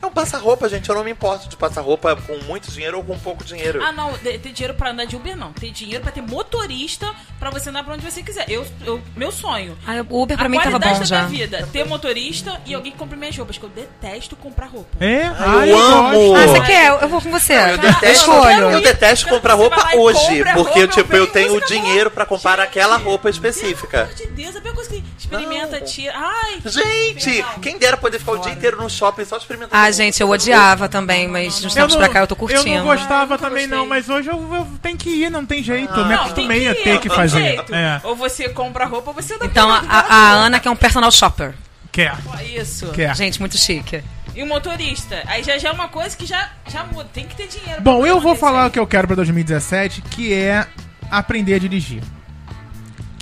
Não, 0.04 0.12
passa 0.12 0.38
roupa, 0.38 0.68
gente. 0.68 0.90
Eu 0.90 0.96
não 0.96 1.04
me 1.04 1.12
importo 1.12 1.48
de 1.48 1.56
passar 1.56 1.80
roupa 1.80 2.14
com 2.16 2.38
muito 2.44 2.70
dinheiro 2.70 2.98
ou 2.98 3.04
com 3.06 3.18
pouco 3.18 3.42
dinheiro. 3.44 3.82
Ah, 3.82 3.94
não, 3.94 4.12
ter 4.18 4.38
dinheiro 4.40 4.74
pra 4.74 4.92
andar 4.92 5.06
de 5.06 5.16
Uber 5.16 5.34
não. 5.38 5.54
Ter 5.54 5.72
dinheiro 5.72 6.04
pra 6.04 6.12
ter 6.12 6.22
motorista 6.22 7.10
pra 7.40 7.50
você 7.50 7.70
andar 7.70 7.86
pra 7.86 7.94
onde 7.94 8.04
você 8.04 8.22
quiser. 8.22 8.44
Eu, 8.50 8.66
eu, 8.86 9.02
meu 9.16 9.32
sonho. 9.32 9.78
Ah, 9.88 10.04
o 10.10 10.22
Uber 10.22 10.36
pra 10.36 10.48
a 10.48 10.50
mim 10.50 10.58
tava 10.58 10.72
qualidade 10.72 10.94
bom 10.96 11.00
da 11.00 11.06
já. 11.06 11.24
minha 11.24 11.30
vida, 11.48 11.68
ter 11.72 11.86
motorista 11.86 12.60
e 12.66 12.74
alguém 12.76 12.92
que 12.92 12.98
compre 12.98 13.18
minhas 13.18 13.38
roupas, 13.38 13.58
que 13.58 13.64
eu 13.64 13.70
detesto 13.70 14.36
comprar 14.36 14.66
roupa. 14.68 14.90
É? 15.04 15.24
Ai, 15.38 15.72
eu 15.72 15.78
amo. 15.78 16.36
Ah, 16.36 16.48
você 16.48 16.62
quer? 16.62 17.02
Eu 17.02 17.08
vou 17.08 17.22
com 17.22 17.32
você. 17.32 17.54
Eu 17.54 17.58
Cara, 17.60 17.78
detesto, 17.78 18.06
eu 18.06 18.12
Escolho. 18.12 18.72
eu 18.72 18.82
detesto 18.82 19.30
comprar 19.30 19.54
roupa 19.54 19.96
hoje, 19.96 20.42
a 20.42 20.54
porque 20.54 20.80
roupa, 20.82 20.94
tipo, 20.96 21.16
eu 21.16 21.24
eu 21.24 21.28
tenho 21.32 21.58
acabou. 21.58 21.68
dinheiro 21.68 22.12
pra 22.12 22.26
comprar 22.26 22.58
Gente, 22.58 22.68
aquela 22.68 22.98
roupa 22.98 23.24
Pelo 23.32 23.34
específica. 23.36 24.02
amor 24.04 24.14
de 24.16 24.28
Deus, 24.28 24.50
a 24.50 24.62
primeira 24.62 24.76
coisa 24.76 24.90
que 24.90 25.04
experimenta, 25.40 25.80
Não. 25.80 25.86
tira. 25.86 26.14
Ai! 26.16 26.62
Gente, 26.66 27.46
quem 27.62 27.78
dera 27.78 27.98
poder 27.98 28.20
ficar 28.20 28.32
o 28.34 28.38
dia 28.38 28.52
inteiro 28.52 28.78
no 28.82 28.90
shopping 28.90 29.26
só 29.26 29.38
experimentando. 29.38 29.76
Ah, 29.76 29.90
gente, 29.92 30.22
eu 30.22 30.30
odiava 30.30 30.88
também, 30.90 31.28
mas 31.28 31.60
de 31.60 31.68
uns 31.68 31.74
tempos 31.74 31.96
pra 31.96 32.10
cá 32.10 32.20
eu 32.22 32.28
tô 32.28 32.36
curtindo. 32.36 32.68
Eu 32.68 32.78
não 32.78 32.84
gostava 32.86 33.36
Ah, 33.36 33.38
também, 33.38 33.68
não, 33.68 33.86
mas 33.86 34.10
hoje 34.10 34.30
eu, 34.30 34.54
eu 34.54 34.68
tenho 34.82 34.98
que 34.98 35.10
ir, 35.10 35.30
não 35.30 35.46
tem 35.46 35.62
jeito. 35.64 35.92
eu 35.94 36.06
me 36.06 36.14
Não, 36.16 36.22
acostumei 36.22 36.68
a 36.68 36.76
ter 36.76 36.82
que 36.84 36.90
não 36.90 37.00
tem 37.00 37.10
fazer. 37.10 37.42
jeito. 37.44 37.74
É, 37.74 38.02
Ou 38.04 38.16
você 38.16 38.50
compra 38.50 38.86
roupa 38.86 39.10
ou 39.12 39.14
você 39.16 39.34
anda 39.36 39.46
Então, 39.46 39.70
a, 39.70 39.80
a 39.88 40.32
Ana 40.32 40.60
que 40.60 40.68
é 40.68 40.72
um 40.72 40.76
personal 40.76 41.12
shopper. 41.12 41.54
quer. 41.92 42.16
Isso. 42.56 42.88
Quer. 42.92 43.16
Gente, 43.16 43.40
muito 43.40 43.58
chique. 43.58 44.04
E 44.36 44.42
o 44.42 44.48
motorista. 44.48 45.22
Aí 45.28 45.44
já, 45.44 45.58
já 45.60 45.70
é 45.70 45.72
uma 45.72 45.88
coisa 45.88 46.16
que 46.18 46.26
já, 46.26 46.50
já 46.68 46.84
muda. 46.86 47.08
Tem 47.14 47.26
que 47.28 47.36
ter 47.36 47.48
dinheiro. 47.48 47.82
Bom, 47.82 48.06
eu 48.06 48.20
vou 48.20 48.36
falar 48.36 48.62
isso 48.62 48.68
o 48.68 48.72
que 48.72 48.80
eu 48.80 48.88
quero 48.88 49.06
pra 49.08 49.16
2017, 49.16 50.02
que 50.02 50.34
é 50.34 50.66
aprender 51.12 51.54
a 51.54 51.60
dirigir. 51.60 52.02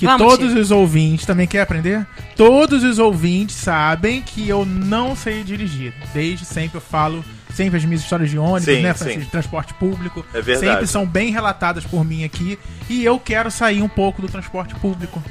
Que 0.02 0.08
Vamos, 0.08 0.20
todos 0.20 0.48
Chico. 0.48 0.60
os 0.60 0.72
ouvintes 0.72 1.28
também 1.28 1.46
querem 1.46 1.62
aprender? 1.62 2.08
Todos 2.36 2.84
os 2.84 2.98
ouvintes 2.98 3.56
sabem 3.56 4.20
que 4.20 4.50
eu 4.50 4.66
não 4.66 5.16
sei 5.16 5.44
dirigir. 5.44 5.94
Desde 6.12 6.44
sempre 6.44 6.78
eu 6.78 6.82
falo 6.82 7.24
sempre 7.54 7.78
as 7.78 7.86
minhas 7.86 8.02
histórias 8.02 8.32
de 8.32 8.36
ônibus, 8.36 8.64
Sim, 8.64 8.82
né, 8.82 8.96
sim. 8.96 9.20
De 9.20 9.28
transporte 9.28 9.76
público. 9.76 10.26
É 10.34 10.42
verdade. 10.42 10.72
Sempre 10.72 10.88
são 10.88 11.06
bem 11.06 11.32
relatadas 11.32 11.86
por 11.86 12.04
mim 12.04 12.24
aqui. 12.24 12.58
E 12.90 13.06
eu 13.06 13.20
quero 13.20 13.52
sair 13.52 13.84
um 13.84 13.88
pouco 13.88 14.24
do 14.24 14.28
transporte 14.28 14.74
público. 14.74 15.22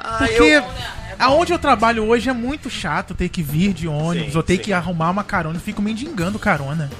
Ah, 0.00 0.16
Porque 0.18 0.42
eu... 0.42 0.58
É 0.58 0.64
aonde 1.16 1.52
eu 1.52 1.58
trabalho 1.60 2.04
hoje 2.08 2.28
é 2.28 2.32
muito 2.32 2.68
chato 2.68 3.14
ter 3.14 3.28
que 3.28 3.44
vir 3.44 3.72
de 3.72 3.86
ônibus 3.86 4.32
Sim, 4.32 4.36
ou 4.38 4.42
ter 4.42 4.56
sim. 4.56 4.62
que 4.62 4.72
arrumar 4.72 5.10
uma 5.10 5.22
carona. 5.22 5.56
Eu 5.56 5.60
fico 5.60 5.80
mendigando 5.80 6.36
carona. 6.36 6.90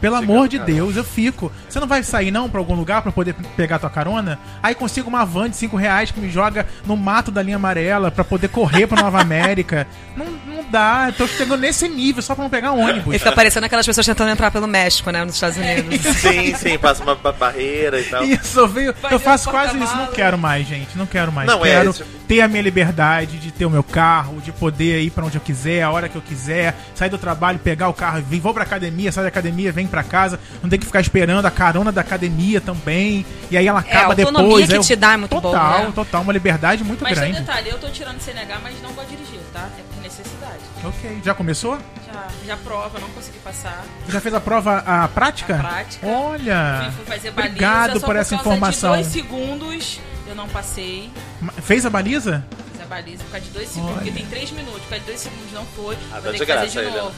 Pelo 0.00 0.16
amor 0.16 0.48
de 0.48 0.58
carona. 0.58 0.74
Deus, 0.76 0.96
eu 0.96 1.04
fico. 1.04 1.50
Você 1.68 1.80
não 1.80 1.86
vai 1.86 2.02
sair 2.02 2.30
não 2.30 2.48
pra 2.48 2.60
algum 2.60 2.74
lugar 2.74 3.02
pra 3.02 3.10
poder 3.12 3.34
pegar 3.56 3.78
tua 3.78 3.88
carona? 3.90 4.38
Aí 4.62 4.74
consigo 4.74 5.08
uma 5.08 5.24
van 5.24 5.48
de 5.48 5.56
5 5.56 5.76
reais 5.76 6.10
que 6.10 6.20
me 6.20 6.30
joga 6.30 6.66
no 6.86 6.96
mato 6.96 7.30
da 7.30 7.42
linha 7.42 7.56
amarela 7.56 8.10
pra 8.10 8.22
poder 8.24 8.48
correr 8.48 8.86
pra 8.86 9.02
Nova 9.02 9.20
América. 9.22 9.86
Não, 10.16 10.26
não 10.26 10.64
dá, 10.70 11.04
eu 11.08 11.12
tô 11.14 11.26
chegando 11.26 11.60
nesse 11.60 11.88
nível 11.88 12.22
só 12.22 12.34
pra 12.34 12.44
não 12.44 12.50
pegar 12.50 12.72
ônibus. 12.72 13.08
Ele 13.08 13.18
fica 13.18 13.32
parecendo 13.32 13.66
aquelas 13.66 13.86
pessoas 13.86 14.06
tentando 14.06 14.30
entrar 14.30 14.50
pelo 14.50 14.66
México, 14.66 15.10
né? 15.10 15.24
Nos 15.24 15.34
Estados 15.34 15.56
Unidos. 15.56 16.00
Sim, 16.16 16.54
sim, 16.54 16.78
passa 16.78 17.02
uma 17.02 17.14
ba- 17.14 17.32
barreira 17.32 18.00
e 18.00 18.04
tal. 18.04 18.22
Isso, 18.24 18.60
eu, 18.60 18.94
eu 19.10 19.18
faço 19.18 19.50
quase 19.50 19.76
isso, 19.78 19.96
não 19.96 20.06
quero 20.08 20.36
mais, 20.38 20.66
gente. 20.66 20.96
Não 20.96 21.06
quero 21.06 21.32
mais. 21.32 21.48
Não, 21.48 21.64
é, 21.64 21.70
quero 21.70 21.92
tipo- 21.92 22.08
ter 22.28 22.40
a 22.40 22.48
minha 22.48 22.62
liberdade 22.62 23.38
de 23.38 23.50
ter 23.50 23.66
o 23.66 23.70
meu 23.70 23.82
carro, 23.82 24.40
de 24.40 24.50
poder 24.52 25.00
ir 25.02 25.10
pra 25.10 25.24
onde 25.24 25.36
eu 25.36 25.40
quiser, 25.40 25.82
a 25.82 25.90
hora 25.90 26.08
que 26.08 26.16
eu 26.16 26.22
quiser, 26.22 26.74
sair 26.94 27.10
do 27.10 27.18
trabalho, 27.18 27.58
pegar 27.58 27.88
o 27.88 27.92
carro 27.94 28.18
e 28.18 28.22
vir, 28.22 28.40
vou 28.40 28.54
pra 28.54 28.62
academia, 28.62 29.10
sair 29.12 29.24
da 29.24 29.28
academia, 29.28 29.70
vem 29.72 29.83
pra 29.86 30.02
casa, 30.02 30.38
não 30.62 30.68
tem 30.70 30.78
que 30.78 30.86
ficar 30.86 31.00
esperando 31.00 31.44
a 31.46 31.50
carona 31.50 31.90
da 31.92 32.00
academia 32.00 32.60
também. 32.60 33.24
E 33.50 33.56
aí 33.56 33.66
ela 33.66 33.80
acaba 33.80 34.14
a 34.14 34.16
autonomia 34.16 34.66
depois. 34.66 34.68
que 34.68 34.76
eu- 34.76 34.82
te 34.82 34.96
dá 34.96 35.12
é 35.12 35.16
muito 35.16 35.30
total, 35.30 35.50
boa, 35.52 35.78
né? 35.86 35.92
Total, 35.94 36.22
uma 36.22 36.32
liberdade 36.32 36.82
muito 36.84 37.02
Mas 37.02 37.18
tem 37.18 37.28
um 37.28 37.32
grande. 37.32 37.46
detalhe, 37.46 37.70
eu 37.70 37.78
tô 37.78 37.88
tirando 37.88 38.20
CNH, 38.20 38.58
mas 38.62 38.74
não 38.82 38.90
de 38.90 39.10
dirigir, 39.16 39.40
tá? 39.52 39.68
É 39.78 39.82
por 39.94 40.02
necessidade. 40.02 40.60
Ok. 40.84 41.20
Já 41.24 41.34
começou? 41.34 41.78
Já, 42.06 42.26
já 42.46 42.56
prova, 42.56 42.98
não 42.98 43.08
consegui 43.10 43.38
passar. 43.38 43.84
Já 44.08 44.20
fez 44.20 44.34
a 44.34 44.40
prova 44.40 44.78
a 44.86 45.08
prática? 45.08 45.56
A 45.56 45.58
prática. 45.58 46.06
Olha. 46.06 46.92
Fui, 46.96 47.04
fazer 47.04 47.30
baliza, 47.30 47.52
Obrigado 47.54 48.00
só 48.00 48.06
por 48.06 48.16
essa 48.16 48.34
informação. 48.34 48.92
De 48.96 49.02
dois 49.02 49.12
segundos 49.12 50.00
eu 50.26 50.34
não 50.34 50.48
passei. 50.48 51.10
Fez 51.62 51.84
a 51.86 51.90
baliza? 51.90 52.44
Fiz 52.72 52.80
a 52.82 52.86
baliza 52.86 53.24
por 53.24 53.32
causa 53.32 53.46
de 53.46 53.52
dois 53.52 53.68
segundos, 53.68 53.90
Olha. 53.96 54.02
porque 54.02 54.18
tem 54.18 54.26
três 54.26 54.50
minutos, 54.50 54.80
por 54.82 54.88
causa 54.90 55.00
de 55.00 55.06
dois 55.06 55.20
segundos 55.20 55.52
não 55.52 55.64
foi. 55.66 55.96
Ah, 56.12 56.20
vou 56.20 56.32
tá 56.32 56.38
ter 56.38 56.46
que 56.46 56.52
fazer 56.52 56.68
de 56.68 56.78
aí, 56.78 56.90
né? 56.90 57.10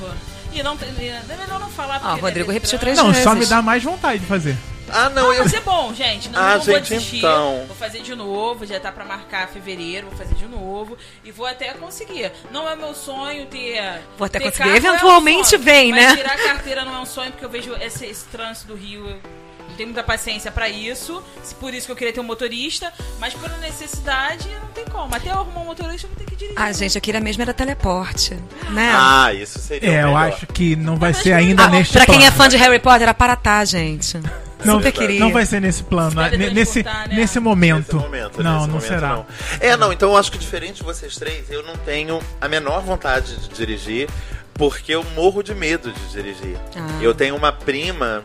E 0.58 0.62
não. 0.62 0.72
É 0.74 1.36
melhor 1.36 1.60
não 1.60 1.68
falar 1.70 2.00
porque. 2.00 2.12
Ah, 2.14 2.14
o 2.16 2.20
Rodrigo 2.20 2.46
deve 2.46 2.52
repetiu 2.54 2.78
três 2.78 2.96
Não, 2.98 3.08
vezes. 3.08 3.22
só 3.22 3.34
me 3.34 3.46
dá 3.46 3.60
mais 3.62 3.82
vontade 3.82 4.20
de 4.20 4.26
fazer. 4.26 4.56
Ah, 4.88 5.08
não, 5.10 5.24
Não, 5.24 5.32
eu... 5.32 5.40
vai 5.42 5.48
ser 5.48 5.60
bom, 5.62 5.92
gente. 5.92 6.28
Não, 6.28 6.38
Ah, 6.40 6.56
não 6.58 6.60
vou 6.64 6.74
gente, 6.76 6.88
desistir. 6.90 7.16
então. 7.18 7.64
Vou 7.66 7.76
fazer 7.76 8.02
de 8.02 8.14
novo, 8.14 8.64
já 8.64 8.78
tá 8.78 8.92
pra 8.92 9.04
marcar 9.04 9.48
fevereiro, 9.48 10.06
vou 10.08 10.16
fazer 10.16 10.34
de 10.36 10.46
novo. 10.46 10.96
E 11.24 11.32
vou 11.32 11.44
até 11.44 11.72
conseguir. 11.74 12.30
Não 12.52 12.68
é 12.68 12.76
meu 12.76 12.94
sonho 12.94 13.46
ter. 13.46 13.82
Vou 14.16 14.26
até 14.26 14.38
ter 14.38 14.44
conseguir. 14.44 14.58
carro, 14.58 14.70
não 14.70 14.76
é 14.76 14.90
um 14.92 14.94
Eventualmente 14.94 15.48
sonho. 15.48 15.62
vem, 15.62 15.90
Mas 15.90 16.00
né? 16.04 16.16
tirar 16.16 16.32
a 16.34 16.36
carteira 16.38 16.84
não 16.84 16.94
é 16.94 16.98
um 17.00 17.06
sonho, 17.06 17.32
porque 17.32 17.44
eu 17.44 17.50
vejo 17.50 17.74
esse, 17.80 18.06
esse 18.06 18.24
trânsito 18.26 18.68
do 18.68 18.74
Rio. 18.76 19.06
Eu 19.08 19.10
não 19.14 19.35
tenho 19.76 19.88
muita 19.88 20.02
paciência 20.02 20.50
pra 20.50 20.68
isso. 20.68 21.22
Por 21.60 21.72
isso 21.74 21.86
que 21.86 21.92
eu 21.92 21.96
queria 21.96 22.12
ter 22.12 22.20
um 22.20 22.24
motorista. 22.24 22.92
Mas 23.18 23.34
por 23.34 23.48
necessidade, 23.58 24.48
não 24.60 24.68
tem 24.68 24.84
como. 24.86 25.14
Até 25.14 25.30
eu 25.30 25.34
arrumar 25.34 25.60
um 25.60 25.66
motorista, 25.66 26.06
eu 26.06 26.10
vou 26.10 26.18
ter 26.18 26.24
que 26.24 26.36
dirigir. 26.36 26.58
Ah, 26.58 26.72
gente, 26.72 26.94
eu 26.96 27.00
queria 27.02 27.20
mesmo 27.20 27.42
era 27.42 27.54
teleporte, 27.54 28.34
né? 28.70 28.92
Ah, 28.94 29.32
isso 29.32 29.58
seria 29.58 29.90
É, 29.90 30.02
eu 30.02 30.16
acho 30.16 30.46
que 30.46 30.74
não 30.76 30.96
vai 30.96 31.12
Mas 31.12 31.22
ser 31.22 31.32
ainda 31.32 31.64
Ah, 31.64 31.68
neste 31.68 31.92
pra 31.92 32.06
quem 32.06 32.26
é 32.26 32.30
fã 32.30 32.48
de 32.48 32.56
Harry 32.56 32.78
Potter, 32.78 33.02
era 33.02 33.14
Paratá, 33.14 33.64
gente. 33.64 34.18
Não, 34.64 34.78
Super 34.78 34.90
queria. 34.90 35.20
não 35.20 35.30
vai 35.30 35.44
ser 35.46 35.60
nesse 35.60 35.82
plano, 35.84 36.12
vai 36.12 36.30
nesse, 36.36 36.82
né? 36.82 37.04
nesse 37.10 37.38
momento. 37.38 37.94
Nesse 37.94 38.06
momento, 38.06 38.42
não, 38.42 38.52
nesse 38.54 38.66
não 38.66 38.74
momento, 38.74 38.88
será. 38.88 39.08
não. 39.10 39.26
É, 39.60 39.76
não, 39.76 39.92
então 39.92 40.10
eu 40.10 40.16
acho 40.16 40.32
que 40.32 40.38
diferente 40.38 40.78
de 40.78 40.82
vocês 40.82 41.14
três, 41.14 41.48
eu 41.50 41.62
não 41.62 41.76
tenho 41.76 42.18
a 42.40 42.48
menor 42.48 42.80
vontade 42.82 43.36
de 43.36 43.48
dirigir, 43.50 44.08
porque 44.54 44.92
eu 44.92 45.04
morro 45.14 45.42
de 45.42 45.54
medo 45.54 45.92
de 45.92 46.08
dirigir. 46.08 46.56
Ah. 46.74 46.98
Eu 47.00 47.14
tenho 47.14 47.36
uma 47.36 47.52
prima, 47.52 48.24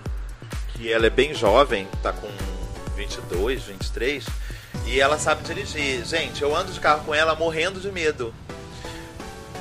que 0.82 0.92
ela 0.92 1.06
é 1.06 1.10
bem 1.12 1.32
jovem, 1.34 1.88
tá 2.02 2.12
com 2.12 2.28
22, 2.96 3.64
23, 3.64 4.26
e 4.88 5.00
ela 5.00 5.20
sabe 5.20 5.44
dirigir. 5.44 6.04
Gente, 6.04 6.42
eu 6.42 6.56
ando 6.56 6.72
de 6.72 6.80
carro 6.80 7.04
com 7.06 7.14
ela 7.14 7.36
morrendo 7.36 7.80
de 7.80 7.92
medo. 7.92 8.34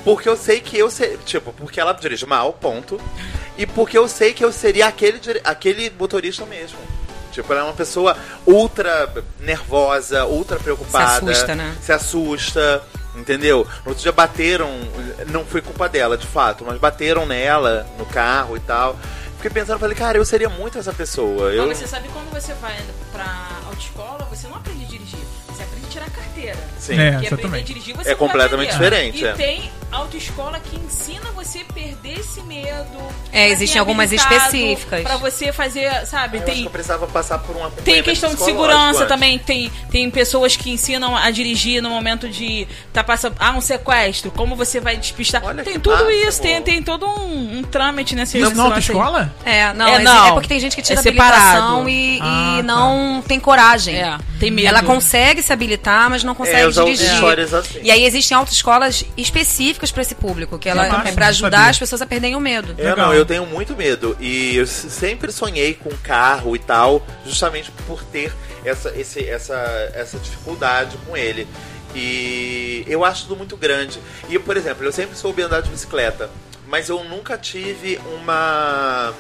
Porque 0.02 0.26
eu 0.26 0.37
sei 0.37 0.61
que 0.61 0.78
eu 0.78 0.90
sei. 0.90 1.18
Tipo, 1.26 1.52
porque 1.52 1.78
ela 1.78 1.92
dirige 1.92 2.24
mal, 2.24 2.54
ponto. 2.54 2.98
E 3.59 3.66
porque 3.66 3.98
eu 3.98 4.09
sei 4.09 4.33
que 4.33 4.42
eu 4.42 4.50
seria 4.50 4.87
aquele, 4.87 5.20
aquele 5.44 5.92
motorista 5.98 6.46
mesmo. 6.46 6.78
Tipo, 7.30 7.52
ela 7.52 7.62
é 7.62 7.64
uma 7.64 7.74
pessoa 7.74 8.16
ultra 8.46 9.12
nervosa, 9.40 10.24
ultra 10.24 10.59
preocupada. 10.59 11.20
Se 11.20 11.30
assusta, 11.30 11.54
né? 11.54 11.76
Se 11.83 11.92
assusta, 11.92 12.83
entendeu? 13.14 13.68
No 13.85 13.90
outro 13.90 14.02
dia 14.02 14.11
bateram, 14.11 14.70
não 15.28 15.44
foi 15.44 15.61
culpa 15.61 15.87
dela, 15.87 16.16
de 16.16 16.26
fato, 16.26 16.64
mas 16.66 16.78
bateram 16.78 17.26
nela 17.26 17.87
no 17.98 18.06
carro 18.06 18.56
e 18.56 18.61
tal. 18.61 18.98
Fiquei 19.40 19.53
pensando, 19.53 19.79
falei, 19.79 19.96
cara, 19.96 20.18
eu 20.18 20.24
seria 20.26 20.50
muito 20.50 20.76
essa 20.76 20.92
pessoa. 20.92 21.50
Eu... 21.50 21.66
Mas 21.66 21.79
você 21.79 21.87
sabe 21.87 22.11
quando 22.11 22.31
você 22.31 22.53
vai 22.53 22.76
pra 23.11 23.48
autoescola, 23.64 24.26
você 24.26 24.46
não 24.46 24.57
aprende 24.57 24.98
tirar 25.90 26.11
carteira. 26.11 26.57
Sim. 26.79 26.98
É, 26.98 27.12
Porque 27.12 27.35
aprender 27.35 27.57
a 27.59 27.61
dirigir 27.62 27.96
você 27.96 28.11
É 28.11 28.14
completamente 28.14 28.70
diferente, 28.72 29.22
E 29.22 29.26
é. 29.26 29.33
tem 29.33 29.70
autoescola 29.92 30.61
que 30.61 30.76
ensina 30.76 31.31
você 31.35 31.61
a 31.68 31.72
perder 31.72 32.20
esse 32.20 32.40
medo. 32.42 32.98
É, 33.33 33.48
existem 33.48 33.76
é 33.76 33.81
algumas 33.81 34.12
específicas. 34.12 35.03
Pra 35.03 35.16
você 35.16 35.53
fazer, 35.53 35.90
sabe? 36.07 36.38
Eu 36.38 36.42
acho 36.42 36.50
que 36.50 36.57
tem 36.57 36.64
eu 36.64 36.70
precisava 36.70 37.07
passar 37.07 37.38
por 37.38 37.57
um 37.57 37.68
tem 37.85 38.03
questão 38.03 38.35
de 38.35 38.40
segurança 38.42 38.98
antes. 39.00 39.09
também. 39.09 39.38
Tem, 39.38 39.70
tem 39.90 40.11
pessoas 40.11 40.57
que 40.57 40.70
ensinam 40.70 41.16
a 41.16 41.31
dirigir 41.31 41.83
no 41.83 41.90
momento 41.90 42.29
de 42.29 42.66
tá 42.92 43.03
passando 43.03 43.35
ah, 43.38 43.53
um 43.53 43.61
sequestro. 43.61 44.31
Como 44.31 44.55
você 44.55 44.81
vai 44.81 44.96
despistar? 44.96 45.42
Olha 45.44 45.62
tem 45.64 45.79
tudo 45.79 46.05
máximo. 46.05 46.11
isso. 46.29 46.40
Tem, 46.42 46.62
tem 46.62 46.83
todo 46.83 47.07
um, 47.09 47.59
um 47.59 47.62
trâmite 47.62 48.14
nesse 48.14 48.38
Isso 48.38 48.55
na 48.55 48.64
autoescola? 48.64 49.35
É, 49.44 49.72
não, 49.72 49.87
É, 49.88 49.94
é, 49.96 49.98
não. 50.00 50.26
é 50.29 50.33
porque 50.33 50.48
tem 50.48 50.61
gente 50.61 50.76
que 50.76 50.83
tira 50.83 51.00
É 51.00 51.03
separado. 51.03 51.37
habilitação 51.81 51.88
e, 51.88 52.18
e 52.18 52.20
Ah, 52.20 52.55
tá. 52.59 52.62
não 52.62 53.22
tem 53.26 53.40
coragem. 53.40 53.96
É, 53.96 54.18
tem 54.38 54.50
medo. 54.50 54.68
Ela 54.68 54.83
consegue 54.83 55.42
se 55.42 55.53
habilitar, 55.53 55.80
mas 55.85 56.23
não 56.25 56.33
É, 56.33 56.37
consegue 56.37 56.61
eu 56.62 56.73
já 56.73 56.83
ouvi 56.83 56.95
dirigir. 56.95 57.14
histórias 57.14 57.55
assim. 57.55 57.81
E 57.83 57.90
aí 57.90 58.05
existem 58.05 58.37
autoescolas 58.37 59.05
específicas 59.16 59.90
pra 59.90 60.03
esse 60.03 60.14
público, 60.14 60.59
que 60.59 60.69
ela 60.69 60.87
é 60.87 60.88
pra 61.12 61.25
não 61.25 61.27
ajudar 61.31 61.57
sabia. 61.59 61.71
as 61.71 61.79
pessoas 61.79 62.03
a 62.03 62.07
perderem 62.07 62.37
o 62.37 62.40
medo. 62.40 62.75
É, 62.79 62.90
Legal. 62.90 62.97
não, 63.09 63.14
eu 63.14 63.25
tenho 63.25 63.47
muito 63.47 63.75
medo. 63.77 64.16
E 64.21 64.57
eu 64.57 64.66
sempre 64.66 65.33
sonhei 65.33 65.75
com 65.75 65.90
carro 66.03 66.55
e 66.55 66.59
tal, 66.59 67.05
justamente 67.25 67.71
por 67.87 68.03
ter 68.05 68.33
essa, 68.64 68.90
esse, 68.97 69.27
essa, 69.27 69.55
essa 69.95 70.19
dificuldade 70.19 70.97
com 71.07 71.16
ele. 71.16 71.49
E 71.95 72.85
eu 72.87 73.05
acho 73.05 73.23
tudo 73.23 73.37
muito 73.37 73.57
grande. 73.57 73.99
E, 74.29 74.38
por 74.38 74.57
exemplo, 74.57 74.85
eu 74.85 74.93
sempre 74.93 75.16
soube 75.16 75.43
andar 75.43 75.61
de 75.62 75.71
bicicleta. 75.71 76.31
mas 76.69 76.88
eu 76.88 77.03
nunca 77.03 77.37
tive 77.37 77.99
uma. 78.21 79.12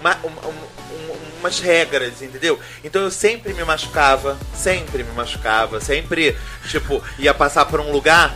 Uma, 0.00 0.16
uma- 0.22 0.68
um- 0.90 1.12
um- 1.12 1.38
umas 1.40 1.60
regras, 1.60 2.22
entendeu? 2.22 2.58
Então 2.82 3.02
eu 3.02 3.10
sempre 3.10 3.52
me 3.52 3.62
machucava, 3.64 4.38
sempre 4.54 5.02
me 5.04 5.12
machucava, 5.12 5.80
sempre, 5.80 6.36
tipo, 6.70 7.02
ia 7.18 7.34
passar 7.34 7.66
por 7.66 7.80
um 7.80 7.90
lugar, 7.92 8.34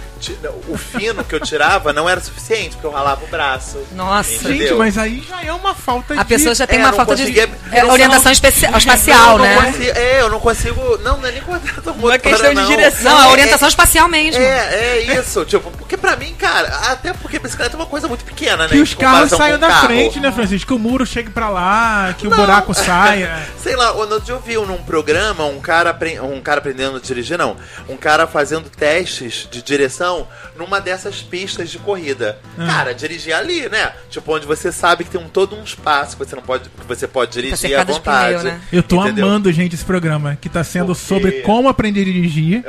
o 0.69 0.77
fino 0.77 1.23
que 1.25 1.35
eu 1.35 1.41
tirava 1.41 1.93
não 1.93 2.09
era 2.09 2.21
suficiente, 2.21 2.71
porque 2.71 2.87
eu 2.87 2.91
ralava 2.91 3.25
o 3.25 3.29
braço. 3.29 3.79
Nossa. 3.93 4.33
Entendeu? 4.35 4.69
Gente, 4.69 4.75
mas 4.75 4.99
aí 4.99 5.25
já 5.29 5.43
é 5.43 5.53
uma 5.53 5.75
falta 5.75 6.15
de... 6.15 6.21
A 6.21 6.25
pessoa 6.25 6.55
já 6.55 6.67
tem 6.67 6.79
É, 6.81 6.83
uma 6.85 6.93
falta 6.93 7.15
de 7.17 7.39
é, 7.39 7.49
eu 7.83 7.91
orientação 7.91 8.25
não- 8.25 8.79
espacial, 8.79 9.39
Não, 9.39 9.45
né? 9.45 9.57
consigo- 9.73 9.99
é, 9.99 10.21
eu 10.21 10.31
não 10.31 10.41
consigo. 10.41 10.99
Não, 10.99 11.17
não 11.19 11.27
é 11.29 11.33
nem 11.33 11.43
coordenação 11.43 11.95
Não 11.97 12.11
é 12.13 12.19
questão 12.19 12.49
de 12.51 12.55
não. 12.55 12.67
direção. 12.69 13.13
Não, 13.13 13.19
a 13.19 13.29
É- 13.29 13.33
orientação 13.33 13.69
espacial 13.69 14.09
mesmo. 14.09 14.41
É, 14.43 14.75
é 14.75 15.19
isso. 15.21 15.45
Tipo, 15.45 15.71
porque 15.73 15.97
pra 15.97 16.17
mim, 16.17 16.35
cara, 16.35 16.69
até 16.91 17.13
porque 17.13 17.39
bicicleta 17.39 17.75
é 17.75 17.79
uma 17.79 17.87
coisa 17.87 18.09
muito 18.09 18.25
pequena, 18.25 18.65
né? 18.65 18.69
Que 18.71 18.81
os 18.81 18.95
carros 18.95 19.31
saiam 19.31 19.59
da 19.59 19.69
carro. 19.69 19.87
frente, 19.87 20.21
né, 20.21 20.33
Francisco? 20.33 20.67
Que 20.69 20.75
o 20.75 20.79
muro 20.79 21.07
chegue 21.07 21.31
pra 21.31 21.49
lá, 21.49 22.15
que 22.19 22.27
o 22.27 22.31
buraco 22.31 22.75
saia. 22.75 23.47
Sei 23.63 23.75
lá, 23.77 23.93
dia 24.21 24.35
eu 24.35 24.41
vi 24.41 24.55
num 24.55 24.83
programa 24.83 25.45
um 25.45 25.61
cara, 25.61 25.97
um 26.23 26.41
cara 26.41 26.59
aprendendo 26.59 26.97
a 26.97 27.01
dirigir, 27.01 27.39
não. 27.39 27.57
Um 27.89 27.97
cara 27.97 28.27
fazendo 28.27 28.69
testes 28.71 29.47
de 29.51 29.63
direção 29.63 30.08
numa 30.57 30.81
dessas 30.81 31.23
pistas 31.23 31.71
de 31.71 31.79
corrida. 31.79 32.39
Ah. 32.59 32.67
Cara, 32.67 32.95
dirigir 32.95 33.35
ali, 33.35 33.69
né? 33.69 33.93
Tipo, 34.09 34.35
onde 34.37 34.47
você 34.47 34.71
sabe 34.73 35.05
que 35.05 35.11
tem 35.11 35.21
um, 35.21 35.29
todo 35.29 35.55
um 35.57 35.63
espaço 35.65 36.17
que 36.17 36.25
você 36.25 36.35
não 36.37 36.43
pode. 36.43 36.69
que 36.69 36.87
você 36.87 37.07
pode 37.07 37.33
dirigir 37.33 37.55
à 37.55 37.57
cercado 37.57 37.87
de 37.89 37.93
vontade. 37.95 38.39
pneu, 38.39 38.45
né? 38.45 38.61
Eu 38.73 38.83
tô 38.83 39.01
Entendeu? 39.03 39.27
amando, 39.27 39.53
gente, 39.53 39.75
esse 39.75 39.85
programa, 39.85 40.37
que 40.41 40.49
tá 40.49 40.63
sendo 40.65 40.95
sobre 40.95 41.43
como 41.43 41.69
aprender 41.69 42.01
a 42.03 42.05
dirigir, 42.05 42.65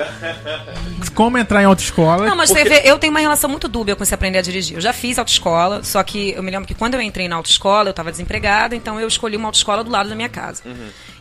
como 1.15 1.37
entrar 1.37 1.61
em 1.61 1.65
autoescola. 1.65 2.25
Não, 2.25 2.35
mas 2.35 2.49
Porque- 2.51 2.63
você 2.63 2.81
vê, 2.81 2.89
eu 2.89 2.97
tenho 2.97 3.11
uma 3.11 3.19
relação 3.19 3.49
muito 3.49 3.67
dúbia 3.67 3.95
com 3.95 4.03
esse 4.03 4.13
aprender 4.13 4.39
a 4.39 4.41
dirigir. 4.41 4.75
Eu 4.77 4.81
já 4.81 4.93
fiz 4.93 5.17
autoescola, 5.17 5.83
só 5.83 6.01
que 6.03 6.31
eu 6.31 6.43
me 6.43 6.51
lembro 6.51 6.67
que 6.67 6.73
quando 6.73 6.93
eu 6.95 7.01
entrei 7.01 7.27
na 7.27 7.35
autoescola, 7.35 7.89
eu 7.89 7.91
estava 7.91 8.11
desempregada, 8.11 8.75
então 8.75 8.99
eu 8.99 9.07
escolhi 9.07 9.35
uma 9.37 9.47
autoescola 9.47 9.83
do 9.83 9.89
lado 9.91 10.09
da 10.09 10.15
minha 10.15 10.29
casa. 10.29 10.61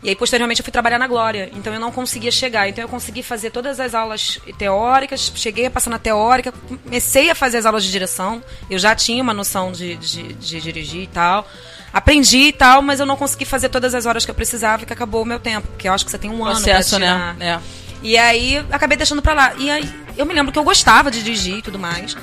E 0.03 0.09
aí, 0.09 0.15
posteriormente, 0.15 0.61
eu 0.61 0.65
fui 0.65 0.71
trabalhar 0.73 0.99
na 0.99 1.07
Glória, 1.09 1.51
então 1.55 1.75
eu 1.75 1.81
não 1.81 1.91
conseguia 1.91 2.31
chegar. 2.31 2.69
Então 2.69 2.83
eu 2.83 2.89
consegui 2.89 3.23
fazer 3.23 3.51
todas 3.51 3.81
as 3.81 3.95
aulas 3.95 4.39
teóricas, 4.57 5.33
cheguei 5.35 5.67
a 5.67 5.71
passar 5.71 5.91
na 5.91 5.99
teórica, 5.99 6.53
comecei 6.85 7.31
a 7.31 7.35
fazer 7.35 7.59
as 7.59 7.67
aulas 7.67 7.83
de 7.85 7.91
direção, 7.91 8.43
eu 8.71 8.79
já 8.79 8.95
tinha 8.95 9.21
uma 9.23 9.35
noção 9.35 9.73
de, 9.73 9.97
de, 9.97 10.33
de 10.35 10.61
dirigir 10.61 11.03
e 11.03 11.07
tal. 11.09 11.47
Aprendi 11.93 12.39
e 12.49 12.53
tal, 12.53 12.81
mas 12.83 13.01
eu 13.01 13.07
não 13.07 13.17
consegui 13.17 13.45
fazer 13.45 13.71
todas 13.71 13.95
as 13.95 14.07
horas 14.07 14.25
que 14.25 14.31
eu 14.31 14.35
precisava 14.35 14.83
e 14.83 14.87
que 14.87 14.93
acabou 14.93 15.23
o 15.23 15.27
meu 15.27 15.41
tempo. 15.41 15.67
Porque 15.69 15.89
eu 15.89 15.93
acho 15.93 16.05
que 16.05 16.11
você 16.11 16.19
tem 16.19 16.31
um 16.31 16.45
ano 16.45 16.61
pra 16.63 16.75
Processo, 16.75 16.97
tirar. 16.97 17.35
né? 17.35 17.55
É. 17.55 17.61
E 18.03 18.17
aí 18.17 18.65
acabei 18.71 18.97
deixando 18.97 19.21
pra 19.23 19.33
lá. 19.35 19.55
E 19.59 19.69
aí 19.71 19.91
eu 20.17 20.25
me 20.27 20.33
lembro 20.35 20.53
que 20.53 20.59
eu 20.59 20.65
gostava 20.65 21.11
de 21.11 21.23
dirigir 21.25 21.57
e 21.57 21.63
tudo 21.63 21.79
mais. 21.79 22.15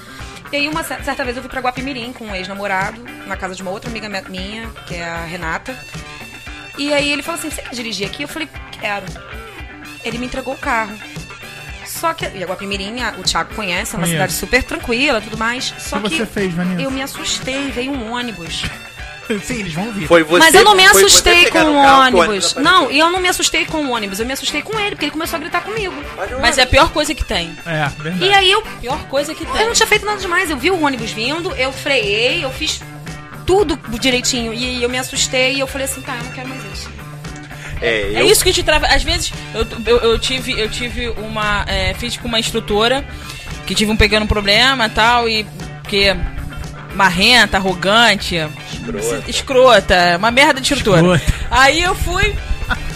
E 0.52 0.56
aí 0.56 0.68
uma 0.70 0.84
cer- 0.84 1.04
certa 1.04 1.24
vez 1.26 1.36
eu 1.36 1.42
fui 1.44 1.50
pra 1.52 1.60
Guapimirim 1.60 2.14
com 2.14 2.26
um 2.28 2.36
ex-namorado, 2.36 3.02
na 3.28 3.36
casa 3.36 3.56
de 3.56 3.62
uma 3.64 3.72
outra 3.72 3.90
amiga 3.90 4.08
minha, 4.30 4.70
que 4.88 4.96
é 4.96 5.04
a 5.04 5.26
Renata. 5.26 5.76
E 6.78 6.94
aí 6.94 7.12
ele 7.12 7.22
falou 7.24 7.40
assim: 7.40 7.50
"Você 7.50 7.62
quer 7.62 7.74
dirigir 7.76 8.08
aqui?" 8.08 8.24
Eu 8.24 8.28
falei: 8.28 8.48
"Quero". 8.80 9.06
Ele 10.04 10.18
me 10.18 10.26
entregou 10.28 10.54
o 10.54 10.58
carro. 10.58 10.94
Só 11.86 12.14
que 12.14 12.26
e 12.26 12.44
a 12.44 12.48
Guapimirim, 12.48 13.02
a- 13.02 13.14
o 13.18 13.24
Thiago 13.24 13.54
conhece, 13.56 13.96
é 13.96 13.98
uma 13.98 14.04
Conheço. 14.06 14.12
cidade 14.12 14.34
super 14.34 14.64
tranquila, 14.64 15.22
tudo 15.22 15.38
mais. 15.38 15.74
Só 15.80 15.98
O 15.98 16.02
que 16.02 16.10
que 16.10 16.18
você 16.18 16.26
fez, 16.26 16.54
Vanessa? 16.54 16.82
eu 16.82 16.92
me 16.92 17.02
assustei, 17.02 17.72
veio 17.72 17.92
um 17.92 18.12
ônibus. 18.12 18.64
Sim, 19.44 19.56
eles 19.62 19.74
vão 19.74 19.92
vir. 19.92 20.08
Foi 20.08 20.22
você, 20.22 20.38
Mas 20.38 20.54
eu 20.54 20.64
não 20.64 20.76
me 20.76 20.86
assustei 20.86 21.50
com 21.50 21.58
o 21.60 21.76
ônibus. 21.76 22.22
apareceu. 22.54 22.62
Não, 22.62 22.92
e 22.92 23.00
eu 23.00 23.10
não 23.10 23.20
me 23.20 23.28
assustei 23.28 23.66
com 23.66 23.84
o 23.86 23.90
ônibus, 23.92 24.20
eu 24.20 24.26
me 24.26 24.34
assustei 24.34 24.62
com 24.62 24.80
ele, 24.80 24.92
porque 24.92 25.06
ele 25.06 25.12
começou 25.12 25.38
a 25.38 25.40
gritar 25.40 25.62
comigo. 25.62 25.96
Mas 26.40 26.60
é 26.60 26.62
a 26.64 26.68
pior 26.68 26.92
coisa 26.92 27.16
que 27.16 27.24
tem. 27.24 27.58
É, 27.66 27.88
verdade. 28.04 28.24
E 28.24 28.32
aí 28.32 28.52
eu 28.52 28.62
Pior 28.82 29.00
coisa 29.08 29.34
que 29.34 29.44
Eu 29.44 29.52
tem. 29.52 29.66
não 29.66 29.74
tinha 29.74 29.88
feito 29.88 30.06
nada 30.06 30.20
demais. 30.22 30.50
Eu 30.52 30.58
vi 30.58 30.70
o 30.70 30.80
ônibus 30.80 31.10
vindo, 31.12 31.52
eu 31.56 31.72
freiei, 31.74 32.44
eu 32.46 32.52
fiz 32.52 32.82
tudo 33.46 33.78
direitinho. 34.00 34.54
E 34.54 34.82
eu 34.82 34.90
me 34.90 34.98
assustei 34.98 35.54
e 35.56 35.60
eu 35.60 35.68
falei 35.68 35.86
assim, 35.86 36.02
tá, 36.02 36.16
eu 36.18 36.24
não 36.24 36.32
quero 36.32 36.50
mais 36.50 36.62
isso. 36.74 36.90
É, 37.82 38.14
É 38.14 38.22
eu- 38.22 38.28
isso 38.28 38.44
que 38.44 38.54
te 38.54 38.64
trava. 38.64 38.88
Às 38.88 39.04
vezes, 39.04 39.32
eu, 39.54 39.68
eu, 39.86 39.98
eu 40.12 40.20
tive, 40.20 40.60
eu 40.60 40.70
tive 40.70 41.10
uma. 41.10 41.66
É, 41.68 41.94
fiz 41.96 42.16
com 42.18 42.28
uma 42.28 42.40
instrutora 42.40 43.06
que 43.66 43.76
tive 43.76 43.92
um 43.92 43.98
pequeno 43.98 44.26
problema 44.28 44.86
e 44.86 44.90
tal, 44.90 45.28
e 45.30 45.46
que 45.88 46.16
marrenta, 46.94 47.58
arrogante, 47.58 48.36
Escrota. 48.72 49.24
escrota, 49.30 49.96
uma 50.18 50.32
merda 50.32 50.54
de 50.56 50.62
instrutora. 50.62 51.02
Escrota. 51.18 51.48
Aí 51.52 51.82
eu 51.82 51.94
fui. 51.96 52.34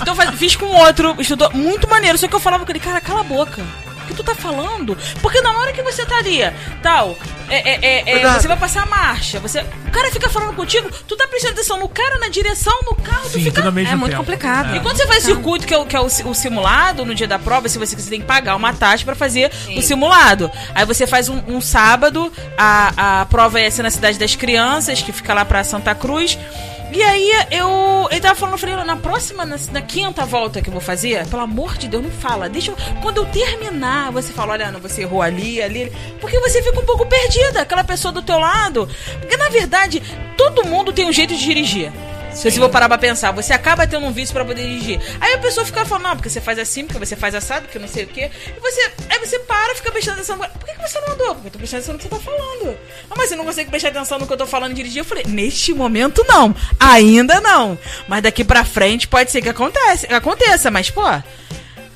Então 0.01 0.15
fiz 0.37 0.55
com 0.55 0.65
outro 0.65 1.15
instrutor 1.19 1.55
muito 1.55 1.87
maneiro, 1.87 2.17
só 2.17 2.27
que 2.27 2.33
eu 2.33 2.39
falava 2.39 2.65
com 2.65 2.71
ele, 2.71 2.79
cara, 2.79 3.01
cala 3.01 3.19
a 3.19 3.23
boca. 3.23 3.61
Que 4.09 4.15
tu 4.15 4.23
tá 4.23 4.33
falando? 4.33 4.97
Porque 5.21 5.39
na 5.39 5.51
hora 5.55 5.71
que 5.71 5.83
você 5.83 6.03
tá 6.03 6.17
ali, 6.17 6.39
tal, 6.81 7.15
é, 7.47 7.57
é, 7.57 7.79
é, 7.85 8.19
é, 8.23 8.33
você 8.33 8.47
vai 8.47 8.57
passar 8.57 8.81
a 8.83 8.85
marcha, 8.87 9.39
você, 9.39 9.59
o 9.59 9.91
cara 9.91 10.09
fica 10.11 10.27
falando 10.29 10.55
contigo, 10.55 10.89
tu 11.07 11.15
tá 11.15 11.27
prestando 11.27 11.53
atenção 11.53 11.77
no 11.79 11.87
cara, 11.87 12.17
na 12.17 12.27
direção, 12.27 12.73
no 12.87 12.95
carro, 12.95 13.23
tu 13.23 13.33
Sim, 13.33 13.39
fica 13.43 13.51
tudo 13.57 13.67
ao 13.67 13.71
mesmo 13.71 13.93
É 13.93 13.95
muito 13.95 14.11
tempo. 14.11 14.23
complicado. 14.23 14.75
e 14.75 14.79
quando 14.79 14.97
você 14.97 15.05
faz 15.05 15.23
circuito, 15.23 15.67
que 15.67 15.73
é, 15.75 15.77
o, 15.77 15.85
que 15.85 15.95
é 15.95 15.99
o, 15.99 16.05
o 16.05 16.33
simulado, 16.33 17.05
no 17.05 17.13
dia 17.13 17.27
da 17.27 17.37
prova, 17.37 17.69
se 17.69 17.77
você, 17.77 17.95
você 17.95 18.09
tem 18.09 18.19
que 18.21 18.25
pagar 18.25 18.55
uma 18.55 18.73
taxa 18.73 19.05
pra 19.05 19.13
fazer 19.13 19.51
o 19.77 19.81
simulado. 19.81 20.49
Aí 20.73 20.85
você 20.85 21.05
faz 21.05 21.29
um, 21.29 21.39
um 21.47 21.61
sábado, 21.61 22.33
a, 22.57 23.21
a 23.21 23.25
prova 23.27 23.59
é 23.59 23.69
ser 23.69 23.83
na 23.83 23.91
Cidade 23.91 24.17
das 24.17 24.35
Crianças, 24.35 25.03
que 25.03 25.11
fica 25.11 25.35
lá 25.35 25.45
pra 25.45 25.63
Santa 25.63 25.93
Cruz. 25.93 26.35
E 26.91 27.03
aí 27.03 27.31
eu. 27.51 28.07
Ele 28.09 28.19
tava 28.19 28.35
falando, 28.35 28.53
eu 28.53 28.57
falei, 28.57 28.75
na 28.83 28.95
próxima, 28.95 29.45
na, 29.45 29.57
na 29.71 29.81
quinta 29.81 30.25
volta 30.25 30.61
que 30.61 30.69
eu 30.69 30.73
vou 30.73 30.81
fazer, 30.81 31.27
pelo 31.27 31.43
amor 31.43 31.77
de 31.77 31.87
Deus, 31.87 32.03
não 32.03 32.11
fala. 32.11 32.49
Deixa 32.49 32.71
eu. 32.71 32.77
Quando 33.01 33.17
eu 33.17 33.25
terminar, 33.27 34.11
você 34.11 34.33
fala, 34.33 34.53
olha, 34.53 34.67
Ana, 34.67 34.79
você 34.79 35.01
errou 35.01 35.21
ali. 35.21 35.61
ali." 35.61 35.91
Porque 36.19 36.39
você 36.39 36.61
fica 36.63 36.79
um 36.79 36.85
pouco 36.85 37.05
perdida, 37.05 37.61
aquela 37.61 37.83
pessoa 37.83 38.11
do 38.11 38.21
teu 38.21 38.39
lado. 38.39 38.89
Porque 39.19 39.37
na 39.37 39.49
verdade, 39.49 40.01
todo 40.35 40.65
mundo 40.65 40.91
tem 40.91 41.05
um 41.05 41.13
jeito 41.13 41.35
de 41.35 41.43
dirigir. 41.43 41.91
Se 42.39 42.49
você 42.49 42.57
for 42.57 42.69
parar 42.69 42.87
pra 42.87 42.97
pensar, 42.97 43.31
você 43.31 43.51
acaba 43.51 43.85
tendo 43.85 44.05
um 44.05 44.13
vício 44.13 44.33
pra 44.33 44.45
poder 44.45 44.61
dirigir. 44.61 44.97
Aí 45.19 45.33
a 45.33 45.39
pessoa 45.39 45.65
fica 45.65 45.83
falando, 45.85 46.05
não, 46.05 46.15
porque 46.15 46.29
você 46.29 46.39
faz 46.39 46.57
assim, 46.57 46.85
porque 46.85 47.05
você 47.05 47.13
faz 47.13 47.35
assado, 47.35 47.63
porque 47.63 47.77
não 47.77 47.87
sei 47.87 48.05
o 48.05 48.07
quê. 48.07 48.31
E 48.55 48.59
você. 48.61 48.91
Aí 49.09 49.19
você 49.19 49.39
para, 49.39 49.75
fica 49.75 49.91
prestando 49.91 50.15
atenção. 50.15 50.37
Por 50.37 50.65
que, 50.65 50.73
que 50.73 50.81
você 50.81 51.01
não 51.01 51.13
andou? 51.15 51.35
Porque 51.35 51.47
eu 51.47 51.51
tô 51.51 51.59
prestando 51.59 51.83
atenção 51.83 51.93
no 51.95 51.99
que 51.99 52.07
você 52.07 52.15
tá 52.15 52.31
falando. 52.31 52.77
Ah, 53.11 53.15
mas 53.17 53.27
você 53.27 53.35
não 53.35 53.43
consegue 53.43 53.69
prestar 53.69 53.89
atenção 53.89 54.19
no 54.19 54.25
que 54.25 54.31
eu 54.31 54.37
tô 54.37 54.47
falando 54.47 54.71
e 54.71 54.75
dirigir? 54.75 54.99
Eu 54.99 55.05
falei, 55.05 55.25
neste 55.27 55.73
momento 55.73 56.23
não. 56.29 56.55
Ainda 56.79 57.41
não. 57.41 57.77
Mas 58.07 58.23
daqui 58.23 58.45
pra 58.45 58.63
frente 58.63 59.05
pode 59.05 59.31
ser 59.31 59.41
que 59.41 59.49
acontece, 59.49 60.07
aconteça, 60.07 60.71
mas, 60.71 60.89
pô. 60.89 61.01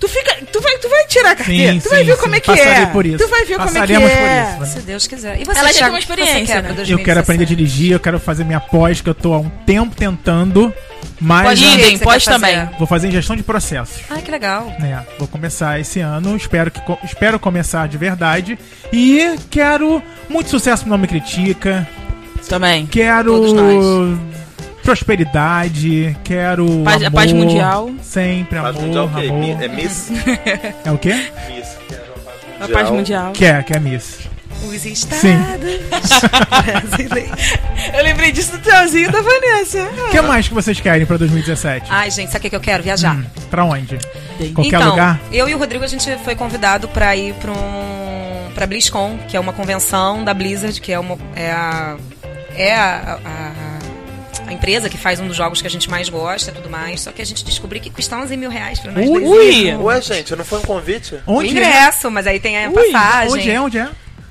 Tu 0.04 0.10
fica. 0.10 0.36
Tu 0.52 0.60
vai, 0.60 0.78
tu 0.80 0.90
vai 0.90 1.06
tirar 1.08 1.32
a 1.32 1.36
carteira. 1.38 1.72
Sim, 1.72 1.80
tu 1.80 1.90
vai 1.90 2.00
sim, 2.00 2.06
ver 2.06 2.16
sim. 2.16 2.22
como 2.22 2.36
é 2.36 2.40
que 2.42 2.48
Passarei 2.48 2.84
é. 2.84 2.86
por 2.88 3.06
isso. 3.06 3.18
Tu 3.24 3.30
vai 3.30 3.46
ver 3.46 3.56
como 3.56 3.70
é 3.70 3.72
que 3.72 3.74
Passaremos 3.80 4.12
por 4.12 4.18
é. 4.20 4.42
isso, 4.44 4.52
Vanessa. 4.60 4.80
Se 4.80 4.86
Deus 4.86 5.08
quiser. 5.08 5.40
E 5.40 5.46
você, 5.46 5.60
Ela 5.60 5.72
já 5.72 5.80
tem 5.80 5.90
uma 5.90 6.00
experiência, 6.00 6.62
né? 6.62 6.70
Eu 6.72 6.76
2017? 6.76 7.06
quero 7.06 7.20
aprender 7.22 7.44
a 7.44 7.48
dirigir, 7.48 7.92
eu 7.94 8.00
quero 8.02 8.20
fazer 8.20 8.44
minha 8.44 8.60
pós, 8.60 9.00
que 9.00 9.10
eu 9.10 9.16
tô 9.16 9.34
há 9.34 9.40
um 9.40 9.48
tempo 9.48 9.96
tentando, 9.96 10.74
mas 11.22 11.48
Pode 11.48 11.64
ir, 11.64 11.78
né, 11.78 11.98
você 11.98 12.04
pode 12.04 12.26
também. 12.26 12.56
fazer? 12.58 12.78
vou 12.78 12.86
fazer 12.86 13.08
em 13.08 13.12
gestão 13.12 13.34
de 13.38 13.44
processos. 13.44 14.02
Ai, 14.10 14.22
que 14.22 14.30
legal. 14.30 14.76
né? 14.78 15.06
Vou 15.18 15.26
começar 15.30 15.80
esse 15.80 16.02
ano, 16.02 16.36
espero 16.36 16.70
que 16.70 16.82
espero 17.06 17.40
começar 17.40 17.88
de 17.88 17.98
verdade 17.98 18.60
e 18.92 19.38
quero 19.50 20.04
muito 20.28 20.50
sucesso 20.50 20.84
no 20.84 20.90
Não 20.90 20.98
Me 20.98 21.08
Critica, 21.08 21.88
Também. 22.50 22.86
quero 22.88 23.32
Todos 23.32 23.54
nós. 23.54 24.33
Prosperidade, 24.84 26.16
quero 26.24 26.66
Paz- 26.84 27.02
a 27.04 27.08
amor, 27.08 27.16
paz 27.20 27.32
mundial. 27.34 27.90
sempre 28.02 28.60
Paz 28.60 28.76
amor, 28.76 28.82
mundial 28.88 29.06
o 29.06 29.10
quê? 29.10 29.28
amor. 29.28 29.40
Mi- 29.40 29.64
É 29.64 29.68
Miss? 29.68 30.12
É 30.86 30.92
o 30.92 30.98
quê? 30.98 31.14
Miss. 31.48 31.78
que 31.88 31.94
era 31.94 32.04
uma 32.04 32.24
paz 32.24 32.70
A 32.70 32.74
paz 32.74 32.90
mundial. 32.90 33.32
Quer, 33.34 33.64
quer 33.64 33.80
Miss. 33.82 34.20
Os 34.66 34.86
estados 34.86 35.20
Sim. 35.20 35.38
brasileiros. 35.90 37.32
Eu 37.94 38.04
lembrei 38.04 38.32
disso 38.32 38.52
do 38.54 38.60
teuzinho 38.60 39.12
da 39.12 39.22
Vanessa. 39.22 39.84
O 40.08 40.10
que 40.12 40.22
mais 40.22 40.48
que 40.48 40.54
vocês 40.54 40.80
querem 40.80 41.06
pra 41.06 41.18
2017? 41.18 41.88
Ai, 41.90 42.10
gente, 42.10 42.32
sabe 42.32 42.48
o 42.48 42.50
que 42.50 42.56
eu 42.56 42.62
quero? 42.62 42.82
Viajar. 42.82 43.16
Hum, 43.18 43.26
pra 43.50 43.66
onde? 43.66 43.98
Qualquer 44.54 44.78
então, 44.78 44.90
lugar? 44.92 45.20
eu 45.32 45.50
e 45.50 45.54
o 45.54 45.58
Rodrigo, 45.58 45.84
a 45.84 45.88
gente 45.88 46.10
foi 46.24 46.36
convidado 46.36 46.88
pra 46.88 47.14
ir 47.16 47.34
pra 47.36 47.52
um... 47.52 48.52
pra 48.56 48.66
BlizzCon, 48.66 49.18
que 49.28 49.36
é 49.36 49.40
uma 49.40 49.52
convenção 49.54 50.24
da 50.24 50.34
Blizzard, 50.34 50.80
que 50.80 50.92
é, 50.94 51.00
uma, 51.00 51.18
é 51.36 51.52
a... 51.52 51.98
É 52.56 52.74
a, 52.76 53.20
a, 53.26 53.73
a 54.48 54.54
empresa 54.54 54.90
que 54.90 54.98
faz 54.98 55.20
um 55.20 55.28
dos 55.28 55.36
jogos 55.38 55.62
que 55.62 55.68
a 55.68 55.70
gente 55.70 55.90
mais 55.90 56.10
gosta 56.10 56.52
e 56.52 56.54
tudo 56.54 56.70
mais. 56.70 57.02
Só 57.02 57.12
que 57.12 57.22
a 57.22 57.26
gente 57.26 57.44
descobriu 57.44 57.82
que 57.82 57.90
custa 57.90 58.16
11 58.18 58.36
mil 58.38 58.50
reais 58.50 58.80
pra 58.80 58.92
nós 58.92 59.08
Ui! 59.08 59.24
Ui! 59.24 59.76
Ué, 59.76 60.02
gente, 60.02 60.36
não 60.36 60.46
foi 60.46 60.60
um 60.60 60.64
convite? 60.64 61.16
O 61.26 61.34
Onde 61.36 61.48
é? 61.48 61.52
ingresso, 61.52 62.10
mas 62.12 62.28
aí 62.28 62.40
tem 62.40 62.64
a 62.66 62.70
Ui, 62.70 62.74
passagem. 62.92 63.34
Onde 63.34 63.52
é? 63.52 63.62
Onde 63.62 63.78
é? 63.80 63.90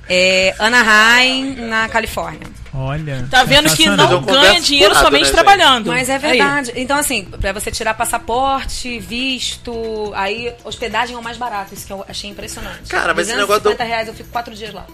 É 0.09 0.55
Anaheim, 0.59 1.55
na 1.57 1.89
Califórnia. 1.89 2.47
Olha. 2.75 3.27
Tá 3.31 3.45
vendo 3.45 3.75
que 3.77 3.87
não 3.87 4.23
ganha 4.23 4.61
dinheiro 4.61 4.95
furado, 4.95 5.07
somente 5.07 5.27
né, 5.27 5.33
trabalhando. 5.33 5.87
Mas 5.89 6.09
é 6.09 6.15
Aí. 6.15 6.19
verdade. 6.19 6.73
Então, 6.75 6.97
assim, 6.99 7.25
pra 7.25 7.53
você 7.53 7.71
tirar 7.71 7.95
passaporte, 7.95 8.99
visto, 8.99 10.13
aí 10.15 10.53
hospedagem 10.65 11.15
é 11.15 11.19
o 11.19 11.23
mais 11.23 11.37
barato. 11.37 11.75
Isso 11.75 11.87
que 11.87 11.93
eu 11.93 12.05
achei 12.09 12.31
impressionante. 12.31 12.89
Cara, 12.89 13.15
mas 13.15 13.29
esse 13.29 13.37
250 13.37 13.41
negócio 13.41 13.79
do- 13.79 13.89
reais 13.89 14.09
eu 14.09 14.15
fico 14.15 14.29
quatro 14.31 14.55
dias 14.55 14.73
lá. 14.73 14.87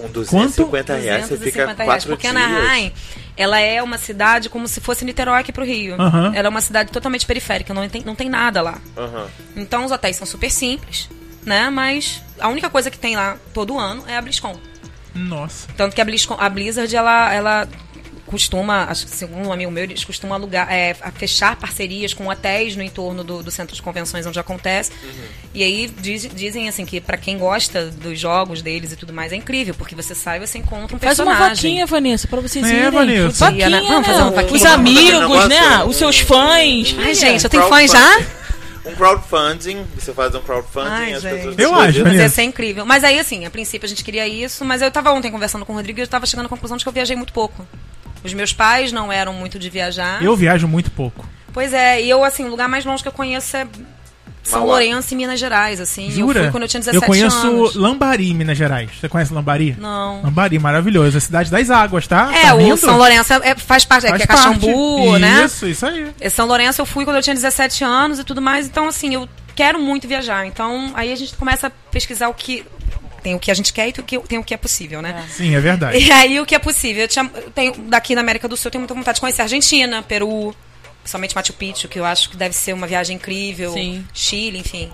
Com 0.00 0.08
250 0.08 0.94
reais 0.96 1.26
você 1.28 1.36
fica 1.36 1.66
250 1.66 1.82
reais. 1.84 1.88
quatro 2.04 2.08
Porque 2.08 2.28
dias. 2.30 2.36
Anaheim, 2.42 2.92
ela 3.36 3.60
é 3.60 3.82
uma 3.82 3.98
cidade 3.98 4.48
como 4.48 4.66
se 4.68 4.80
fosse 4.80 5.04
Niterói 5.04 5.40
aqui 5.40 5.52
pro 5.52 5.64
Rio. 5.64 6.00
Aham. 6.00 6.32
Ela 6.34 6.46
é 6.46 6.50
uma 6.50 6.60
cidade 6.60 6.90
totalmente 6.92 7.24
periférica, 7.26 7.72
não 7.74 7.88
tem, 7.88 8.02
não 8.02 8.14
tem 8.14 8.28
nada 8.28 8.60
lá. 8.62 8.78
Aham. 8.96 9.26
Então 9.56 9.84
os 9.84 9.92
hotéis 9.92 10.16
são 10.16 10.26
super 10.26 10.50
simples, 10.50 11.08
né? 11.44 11.70
Mas 11.70 12.22
a 12.38 12.48
única 12.48 12.68
coisa 12.70 12.90
que 12.90 12.98
tem 12.98 13.16
lá 13.16 13.36
todo 13.52 13.78
ano 13.78 14.04
é 14.06 14.16
a 14.16 14.20
BlizzCon. 14.22 14.58
Nossa. 15.14 15.68
Tanto 15.76 15.94
que 15.94 16.00
a, 16.00 16.04
Blizz- 16.04 16.26
a 16.36 16.48
Blizzard, 16.48 16.94
ela, 16.94 17.32
ela 17.32 17.68
costuma, 18.26 18.84
acho 18.84 19.06
que 19.06 19.16
segundo 19.16 19.48
um 19.48 19.52
amigo 19.52 19.70
meu, 19.70 19.84
eles 19.84 20.04
costumam 20.04 20.34
alugar, 20.36 20.70
é, 20.72 20.96
a 21.00 21.10
fechar 21.10 21.56
parcerias 21.56 22.12
com 22.14 22.26
hotéis 22.28 22.74
no 22.76 22.82
entorno 22.82 23.22
do, 23.22 23.42
do 23.42 23.50
centro 23.50 23.74
de 23.76 23.82
convenções 23.82 24.26
onde 24.26 24.38
acontece. 24.38 24.90
E 25.52 25.62
aí 25.62 25.92
diz- 26.00 26.28
dizem 26.34 26.68
assim 26.68 26.84
que 26.86 27.00
pra 27.00 27.16
quem 27.16 27.38
gosta 27.38 27.86
dos 27.90 28.18
jogos 28.18 28.62
deles 28.62 28.92
e 28.92 28.96
tudo 28.96 29.12
mais 29.12 29.32
é 29.32 29.36
incrível, 29.36 29.74
porque 29.74 29.94
você 29.94 30.14
sai 30.14 30.38
e 30.42 30.46
você 30.46 30.58
encontra 30.58 30.96
um 30.96 30.98
Faz 31.00 31.18
uma 31.18 31.26
personagem. 31.32 31.54
vaquinha, 31.70 31.86
Vanessa, 31.86 32.26
pra 32.26 32.40
vocês 32.40 32.64
É, 32.64 32.68
irem. 32.74 32.90
Vanessa. 32.90 33.44
Vaquinha, 33.46 33.68
Né? 33.70 33.80
Vamos 33.86 34.06
fazer 34.06 34.22
uma 34.22 34.30
vaquinha? 34.30 34.56
Os 34.56 34.64
amigos, 34.64 35.48
né? 35.48 35.60
negócio, 35.60 35.88
Os 35.88 35.96
seus 35.96 36.20
um- 36.20 36.24
fãs. 36.26 36.96
Ai, 36.98 37.14
gente, 37.14 37.44
eu 37.44 37.50
tenho 37.50 37.68
fãs 37.68 37.90
já? 37.90 37.98
Crowdfunding. 38.00 38.44
Um 38.86 38.94
crowdfunding, 38.96 39.86
você 39.98 40.12
faz 40.12 40.34
um 40.34 40.40
crowdfunding 40.42 40.88
Ai, 40.90 41.10
e 41.12 41.14
as 41.14 41.22
gente. 41.22 41.34
pessoas 41.36 41.58
Eu 41.58 41.74
acho, 41.74 42.02
Mas 42.02 42.14
ia 42.20 42.28
ser 42.28 42.42
incrível. 42.42 42.84
Mas 42.84 43.02
aí, 43.02 43.18
assim, 43.18 43.46
a 43.46 43.50
princípio 43.50 43.86
a 43.86 43.88
gente 43.88 44.04
queria 44.04 44.28
isso, 44.28 44.62
mas 44.64 44.82
eu 44.82 44.90
tava 44.90 45.10
ontem 45.12 45.30
conversando 45.30 45.64
com 45.64 45.72
o 45.72 45.76
Rodrigo 45.76 46.00
e 46.00 46.02
eu 46.02 46.06
tava 46.06 46.26
chegando 46.26 46.46
à 46.46 46.48
conclusão 46.50 46.76
de 46.76 46.84
que 46.84 46.88
eu 46.88 46.92
viajei 46.92 47.16
muito 47.16 47.32
pouco. 47.32 47.66
Os 48.24 48.32
meus 48.32 48.52
pais 48.52 48.90
não 48.90 49.12
eram 49.12 49.32
muito 49.34 49.58
de 49.58 49.68
viajar. 49.70 50.22
Eu 50.22 50.34
viajo 50.34 50.66
muito 50.66 50.90
pouco. 50.90 51.24
Pois 51.52 51.72
é, 51.72 52.02
e 52.02 52.08
eu, 52.10 52.24
assim, 52.24 52.44
o 52.44 52.48
lugar 52.48 52.68
mais 52.68 52.84
longe 52.84 53.02
que 53.02 53.08
eu 53.08 53.12
conheço 53.12 53.56
é 53.56 53.66
São 54.42 54.60
Mauá. 54.60 54.72
Lourenço 54.72 55.14
e 55.14 55.16
Minas 55.16 55.38
Gerais, 55.38 55.78
assim. 55.80 56.10
Jura? 56.10 56.40
Eu 56.40 56.42
fui 56.44 56.50
quando 56.52 56.62
eu 56.64 56.68
tinha 56.68 56.80
17 56.80 57.02
eu 57.02 57.06
conheço 57.06 57.46
anos. 57.46 57.74
Lambari, 57.76 58.34
Minas 58.34 58.58
Gerais. 58.58 58.90
Você 58.98 59.08
conhece 59.08 59.32
Lambari? 59.32 59.76
Não. 59.78 60.20
Lambari, 60.22 60.58
maravilhoso. 60.58 61.16
É 61.16 61.18
a 61.18 61.20
cidade 61.20 61.50
das 61.50 61.70
águas, 61.70 62.06
tá? 62.08 62.30
É, 62.34 62.46
Tá 62.46 62.54
o 62.54 62.58
lindo? 62.58 62.76
São 62.76 62.96
Lourenço 62.96 63.32
é- 63.32 63.50
é- 63.50 63.54
faz 63.54 63.84
parte, 63.84 64.06
é, 64.06 64.08
Faz 64.10 64.22
que 64.22 64.24
é 64.24 64.26
Caxambu, 64.26 65.06
parte. 65.06 65.18
né? 65.20 65.44
Isso, 65.44 65.66
isso 65.68 65.86
aí. 65.86 66.08
E 66.20 66.28
São 66.30 66.46
Lourenço 66.46 66.80
eu 66.82 66.86
fui 66.86 67.04
quando 67.04 67.16
eu 67.16 67.22
tinha 67.22 67.34
17 67.34 67.84
anos 67.84 68.18
e 68.18 68.24
tudo 68.24 68.42
mais, 68.42 68.66
então 68.66 68.88
assim, 68.88 69.14
eu 69.14 69.28
quero 69.54 69.78
muito 69.78 70.08
viajar. 70.08 70.44
Então 70.46 70.90
aí 70.94 71.12
a 71.12 71.16
gente 71.16 71.34
começa 71.36 71.68
a 71.68 71.70
pesquisar 71.90 72.28
o 72.28 72.34
que. 72.34 72.64
Tem 73.24 73.34
o 73.34 73.38
que 73.38 73.50
a 73.50 73.54
gente 73.54 73.72
quer 73.72 73.88
e 73.88 73.92
tem 73.92 74.04
o 74.38 74.44
que, 74.44 74.54
o 74.54 74.54
é 74.54 74.58
possível, 74.58 75.00
né? 75.00 75.24
Sim, 75.30 75.54
é 75.54 75.58
verdade. 75.58 75.96
E 75.96 76.12
aí 76.12 76.38
o 76.38 76.44
que 76.44 76.54
é 76.54 76.58
possível? 76.58 77.04
Eu, 77.04 77.08
tinha, 77.08 77.28
eu 77.34 77.50
tenho, 77.50 77.72
daqui 77.88 78.14
na 78.14 78.20
América 78.20 78.46
do 78.46 78.54
Sul 78.54 78.68
eu 78.68 78.72
tenho 78.72 78.82
muita 78.82 78.92
vontade 78.92 79.14
de 79.14 79.22
conhecer 79.22 79.40
Argentina, 79.40 80.02
Peru, 80.02 80.54
principalmente 81.00 81.34
Machu 81.34 81.54
Picchu, 81.54 81.88
que 81.88 81.98
eu 81.98 82.04
acho 82.04 82.28
que 82.28 82.36
deve 82.36 82.54
ser 82.54 82.74
uma 82.74 82.86
viagem 82.86 83.16
incrível. 83.16 83.72
Sim. 83.72 84.06
Chile, 84.12 84.58
enfim. 84.58 84.92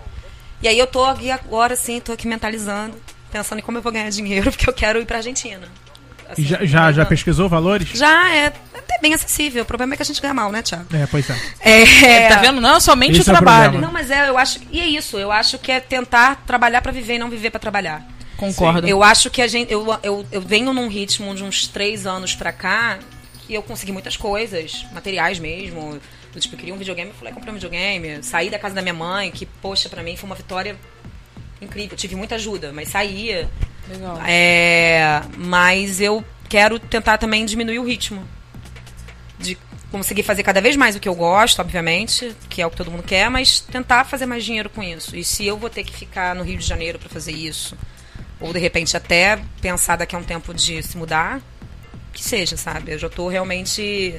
E 0.62 0.68
aí 0.68 0.78
eu 0.78 0.86
tô 0.86 1.04
aqui 1.04 1.28
agora, 1.28 1.74
assim, 1.74 1.98
tô 1.98 2.12
aqui 2.12 2.28
mentalizando, 2.28 2.96
pensando 3.32 3.58
em 3.58 3.62
como 3.62 3.78
eu 3.78 3.82
vou 3.82 3.90
ganhar 3.90 4.08
dinheiro, 4.10 4.52
porque 4.54 4.70
eu 4.70 4.74
quero 4.74 5.00
ir 5.00 5.06
pra 5.06 5.16
Argentina. 5.16 5.66
Assim, 6.28 6.44
já, 6.44 6.64
já, 6.64 6.92
já 6.92 7.04
pesquisou 7.04 7.48
valores? 7.48 7.88
Já 7.94 8.32
é 8.32 8.46
até 8.46 8.96
bem 9.02 9.12
acessível. 9.12 9.64
O 9.64 9.66
problema 9.66 9.94
é 9.94 9.96
que 9.96 10.02
a 10.02 10.06
gente 10.06 10.22
ganha 10.22 10.32
mal, 10.32 10.52
né, 10.52 10.62
Thiago? 10.62 10.86
É, 10.94 11.04
pois 11.06 11.28
é. 11.28 11.36
É, 11.58 12.28
Tá 12.28 12.36
vendo? 12.36 12.60
Não, 12.60 12.78
somente 12.78 13.18
Esse 13.18 13.28
o 13.28 13.32
é 13.32 13.34
o 13.34 13.36
trabalho. 13.36 13.72
problema. 13.72 13.86
Não, 13.88 13.92
mas 13.92 14.08
é, 14.08 14.28
eu 14.28 14.38
acho. 14.38 14.60
E 14.70 14.78
é 14.78 14.86
isso, 14.86 15.18
eu 15.18 15.32
acho 15.32 15.58
que 15.58 15.72
é 15.72 15.80
tentar 15.80 16.44
trabalhar 16.46 16.80
pra 16.80 16.92
viver 16.92 17.16
e 17.16 17.18
não 17.18 17.28
viver 17.28 17.50
pra 17.50 17.58
trabalhar. 17.58 18.06
Concordo. 18.40 18.88
Eu 18.88 19.02
acho 19.02 19.28
que 19.28 19.42
a 19.42 19.46
gente. 19.46 19.70
Eu, 19.70 19.86
eu, 20.02 20.26
eu 20.32 20.40
venho 20.40 20.72
num 20.72 20.88
ritmo 20.88 21.34
de 21.34 21.44
uns 21.44 21.66
três 21.66 22.06
anos 22.06 22.34
pra 22.34 22.50
cá 22.50 22.98
que 23.46 23.52
eu 23.52 23.62
consegui 23.62 23.92
muitas 23.92 24.16
coisas, 24.16 24.86
materiais 24.92 25.38
mesmo. 25.38 26.00
Do 26.32 26.40
tipo, 26.40 26.54
eu 26.54 26.58
queria 26.58 26.74
um 26.74 26.78
videogame, 26.78 27.10
eu 27.10 27.16
falei, 27.16 27.34
comprei 27.34 27.50
um 27.50 27.54
videogame. 27.54 28.22
Saí 28.22 28.48
da 28.48 28.58
casa 28.58 28.74
da 28.74 28.80
minha 28.80 28.94
mãe, 28.94 29.30
que, 29.30 29.44
poxa, 29.44 29.90
pra 29.90 30.02
mim 30.02 30.16
foi 30.16 30.26
uma 30.26 30.34
vitória 30.34 30.74
incrível. 31.60 31.90
Eu 31.90 31.98
tive 31.98 32.16
muita 32.16 32.36
ajuda, 32.36 32.72
mas 32.72 32.88
saía. 32.88 33.50
Legal. 33.86 34.18
É, 34.26 35.22
mas 35.36 36.00
eu 36.00 36.24
quero 36.48 36.78
tentar 36.78 37.18
também 37.18 37.44
diminuir 37.44 37.78
o 37.78 37.84
ritmo. 37.84 38.26
De 39.38 39.58
conseguir 39.90 40.22
fazer 40.22 40.42
cada 40.42 40.62
vez 40.62 40.76
mais 40.76 40.96
o 40.96 41.00
que 41.00 41.08
eu 41.08 41.14
gosto, 41.14 41.60
obviamente, 41.60 42.34
que 42.48 42.62
é 42.62 42.66
o 42.66 42.70
que 42.70 42.76
todo 42.76 42.90
mundo 42.90 43.02
quer, 43.02 43.28
mas 43.28 43.60
tentar 43.60 44.04
fazer 44.04 44.24
mais 44.24 44.44
dinheiro 44.44 44.70
com 44.70 44.82
isso. 44.82 45.14
E 45.14 45.22
se 45.24 45.46
eu 45.46 45.58
vou 45.58 45.68
ter 45.68 45.84
que 45.84 45.92
ficar 45.92 46.34
no 46.34 46.42
Rio 46.42 46.56
de 46.56 46.64
Janeiro 46.64 46.98
para 46.98 47.08
fazer 47.10 47.32
isso, 47.32 47.76
ou 48.40 48.52
de 48.52 48.58
repente 48.58 48.96
até 48.96 49.38
pensar 49.60 49.96
daqui 49.96 50.14
a 50.16 50.18
um 50.18 50.22
tempo 50.24 50.52
de 50.54 50.82
se 50.82 50.96
mudar, 50.96 51.40
que 52.12 52.22
seja, 52.24 52.56
sabe? 52.56 52.92
Eu 52.92 52.98
já 52.98 53.08
tô 53.08 53.28
realmente. 53.28 54.14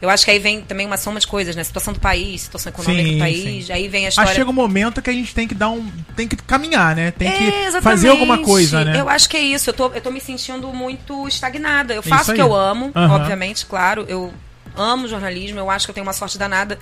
Eu 0.00 0.10
acho 0.10 0.26
que 0.26 0.30
aí 0.30 0.38
vem 0.38 0.60
também 0.60 0.86
uma 0.86 0.98
soma 0.98 1.18
de 1.18 1.26
coisas, 1.26 1.56
né? 1.56 1.64
Situação 1.64 1.92
do 1.94 1.98
país, 2.00 2.42
situação 2.42 2.70
econômica 2.70 3.02
Sim, 3.08 3.14
do 3.14 3.18
país, 3.18 3.66
sim. 3.66 3.72
aí 3.72 3.88
vem 3.88 4.02
a 4.02 4.06
Mas 4.08 4.12
história. 4.12 4.34
chega 4.34 4.50
um 4.50 4.52
momento 4.52 5.00
que 5.00 5.08
a 5.08 5.12
gente 5.12 5.34
tem 5.34 5.48
que 5.48 5.54
dar 5.54 5.70
um. 5.70 5.90
Tem 6.14 6.28
que 6.28 6.36
caminhar, 6.36 6.94
né? 6.94 7.10
Tem 7.12 7.30
que 7.32 7.44
É, 7.44 7.66
exatamente. 7.66 7.82
fazer 7.82 8.08
alguma 8.10 8.38
coisa, 8.38 8.84
né? 8.84 9.00
Eu 9.00 9.08
acho 9.08 9.28
que 9.28 9.36
é 9.38 9.40
isso. 9.40 9.70
Eu 9.70 9.74
tô, 9.74 9.86
eu 9.92 10.00
tô 10.00 10.10
me 10.10 10.20
sentindo 10.20 10.68
muito 10.72 11.26
estagnada. 11.26 11.94
Eu 11.94 12.00
Isso 12.00 12.08
faço 12.10 12.32
o 12.32 12.34
que 12.34 12.42
eu 12.42 12.54
amo, 12.54 12.92
Aham. 12.94 13.14
obviamente, 13.16 13.64
claro. 13.64 14.04
Eu 14.06 14.32
amo 14.76 15.08
jornalismo. 15.08 15.58
Eu 15.58 15.70
acho 15.70 15.86
que 15.86 15.90
eu 15.90 15.94
tenho 15.94 16.06
uma 16.06 16.12
sorte 16.12 16.36
danada. 16.36 16.78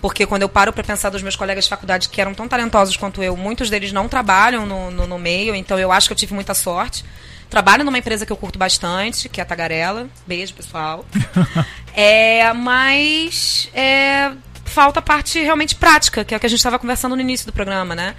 Porque 0.00 0.24
quando 0.26 0.42
eu 0.42 0.48
paro 0.48 0.72
pra 0.72 0.82
pensar 0.82 1.10
dos 1.10 1.22
meus 1.22 1.36
colegas 1.36 1.64
de 1.64 1.70
faculdade 1.70 2.08
que 2.08 2.20
eram 2.20 2.32
tão 2.34 2.48
talentosos 2.48 2.96
quanto 2.96 3.22
eu, 3.22 3.36
muitos 3.36 3.68
deles 3.68 3.92
não 3.92 4.08
trabalham 4.08 4.64
no, 4.64 4.90
no, 4.90 5.06
no 5.06 5.18
meio, 5.18 5.54
então 5.54 5.78
eu 5.78 5.92
acho 5.92 6.08
que 6.08 6.12
eu 6.12 6.16
tive 6.16 6.32
muita 6.34 6.54
sorte. 6.54 7.04
Trabalho 7.50 7.84
numa 7.84 7.98
empresa 7.98 8.24
que 8.24 8.32
eu 8.32 8.36
curto 8.36 8.58
bastante, 8.58 9.28
que 9.28 9.40
é 9.40 9.42
a 9.42 9.46
Tagarela. 9.46 10.08
Beijo, 10.26 10.54
pessoal. 10.54 11.04
é, 11.94 12.52
mas 12.52 13.68
é, 13.74 14.30
falta 14.64 15.00
a 15.00 15.02
parte 15.02 15.40
realmente 15.40 15.74
prática, 15.74 16.24
que 16.24 16.32
é 16.32 16.36
o 16.36 16.40
que 16.40 16.46
a 16.46 16.48
gente 16.48 16.60
estava 16.60 16.78
conversando 16.78 17.14
no 17.16 17.20
início 17.20 17.46
do 17.46 17.52
programa, 17.52 17.94
né? 17.94 18.14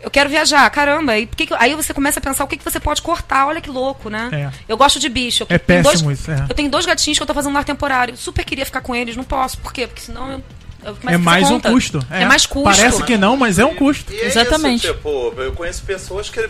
Eu 0.00 0.10
quero 0.10 0.30
viajar, 0.30 0.68
caramba. 0.70 1.18
E 1.18 1.26
que 1.26 1.46
que- 1.46 1.54
aí 1.58 1.74
você 1.74 1.92
começa 1.92 2.20
a 2.20 2.22
pensar 2.22 2.44
o 2.44 2.46
que, 2.46 2.56
que 2.56 2.64
você 2.64 2.78
pode 2.80 3.02
cortar. 3.02 3.46
Olha 3.48 3.60
que 3.60 3.68
louco, 3.68 4.08
né? 4.08 4.30
É. 4.32 4.50
Eu 4.68 4.76
gosto 4.76 4.98
de 5.00 5.08
bicho. 5.08 5.42
Eu 5.42 5.56
É 5.56 5.58
péssimo 5.58 6.04
dois, 6.04 6.20
isso, 6.20 6.30
é. 6.30 6.46
Eu 6.48 6.54
tenho 6.54 6.70
dois 6.70 6.86
gatinhos 6.86 7.18
que 7.18 7.22
eu 7.22 7.26
tô 7.26 7.34
fazendo 7.34 7.52
lar 7.52 7.64
temporário. 7.64 8.16
Super 8.16 8.44
queria 8.44 8.64
ficar 8.64 8.80
com 8.80 8.94
eles, 8.94 9.16
não 9.16 9.24
posso. 9.24 9.58
Por 9.58 9.72
quê? 9.72 9.86
Porque 9.86 10.00
senão 10.00 10.30
eu. 10.30 10.44
É 10.82 10.92
fazer 10.94 11.16
mais 11.18 11.50
um 11.50 11.60
custo. 11.60 11.98
É, 12.10 12.24
mais 12.24 12.46
custo. 12.46 12.64
Parece 12.64 13.02
que 13.04 13.16
não, 13.16 13.36
mas 13.36 13.58
é 13.58 13.64
um 13.64 13.74
custo. 13.74 14.12
E 14.12 14.16
é 14.20 14.26
Exatamente. 14.26 14.84
Isso, 14.86 14.94
tipo, 14.94 15.34
eu 15.36 15.52
conheço 15.52 15.82
pessoas 15.82 16.30
que 16.30 16.48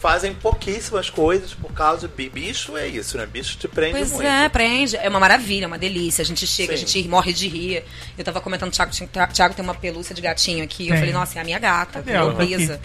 fazem 0.00 0.34
pouquíssimas 0.34 1.08
coisas 1.08 1.54
por 1.54 1.72
causa 1.72 2.08
de 2.08 2.14
bi- 2.14 2.28
bicho, 2.28 2.76
é 2.76 2.88
isso, 2.88 3.16
né? 3.16 3.24
Bicho 3.24 3.56
te 3.56 3.68
prende 3.68 3.92
Pois 3.92 4.10
muito. 4.12 4.26
é, 4.26 4.48
prende. 4.48 4.96
É 4.96 5.08
uma 5.08 5.20
maravilha, 5.20 5.64
é 5.64 5.66
uma 5.68 5.78
delícia. 5.78 6.22
A 6.22 6.24
gente 6.24 6.44
chega, 6.46 6.76
Sim. 6.76 6.82
a 6.84 6.86
gente 6.86 7.08
morre 7.08 7.32
de 7.32 7.46
rir. 7.48 7.84
Eu 8.18 8.24
tava 8.24 8.40
comentando, 8.40 8.68
o 8.68 8.72
Thiago, 8.72 8.90
Thiago 9.32 9.54
tem 9.54 9.64
uma 9.64 9.74
pelúcia 9.74 10.14
de 10.14 10.20
gatinho 10.20 10.64
aqui. 10.64 10.88
Eu 10.88 10.96
falei, 10.96 11.12
nossa, 11.12 11.38
é 11.38 11.42
a 11.42 11.44
minha 11.44 11.58
gata? 11.58 12.02
Tá 12.02 12.32
beleza. 12.34 12.80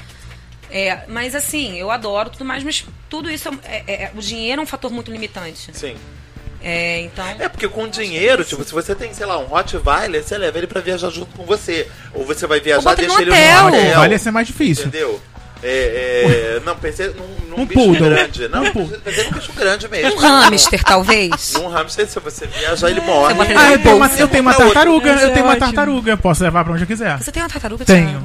É, 0.70 1.00
mas 1.08 1.34
assim, 1.34 1.78
eu 1.78 1.90
adoro 1.90 2.30
tudo 2.30 2.44
mais, 2.46 2.62
mas 2.64 2.86
tudo 3.10 3.32
isso 3.32 3.50
é, 3.64 3.84
é- 3.88 3.94
é- 4.04 4.12
o 4.16 4.20
dinheiro 4.20 4.60
é 4.62 4.64
um 4.64 4.68
fator 4.68 4.92
muito 4.92 5.10
limitante. 5.12 5.72
Sim. 5.74 5.96
É, 6.64 7.02
então. 7.02 7.26
É 7.40 7.48
porque 7.48 7.68
com 7.68 7.88
dinheiro, 7.88 8.44
tipo, 8.44 8.64
se 8.64 8.72
você 8.74 8.96
tem, 8.96 9.14
sei 9.14 9.26
lá, 9.26 9.38
um 9.38 9.46
Rottweiler, 9.46 10.24
você 10.24 10.38
leva 10.38 10.58
ele 10.58 10.68
pra 10.68 10.82
viajar 10.82 11.10
junto 11.10 11.36
com 11.38 11.46
você. 11.46 11.88
Ou 12.14 12.26
você 12.26 12.48
vai 12.48 12.60
viajar, 12.60 12.96
deixa 12.96 13.14
no 13.14 13.22
ele 13.22 13.32
hotel. 13.32 13.62
no 13.62 13.68
hotel. 13.70 13.96
Vale 14.00 14.20
ser 14.20 14.32
mais 14.32 14.48
difícil. 14.48 14.88
Entendeu? 14.88 15.22
É, 15.64 16.58
é, 16.58 16.62
não, 16.66 16.76
pensei 16.76 17.08
num, 17.08 17.50
num 17.50 17.62
Um 17.62 17.66
bicho 17.66 17.80
poodle. 17.84 18.10
grande. 18.10 18.48
Não, 18.48 18.64
Um 18.64 18.88
pensei 19.00 19.24
num 19.24 19.32
bicho 19.32 19.54
grande 19.54 19.88
mesmo. 19.90 20.14
Um 20.14 20.18
hamster, 20.20 20.84
talvez. 20.84 21.54
Num 21.58 21.68
hamster, 21.68 22.08
se 22.08 22.20
você 22.20 22.46
viajar, 22.48 22.90
ele 22.92 23.02
morre. 23.02 23.34
bota 23.34 23.52
ele 23.52 23.60
Ah, 23.60 23.72
eu 23.72 23.80
tenho 23.80 23.96
uma, 23.98 24.08
eu 24.18 24.28
tenho 24.28 24.42
uma 24.44 24.54
tartaruga, 24.54 25.10
eu 25.10 25.28
é 25.30 25.32
tenho 25.32 25.46
uma 25.46 25.56
tartaruga. 25.56 26.18
Posso 26.18 26.44
levar 26.44 26.64
pra 26.64 26.74
onde 26.74 26.84
eu 26.84 26.88
quiser. 26.88 27.18
Você 27.18 27.32
tem 27.32 27.42
uma 27.42 27.50
tartaruga, 27.50 27.86
Tenho. 27.86 28.24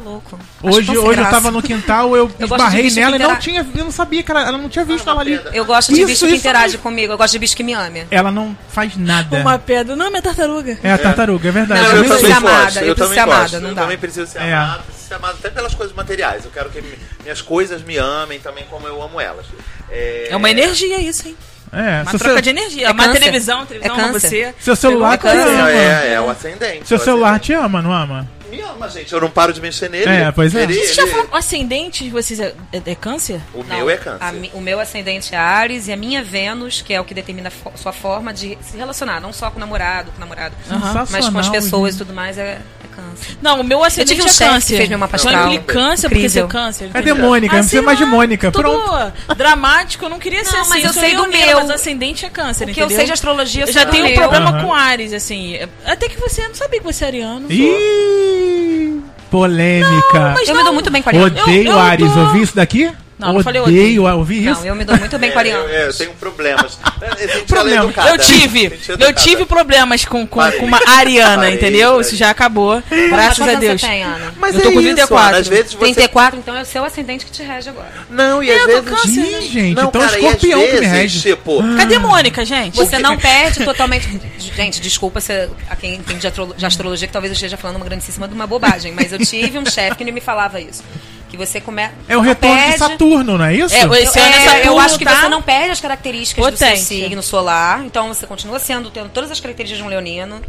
Que 0.00 0.08
louco. 0.08 0.38
Hoje, 0.62 0.96
hoje 0.98 1.20
eu 1.20 1.26
tava 1.30 1.50
no 1.50 1.62
quintal, 1.62 2.16
eu, 2.16 2.30
Eu 2.38 2.48
que 2.48 2.90
nela 2.94 3.16
e 3.16 3.18
não 3.18 3.36
tinha. 3.36 3.66
Eu 3.76 3.84
não 3.84 3.90
sabia 3.90 4.22
que 4.22 4.30
ela, 4.30 4.40
ela 4.48 4.58
não 4.58 4.68
tinha 4.68 4.84
visto 4.84 5.06
Ah, 5.08 5.12
ela 5.12 5.20
ali. 5.20 5.40
Eu 5.52 5.64
gosto 5.64 5.92
de 5.92 5.98
Isso, 6.00 6.06
bicho 6.06 6.26
que 6.26 6.32
isso 6.32 6.36
interage 6.40 6.72
mesmo. 6.72 6.82
comigo. 6.82 7.12
Eu 7.12 7.18
gosto 7.18 7.32
de 7.32 7.38
bicho 7.38 7.56
que 7.56 7.62
me 7.62 7.74
ame. 7.74 8.06
Ela 8.10 8.30
não 8.30 8.56
faz 8.70 8.96
nada. 8.96 9.36
Uma 9.36 9.58
pedra. 9.58 9.94
Não, 9.94 10.08
minha 10.08 10.22
tartaruga. 10.22 10.78
É 10.82 10.92
a 10.92 10.98
tartaruga, 10.98 11.48
é 11.48 11.52
verdade. 11.52 11.82
Não, 11.82 11.90
eu 11.90 11.96
eu 11.96 12.04
preciso 12.04 12.26
ser 12.26 12.32
amada, 12.32 12.60
eu 12.60 12.70
preciso 12.70 12.94
também 12.96 13.14
ser 13.14 13.20
amada, 13.20 13.40
gosto. 13.42 13.60
não 13.60 13.68
eu 13.68 13.74
dá. 13.74 13.82
também 13.82 13.98
preciso 13.98 14.26
ser 14.26 14.38
É. 14.40 14.54
amado, 14.54 14.82
preciso 14.84 15.08
ser 15.08 15.14
amado 15.14 15.36
até 15.38 15.50
pelas 15.50 15.74
coisas 15.74 15.94
materiais. 15.94 16.44
Eu 16.44 16.50
quero 16.50 16.70
que 16.70 16.80
mi- 16.80 16.98
minhas 17.22 17.42
coisas 17.42 17.82
me 17.82 17.96
amem 17.98 18.40
também 18.40 18.64
como 18.70 18.86
eu 18.86 19.02
amo 19.02 19.20
elas. 19.20 19.46
É, 19.90 20.28
É 20.30 20.36
uma 20.36 20.50
energia 20.50 21.00
isso, 21.00 21.28
hein? 21.28 21.36
É, 21.72 22.02
Uma 22.02 22.10
troca 22.18 22.24
seu- 22.34 22.42
de 22.42 22.50
energia. 22.50 22.86
É 22.88 22.90
uma 22.90 23.04
câncer. 23.04 23.18
televisão, 23.20 23.64
televisão 23.66 23.94
É 23.96 24.00
câncer. 24.02 24.20
você. 24.20 24.54
seu 24.60 24.74
celular 24.74 25.16
te 25.18 25.28
ama. 25.28 25.70
É, 25.70 25.74
é, 26.08 26.12
é 26.14 26.20
o 26.20 26.28
ascendente. 26.28 26.88
Seu 26.88 26.96
o 26.96 27.00
celular 27.00 27.28
ascendente. 27.34 27.46
te 27.46 27.52
ama, 27.52 27.80
não 27.82 27.92
ama? 27.92 28.28
Me 28.50 28.60
ama, 28.60 28.88
gente. 28.88 29.12
Eu 29.12 29.20
não 29.20 29.30
paro 29.30 29.52
de 29.52 29.60
mexer 29.60 29.88
nele. 29.88 30.08
É, 30.10 30.32
pois 30.32 30.54
é. 30.54 30.62
Ele- 30.64 30.74
Vocês 30.74 30.94
já 30.94 31.06
ascendente 31.32 32.04
de 32.04 32.10
vocês 32.10 32.40
é, 32.40 32.54
é- 32.72 32.82
é 32.84 32.94
câncer? 32.94 33.40
O 33.54 33.58
Não, 33.64 33.76
meu 33.76 33.90
é 33.90 33.96
câncer. 33.96 34.24
a 34.24 34.56
o 34.56 34.60
meu 34.60 34.80
ascendente 34.80 35.34
é 35.34 35.38
Ares 35.38 35.88
e 35.88 35.92
a 35.92 35.96
minha 35.96 36.22
Vênus, 36.22 36.82
que 36.82 36.92
é 36.92 37.00
o 37.00 37.04
que 37.04 37.14
determina 37.14 37.48
a 37.48 37.50
fo- 37.50 37.72
sua 37.76 37.92
forma 37.92 38.32
de 38.32 38.58
se 38.62 38.76
relacionar, 38.76 39.20
não 39.20 39.32
só 39.32 39.50
com 39.50 39.56
o 39.56 39.60
namorado, 39.60 40.10
com 40.10 40.16
o 40.16 40.20
namorado, 40.20 40.54
Sensacional, 40.66 41.06
mas 41.10 41.28
com 41.28 41.38
as 41.38 41.48
pessoas 41.48 41.94
e 41.94 41.98
tudo 41.98 42.12
mais, 42.12 42.36
é 42.38 42.60
câncer. 43.00 43.36
Não, 43.42 43.60
o 43.60 43.64
meu 43.64 43.82
ascendente 43.84 44.14
tive 44.14 44.22
um 44.22 44.26
é 44.26 44.30
que 44.30 44.38
câncer. 44.38 44.76
fez 44.76 44.88
meu 44.88 44.98
mapa 44.98 45.16
astral. 45.16 45.46
implicância 45.52 46.08
porque 46.08 46.26
Incrível. 46.26 46.46
ser 46.46 46.52
câncer. 46.52 46.90
Cadê? 46.92 47.12
Mônica? 47.14 47.52
Não 47.54 47.60
Ah, 47.60 47.62
precisa 47.62 47.68
sei 47.70 47.80
mais 47.80 47.98
de 47.98 48.04
Mônica. 48.04 48.50
Tudo 48.52 48.62
Pronto. 48.62 49.12
dramático, 49.36 50.04
eu 50.04 50.08
não 50.08 50.18
queria 50.18 50.44
ser 50.44 50.52
Não, 50.54 50.60
assim. 50.62 50.70
mas 50.70 50.84
eu 50.84 50.92
sei 50.92 51.14
do 51.14 51.28
meu. 51.28 51.56
Mas 51.60 51.70
ascendente 51.70 52.24
é 52.26 52.28
câncer, 52.30 52.64
O 52.64 52.66
que 52.66 52.72
entendeu? 52.72 52.90
eu 52.90 52.96
sei 52.96 53.06
de 53.06 53.12
astrologia, 53.12 53.62
Eu 53.64 53.66
eu 53.68 53.72
já 53.72 53.86
tenho 53.86 54.06
um 54.06 54.14
problema 54.14 54.50
Aham. 54.50 54.64
com 54.64 54.74
Ares, 54.74 55.12
assim. 55.12 55.58
Até 55.84 56.08
que 56.08 56.18
você 56.20 56.46
não 56.46 56.54
sabia 56.54 56.78
que 56.80 56.84
você 56.84 57.04
é 57.04 57.06
ariano. 57.08 57.46
Ih, 57.50 59.00
polêmica. 59.30 60.34
mas 60.34 60.48
Eu 60.48 60.54
me 60.54 60.58
não. 60.58 60.64
dou 60.64 60.74
muito 60.74 60.90
bem 60.90 61.02
com 61.02 61.08
a 61.08 61.12
Ariana. 61.12 61.42
Odeio 61.42 61.66
Eu- 61.66 61.72
eu 61.72 61.78
Ares. 61.78 62.12
tô- 62.12 62.20
Ouvi 62.20 62.42
isso 62.42 62.54
daqui? 62.56 62.90
Não, 63.20 63.32
não 63.34 63.42
falei 63.42 63.60
Odeio 63.60 64.02
odeio. 64.02 64.18
ouvir 64.18 64.48
isso. 64.48 64.60
Não, 64.60 64.66
eu 64.66 64.74
me 64.74 64.84
dou 64.84 64.96
muito 64.98 65.18
bem 65.18 65.30
com 65.30 65.38
É, 65.40 65.42
ariano. 65.42 65.64
eu, 65.64 65.68
é, 65.68 65.88
eu 65.88 65.94
tenho 65.94 66.12
problemas. 66.14 66.78
É, 67.00 67.26
Problema. 67.46 67.82
é 67.82 67.84
educada. 67.86 68.10
Eu 68.10 68.18
tive, 68.18 68.68
Gente 68.68 69.02
eu 69.02 69.12
tive 69.14 69.46
problemas 69.46 70.04
com, 70.04 70.26
com, 70.26 70.40
com 70.52 70.66
uma 70.66 70.78
Ariana, 70.86 71.36
Parei, 71.36 71.54
entendeu? 71.54 71.98
Isso 71.98 72.14
já 72.14 72.28
acabou. 72.28 72.82
Graças 73.08 73.40
a 73.48 73.54
Deus. 73.54 73.80
Você 73.80 73.86
tem, 73.86 74.02
Ana? 74.04 74.34
Mas 74.36 74.54
Eu 74.54 74.60
tô 74.60 74.68
é 74.68 74.72
com 74.72 74.80
isso, 74.80 74.88
34. 74.94 75.28
Ana, 75.28 75.38
às 75.38 75.48
vezes 75.48 75.72
você... 75.72 75.78
34, 75.94 76.38
então 76.38 76.56
é 76.56 76.60
o 76.60 76.64
seu 76.66 76.84
ascendente 76.84 77.24
que 77.24 77.32
te 77.32 77.42
rege 77.42 77.70
agora. 77.70 77.90
Não, 78.10 78.42
e 78.42 78.50
É, 78.50 78.54
às 78.56 78.60
do 78.60 78.66
vezes... 78.66 78.90
câncer, 78.90 79.20
Ih, 79.20 79.40
gente, 79.48 79.74
Não, 79.74 79.88
então 79.88 80.00
cara, 80.00 80.12
e 80.20 80.26
às 80.26 80.34
escorpião 80.34 80.60
que 80.66 80.80
me 80.80 80.86
rege. 80.86 81.20
tipo... 81.20 81.62
Cadê 81.76 81.98
Mônica, 81.98 82.44
gente? 82.44 82.76
Você 82.76 82.98
não 82.98 83.16
perde 83.16 83.64
totalmente. 83.64 84.08
Gente, 84.54 84.80
desculpa 84.80 85.20
se 85.20 85.48
a 85.70 85.76
quem 85.76 85.94
entende 85.94 86.26
de 86.56 86.66
astrologia 86.66 87.06
que 87.06 87.12
talvez 87.12 87.30
eu 87.30 87.34
esteja 87.34 87.56
falando 87.56 87.76
uma 87.76 87.84
grandíssima 87.84 88.28
de 88.28 88.34
uma 88.34 88.46
bobagem, 88.46 88.92
mas 88.92 89.12
eu 89.12 89.18
tive 89.18 89.58
um 89.58 89.64
chefe 89.64 89.96
que 89.96 90.10
me 90.12 90.20
falava 90.20 90.60
isso. 90.60 90.82
Que 91.30 91.36
você 91.36 91.60
começa. 91.60 91.94
É 92.08 92.16
o 92.16 92.20
retorno 92.20 92.56
de 92.72 92.76
Saturno, 92.78 93.38
não 93.38 93.44
é 93.44 93.54
isso? 93.54 93.72
É, 93.74 93.78
esse 94.02 94.18
Eu, 94.18 94.24
ano 94.24 94.34
é, 94.34 94.44
Saturno 94.44 94.64
eu 94.72 94.78
acho 94.80 94.98
que 94.98 95.04
tá- 95.04 95.14
você 95.20 95.28
não 95.28 95.40
perde 95.40 95.70
as 95.70 95.80
características 95.80 96.44
do 96.44 96.50
Potente. 96.52 96.80
seu 96.80 96.98
signo 97.02 97.22
solar, 97.22 97.84
então 97.84 98.08
você 98.08 98.26
continua 98.26 98.58
sendo, 98.58 98.90
tendo 98.90 99.08
todas 99.10 99.30
as 99.30 99.38
características 99.38 99.78
de 99.78 99.84
um 99.84 99.88
leonino. 99.88 100.40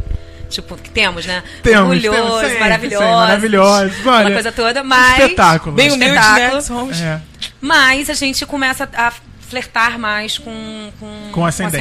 Tipo, 0.50 0.76
que 0.76 0.90
temos, 0.90 1.24
né? 1.24 1.42
Temos, 1.62 1.88
Orgulhoso, 1.96 2.40
temos 2.42 2.58
maravilhoso. 2.60 3.04
maravilhoso. 3.04 3.94
Olha, 4.06 4.34
coisa 4.34 4.52
toda, 4.52 4.82
mas. 4.84 5.18
espetáculo. 5.18 5.74
Bem 5.74 5.90
humilde, 5.92 6.14
espetáculo. 6.14 6.54
né? 6.56 6.60
Somos. 6.60 7.00
É. 7.00 7.20
Mas 7.58 8.10
a 8.10 8.14
gente 8.14 8.44
começa 8.44 8.86
a 8.94 9.12
flertar 9.52 9.98
mais 9.98 10.38
com, 10.38 10.90
com, 10.98 11.28
Com 11.30 11.44
ascendente. 11.44 11.76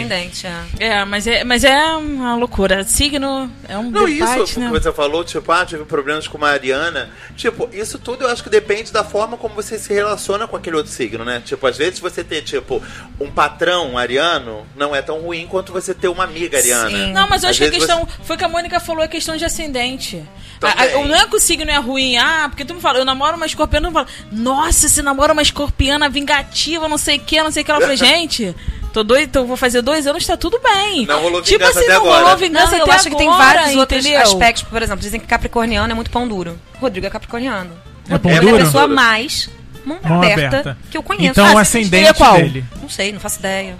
ascendente, 0.45 0.47
é. 0.79 0.87
É, 0.87 1.05
mas 1.05 1.25
é, 1.25 1.43
mas 1.45 1.63
é 1.63 1.85
uma 1.95 2.35
loucura. 2.35 2.83
Signo 2.83 3.49
é 3.69 3.77
um 3.77 3.89
Não, 3.89 4.05
debate, 4.05 4.43
isso 4.43 4.59
né? 4.59 4.65
que 4.67 4.71
você 4.73 4.91
falou, 4.91 5.23
tipo, 5.23 5.49
ah, 5.53 5.65
tive 5.65 5.85
problemas 5.85 6.27
com 6.27 6.37
uma 6.37 6.49
Ariana. 6.49 7.09
Tipo, 7.37 7.69
isso 7.71 7.97
tudo 7.97 8.25
eu 8.25 8.29
acho 8.29 8.43
que 8.43 8.49
depende 8.49 8.91
da 8.91 9.05
forma 9.05 9.37
como 9.37 9.55
você 9.55 9.79
se 9.79 9.93
relaciona 9.93 10.47
com 10.47 10.57
aquele 10.57 10.75
outro 10.75 10.91
signo, 10.91 11.23
né? 11.23 11.41
Tipo, 11.45 11.65
às 11.65 11.77
vezes 11.77 11.99
você 11.99 12.23
ter, 12.25 12.41
tipo, 12.41 12.83
um 13.19 13.31
patrão 13.31 13.97
ariano 13.97 14.65
não 14.75 14.93
é 14.93 15.01
tão 15.01 15.19
ruim 15.21 15.47
quanto 15.47 15.71
você 15.71 15.93
ter 15.93 16.09
uma 16.09 16.25
amiga 16.25 16.57
ariana. 16.57 16.89
Sim. 16.89 17.13
Não, 17.13 17.29
mas 17.29 17.43
eu 17.43 17.49
Às 17.49 17.55
acho 17.55 17.69
que 17.69 17.75
a 17.75 17.79
questão. 17.79 18.07
Foi 18.23 18.35
que 18.35 18.43
a 18.43 18.49
Mônica 18.49 18.79
falou 18.81 19.01
a 19.03 19.07
questão 19.07 19.37
de 19.37 19.45
ascendente. 19.45 20.21
A- 20.61 20.83
a- 20.83 21.07
não 21.07 21.15
é 21.15 21.25
que 21.25 21.35
o 21.35 21.39
signo 21.39 21.71
é 21.71 21.77
ruim, 21.77 22.17
ah, 22.17 22.45
porque 22.49 22.63
tu 22.65 22.73
me 22.75 22.81
fala, 22.81 22.99
eu 22.99 23.05
namoro 23.05 23.35
uma 23.37 23.45
escorpiana, 23.47 23.87
tu 23.87 23.91
me 23.91 23.93
fala, 23.95 24.07
nossa, 24.31 24.87
você 24.89 25.01
namora 25.01 25.33
uma 25.33 25.41
escorpiana 25.41 26.07
vingativa, 26.09 26.87
não 26.87 26.99
sei 26.99 27.17
o 27.17 27.19
que, 27.21 27.41
não 27.41 27.49
sei 27.49 27.60
o 27.61 27.65
que. 27.65 27.71
Ela 27.71 27.81
falou, 27.81 27.95
gente, 27.97 28.55
tô 28.93 29.03
doido, 29.03 29.23
então 29.29 29.45
vou 29.45 29.57
fazer 29.57 29.81
dois 29.81 30.05
anos, 30.07 30.25
tá 30.25 30.35
tudo 30.37 30.59
bem. 30.59 31.05
Não 31.05 31.21
rolou 31.21 31.41
tipo 31.41 31.57
vingança 31.59 31.79
assim, 31.79 31.87
até 31.89 31.93
não 31.95 32.05
agora. 32.05 32.21
rolou 32.23 32.37
vingança 32.37 32.71
Não, 32.71 32.77
eu 32.77 32.83
até 32.83 32.93
acho 32.95 33.09
que 33.09 33.15
tem 33.17 33.27
agora, 33.29 33.43
vários 33.59 33.75
outros 33.75 34.05
entendeu? 34.05 34.21
aspectos. 34.23 34.63
Por 34.63 34.81
exemplo, 34.81 35.01
dizem 35.01 35.19
que 35.19 35.27
capricorniano 35.27 35.91
é 35.91 35.95
muito 35.95 36.11
pão 36.11 36.27
duro. 36.27 36.59
Rodrigo 36.79 37.07
é 37.07 37.09
capricorniano. 37.09 37.71
É 38.09 38.17
pão 38.17 38.31
Rodrigo 38.31 38.47
é 38.47 38.51
duro? 38.51 38.63
a 38.63 38.65
pessoa 38.65 38.87
mais 38.87 39.49
mão, 39.85 39.99
Mão 40.03 40.17
aberta, 40.21 40.47
aberta. 40.47 40.77
que 40.89 40.97
eu 40.97 41.03
conheço. 41.03 41.31
Então 41.31 41.45
Ah, 41.47 41.53
o 41.53 41.57
ascendente 41.57 42.07
é 42.07 42.13
qual? 42.13 42.35
dele. 42.35 42.63
Não 42.81 42.89
sei, 42.89 43.11
não 43.11 43.19
faço 43.19 43.39
ideia. 43.39 43.77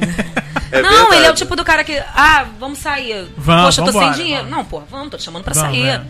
É 0.72 0.82
não, 0.82 0.90
verdade. 0.90 1.16
ele 1.16 1.26
é 1.28 1.32
o 1.32 1.34
tipo 1.34 1.56
do 1.56 1.64
cara 1.64 1.84
que. 1.86 1.98
Ah, 2.14 2.46
vamos 2.60 2.80
sair. 2.80 3.28
Vamos, 3.38 3.66
Poxa, 3.66 3.82
eu 3.82 3.86
tô 3.86 3.92
vambora, 3.94 4.14
sem 4.14 4.24
dinheiro. 4.24 4.44
vamos. 4.44 4.58
Não, 4.58 4.66
pô, 4.66 4.82
vamos, 4.90 5.10
tô 5.10 5.18
te 5.18 5.24
chamando 5.24 5.44
pra 5.44 5.54
Vamos, 5.54 5.70
sair. 5.78 5.88
é. 5.88 6.02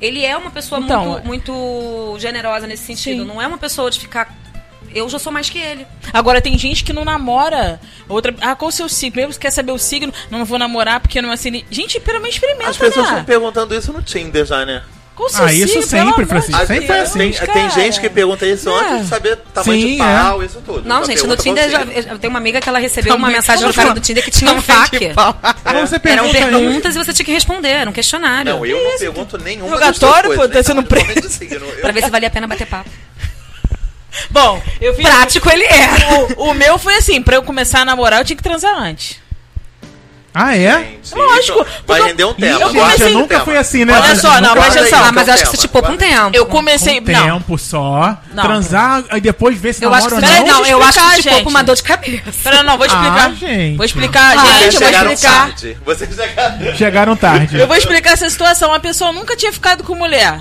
Ele 0.00 0.24
é 0.24 0.34
uma 0.36 0.50
pessoa 0.50 0.80
Então, 0.80 1.04
muito, 1.22 1.26
muito 1.26 2.16
generosa 2.18 2.66
nesse 2.66 2.84
sentido. 2.84 3.22
Sim. 3.22 3.28
Não 3.28 3.42
é 3.42 3.46
uma 3.46 3.58
pessoa 3.58 3.90
de 3.90 3.98
ficar. 4.00 4.32
Eu 4.96 5.08
já 5.08 5.18
sou 5.18 5.30
mais 5.32 5.50
que 5.50 5.58
ele. 5.58 5.86
Agora 6.12 6.40
tem 6.40 6.56
gente 6.56 6.82
que 6.82 6.92
não 6.92 7.04
namora. 7.04 7.78
Outra, 8.08 8.34
ah, 8.40 8.54
qual 8.56 8.68
o 8.68 8.72
seu 8.72 8.88
signo? 8.88 9.16
Mesmo 9.16 9.32
que 9.34 9.40
quer 9.40 9.50
saber 9.50 9.72
o 9.72 9.78
signo, 9.78 10.12
não 10.30 10.44
vou 10.44 10.58
namorar 10.58 11.00
porque 11.00 11.20
não 11.20 11.30
é 11.30 11.34
assim. 11.34 11.64
Gente, 11.70 12.00
pelo 12.00 12.18
menos 12.20 12.34
experimenta, 12.36 12.70
As 12.70 12.76
pessoas 12.76 13.04
né? 13.06 13.12
estão 13.12 13.24
perguntando 13.24 13.74
isso 13.74 13.92
no 13.92 14.02
Tinder 14.02 14.44
já, 14.46 14.64
né? 14.64 14.82
Qual 15.14 15.28
o 15.28 15.32
seu 15.32 15.44
Ah, 15.46 15.52
isso 15.52 15.68
signo? 15.68 15.82
sempre, 15.82 15.96
Pelo 15.98 16.14
amor 16.14 16.26
Francisco, 16.26 16.60
sempre 16.66 16.74
Deus, 16.76 16.86
foi 16.88 17.00
assim. 17.00 17.18
Tem, 17.18 17.32
cara. 17.32 17.52
tem 17.54 17.70
gente 17.70 18.00
que 18.02 18.10
pergunta 18.10 18.46
isso 18.46 18.68
É. 18.68 18.72
antes 18.90 19.02
de 19.04 19.08
saber 19.08 19.36
tamanho 19.54 19.80
Sim, 19.80 19.92
de 19.92 19.96
pau, 19.96 20.42
isso 20.42 20.62
tudo. 20.64 20.86
Não, 20.86 21.04
gente, 21.06 21.26
no 21.26 21.36
Tinder, 21.38 21.70
já, 21.70 21.80
eu 21.84 22.18
tenho 22.18 22.30
uma 22.30 22.38
amiga 22.38 22.60
que 22.60 22.68
ela 22.68 22.78
recebeu 22.78 23.14
uma 23.14 23.20
Tamanho- 23.20 23.36
mensagem 23.38 23.62
no 23.66 23.72
Como 23.72 23.82
cara 23.82 23.94
do 23.94 24.00
Tinder 24.02 24.22
que 24.22 24.30
tinha 24.30 24.52
um 24.52 24.60
pau. 24.60 24.84
Então 24.92 25.86
você 25.86 25.94
Eram 25.96 26.00
pergunta 26.00 26.32
perguntas 26.38 26.96
e 26.96 26.98
você 26.98 27.12
tinha 27.14 27.24
que 27.24 27.32
responder, 27.32 27.68
era 27.70 27.88
um 27.88 27.94
questionário. 27.94 28.52
Não, 28.56 28.66
eu 28.66 28.76
não 28.92 28.98
pergunto 28.98 29.38
nenhuma 29.38 29.70
Rogatório, 29.70 30.28
das 30.30 30.38
pô, 30.38 30.48
tá 30.48 30.62
sendo. 30.62 30.80
Eu- 30.80 31.80
Pra 31.80 31.92
ver 31.92 32.02
se 32.04 32.10
valia 32.10 32.28
a 32.28 32.30
pena 32.30 32.46
bater 32.46 32.66
papo. 32.66 32.90
Bom, 34.30 34.62
eu 34.80 34.94
fiz. 34.94 35.06
Prático 35.08 35.50
ele 35.50 35.64
é. 35.64 35.88
O, 36.38 36.50
o 36.50 36.54
meu 36.54 36.78
foi 36.78 36.96
assim, 36.96 37.20
pra 37.22 37.36
eu 37.36 37.42
começar 37.42 37.80
a 37.80 37.84
namorar, 37.84 38.20
eu 38.20 38.24
tinha 38.24 38.36
que 38.36 38.42
transar 38.42 38.76
antes. 38.78 39.24
Ah, 40.38 40.54
é? 40.54 40.80
Gente, 41.02 41.14
Lógico, 41.14 41.62
isso 41.62 41.82
Vai 41.86 42.02
render 42.02 42.24
um 42.26 42.34
tema. 42.34 42.58
Ih, 42.58 42.62
eu 42.62 42.68
comecei- 42.68 43.06
eu 43.06 43.18
nunca 43.18 43.40
fui 43.40 43.56
assim, 43.56 43.86
né? 43.86 43.94
Olha 43.94 44.02
Mas 44.02 44.20
só, 44.20 44.38
não, 44.38 44.52
presta 44.52 44.72
aí, 44.72 44.78
atenção. 44.80 44.98
Ah, 45.04 45.12
mas 45.12 45.22
então, 45.22 45.34
acho 45.34 45.44
que 45.44 45.50
se 45.56 45.56
tipo 45.62 45.82
com 45.82 45.96
tempo. 45.96 46.30
Eu 46.36 46.44
comecei. 46.44 47.00
Com 47.00 47.10
não, 47.10 47.38
tempo 47.40 47.56
só. 47.56 48.18
Não. 48.34 48.42
Transar 48.42 49.02
e 49.14 49.20
depois 49.22 49.58
ver 49.58 49.72
se 49.72 49.82
Eu 49.82 49.94
acho 49.94 50.10
namora 50.10 50.26
que 50.26 50.26
ou 50.26 50.36
você 50.36 50.50
não. 50.52 50.58
não, 50.60 50.66
eu 50.66 50.82
acho 50.82 50.98
que 51.00 51.16
tipo 51.22 51.30
gente. 51.36 51.48
uma 51.48 51.64
dor 51.64 51.74
de 51.76 51.82
cabeça. 51.82 52.22
Pera, 52.44 52.62
não, 52.62 52.76
vou 52.76 52.84
explicar. 52.86 53.30
Ah, 53.30 53.34
gente. 53.34 53.76
Vou 53.78 53.86
explicar, 53.86 54.36
Ah, 54.38 54.44
gente, 54.44 54.46
Vocês 54.58 54.74
eu 54.74 54.80
vou 54.80 54.88
chegaram 54.88 55.12
explicar. 55.12 55.38
tarde. 55.46 55.78
Vocês 55.86 56.10
chegaram... 56.14 56.76
Chegaram 56.76 57.16
tarde. 57.16 57.58
Eu 57.58 57.66
vou 57.66 57.76
explicar 57.76 58.12
essa 58.12 58.28
situação. 58.28 58.68
Uma 58.68 58.80
pessoa 58.80 59.12
nunca 59.12 59.34
tinha 59.36 59.50
ficado 59.54 59.84
com 59.84 59.94
mulher. 59.94 60.38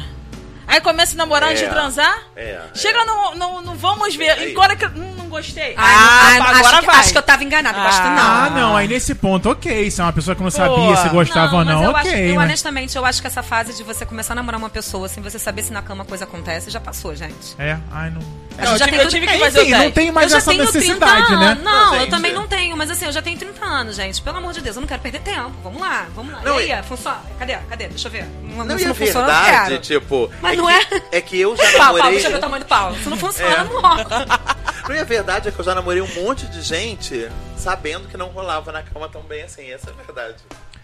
Aí 0.67 0.81
começa 0.81 1.13
a 1.13 1.17
namorar 1.17 1.49
antes 1.49 1.61
É. 1.61 1.65
de 1.67 1.71
transar. 1.71 2.17
É, 2.35 2.59
Chega 2.73 3.03
no, 3.05 3.35
no, 3.35 3.61
no 3.61 3.75
vamos 3.75 4.15
ver. 4.15 4.31
Aí. 4.31 4.51
Agora 4.51 4.75
que 4.75 4.85
eu 4.85 4.89
hum, 4.89 5.13
não 5.17 5.27
gostei. 5.29 5.73
Ah, 5.77 5.81
Ah, 5.83 6.27
acho, 6.37 6.59
agora 6.59 6.79
que, 6.79 6.85
vai. 6.85 6.95
acho 6.97 7.11
que 7.11 7.17
eu 7.17 7.21
tava 7.23 7.43
enganada. 7.43 7.77
Gosto 7.79 8.01
não. 8.01 8.17
Ah, 8.17 8.49
não, 8.49 8.75
aí 8.77 8.87
nesse 8.87 9.13
ponto, 9.15 9.49
ok. 9.49 9.91
Se 9.91 10.01
é 10.01 10.03
uma 10.03 10.13
pessoa 10.13 10.35
que 10.35 10.41
não 10.43 10.49
sabia 10.51 10.95
se 10.97 11.09
gostava 11.09 11.57
ou 11.57 11.65
mas 11.65 11.75
não, 11.75 11.83
eu 11.83 11.89
ok. 11.91 11.99
acho, 12.01 12.19
eu, 12.19 12.35
mas- 12.35 12.45
honestamente, 12.45 12.95
eu 12.95 13.05
acho 13.05 13.21
que 13.21 13.27
essa 13.27 13.43
fase 13.43 13.73
de 13.75 13.83
você 13.83 14.05
começar 14.05 14.33
a 14.33 14.35
namorar 14.35 14.57
uma 14.59 14.69
pessoa 14.69 15.07
sem 15.07 15.21
você 15.21 15.37
saber 15.37 15.63
se 15.63 15.71
na 15.71 15.81
cama 15.81 16.03
a 16.03 16.05
coisa 16.05 16.23
acontece 16.23 16.69
já 16.69 16.79
passou, 16.79 17.15
gente. 17.15 17.55
É, 17.59 17.77
ai, 17.91 18.09
não. 18.09 18.21
Não, 18.57 18.65
gente 18.65 18.71
eu 18.73 18.77
já 18.77 18.85
tive, 18.85 18.97
tem 18.97 19.05
eu 19.05 19.09
tive 19.09 19.27
que 19.27 19.33
É, 19.33 19.39
fazer 19.39 19.61
enfim, 19.61 19.67
o 19.67 19.71
não 19.71 19.79
teste. 19.79 19.93
tem 19.95 20.11
mais 20.11 20.25
eu 20.25 20.29
já 20.31 20.37
essa 20.37 20.51
tenho 20.51 20.63
necessidade, 20.65 21.25
30 21.27 21.39
né? 21.39 21.45
anos. 21.47 21.63
Não, 21.63 21.93
eu 21.93 21.99
gente. 22.01 22.09
também 22.09 22.33
não 22.33 22.47
tenho, 22.47 22.77
mas 22.77 22.89
assim, 22.89 23.05
eu 23.05 23.11
já 23.11 23.21
tenho 23.21 23.37
30 23.37 23.65
anos, 23.65 23.95
gente. 23.95 24.21
Pelo 24.21 24.37
amor 24.37 24.53
de 24.53 24.61
Deus, 24.61 24.75
eu 24.75 24.81
não 24.81 24.87
quero 24.87 25.01
perder 25.01 25.19
tempo. 25.21 25.51
Vamos 25.63 25.81
lá, 25.81 26.07
vamos 26.15 26.33
lá. 26.33 26.41
Não, 26.41 26.59
e 26.61 26.67
e- 26.67 26.71
aí, 26.71 26.83
funciona? 26.83 27.19
Cadê? 27.37 27.55
Cadê? 27.57 27.87
Deixa 27.87 28.07
eu 28.07 28.11
ver. 28.11 28.25
Não, 28.43 28.63
Não, 28.65 28.77
se 28.77 28.83
e 28.83 28.87
não 28.87 28.95
funciona, 28.95 29.19
eu 29.27 29.33
verdade, 29.43 29.69
quero. 29.69 29.81
tipo... 29.81 30.31
Mas 30.41 30.53
é 30.53 30.55
não 30.57 30.67
que, 30.67 30.73
é- 30.95 31.01
É 31.11 31.21
que 31.21 31.39
eu 31.41 31.55
já 31.55 31.63
Pau, 31.75 31.77
pau, 31.77 31.85
namorei... 31.97 32.11
deixa 32.13 32.27
eu 32.27 32.31
ver 32.31 32.37
o 32.37 32.41
tamanho 32.41 32.63
do 32.63 32.67
pau. 32.67 32.95
Se 32.95 33.09
não 33.09 33.17
funciona, 33.17 33.55
É. 33.55 33.63
não 33.63 33.81
rola. 33.81 34.05
Não, 34.87 34.95
e 34.95 34.99
a 34.99 35.03
verdade 35.03 35.47
é 35.47 35.51
que 35.51 35.57
eu 35.59 35.65
já 35.65 35.73
namorei 35.73 35.99
um 35.99 36.13
monte 36.13 36.45
de 36.45 36.61
gente 36.61 37.27
sabendo 37.57 38.07
que 38.07 38.15
não 38.15 38.27
rolava 38.27 38.71
na 38.71 38.83
cama 38.83 39.09
tão 39.09 39.21
bem 39.23 39.41
assim. 39.41 39.71
Essa 39.71 39.89
é 39.89 39.93
a 39.93 39.95
verdade. 39.95 40.35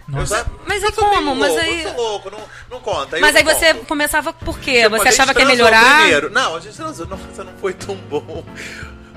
Nossa. 0.08 0.38
Eu 0.39 0.45
Mas 0.68 0.84
eu 0.84 0.89
é 0.89 0.91
como? 0.91 1.36
Mas 1.36 1.49
louco, 1.49 1.64
aí- 1.66 1.84
Eu 1.84 1.89
sou 1.93 1.97
louco, 2.10 2.32
não, 2.32 2.39
não 2.70 2.80
conta. 2.82 3.20
Mas 3.20 3.32
eu 3.36 3.38
aí 3.39 3.43
você 3.43 3.74
conto. 3.74 3.86
começava 3.88 4.34
por 4.34 4.60
quê? 4.60 4.84
Tipo, 4.84 4.97
Você 4.97 5.10
achava 5.10 5.34
que 5.34 5.39
ia 5.39 5.45
melhorar? 5.45 5.99
Primeiro. 6.02 6.30
Não, 6.30 6.56
a 6.56 6.60
gente 6.60 6.76
transou. 6.76 7.08
Nossa, 7.08 7.43
não 7.43 7.54
foi 7.60 7.74
tão 7.74 7.95
bom. 7.95 8.43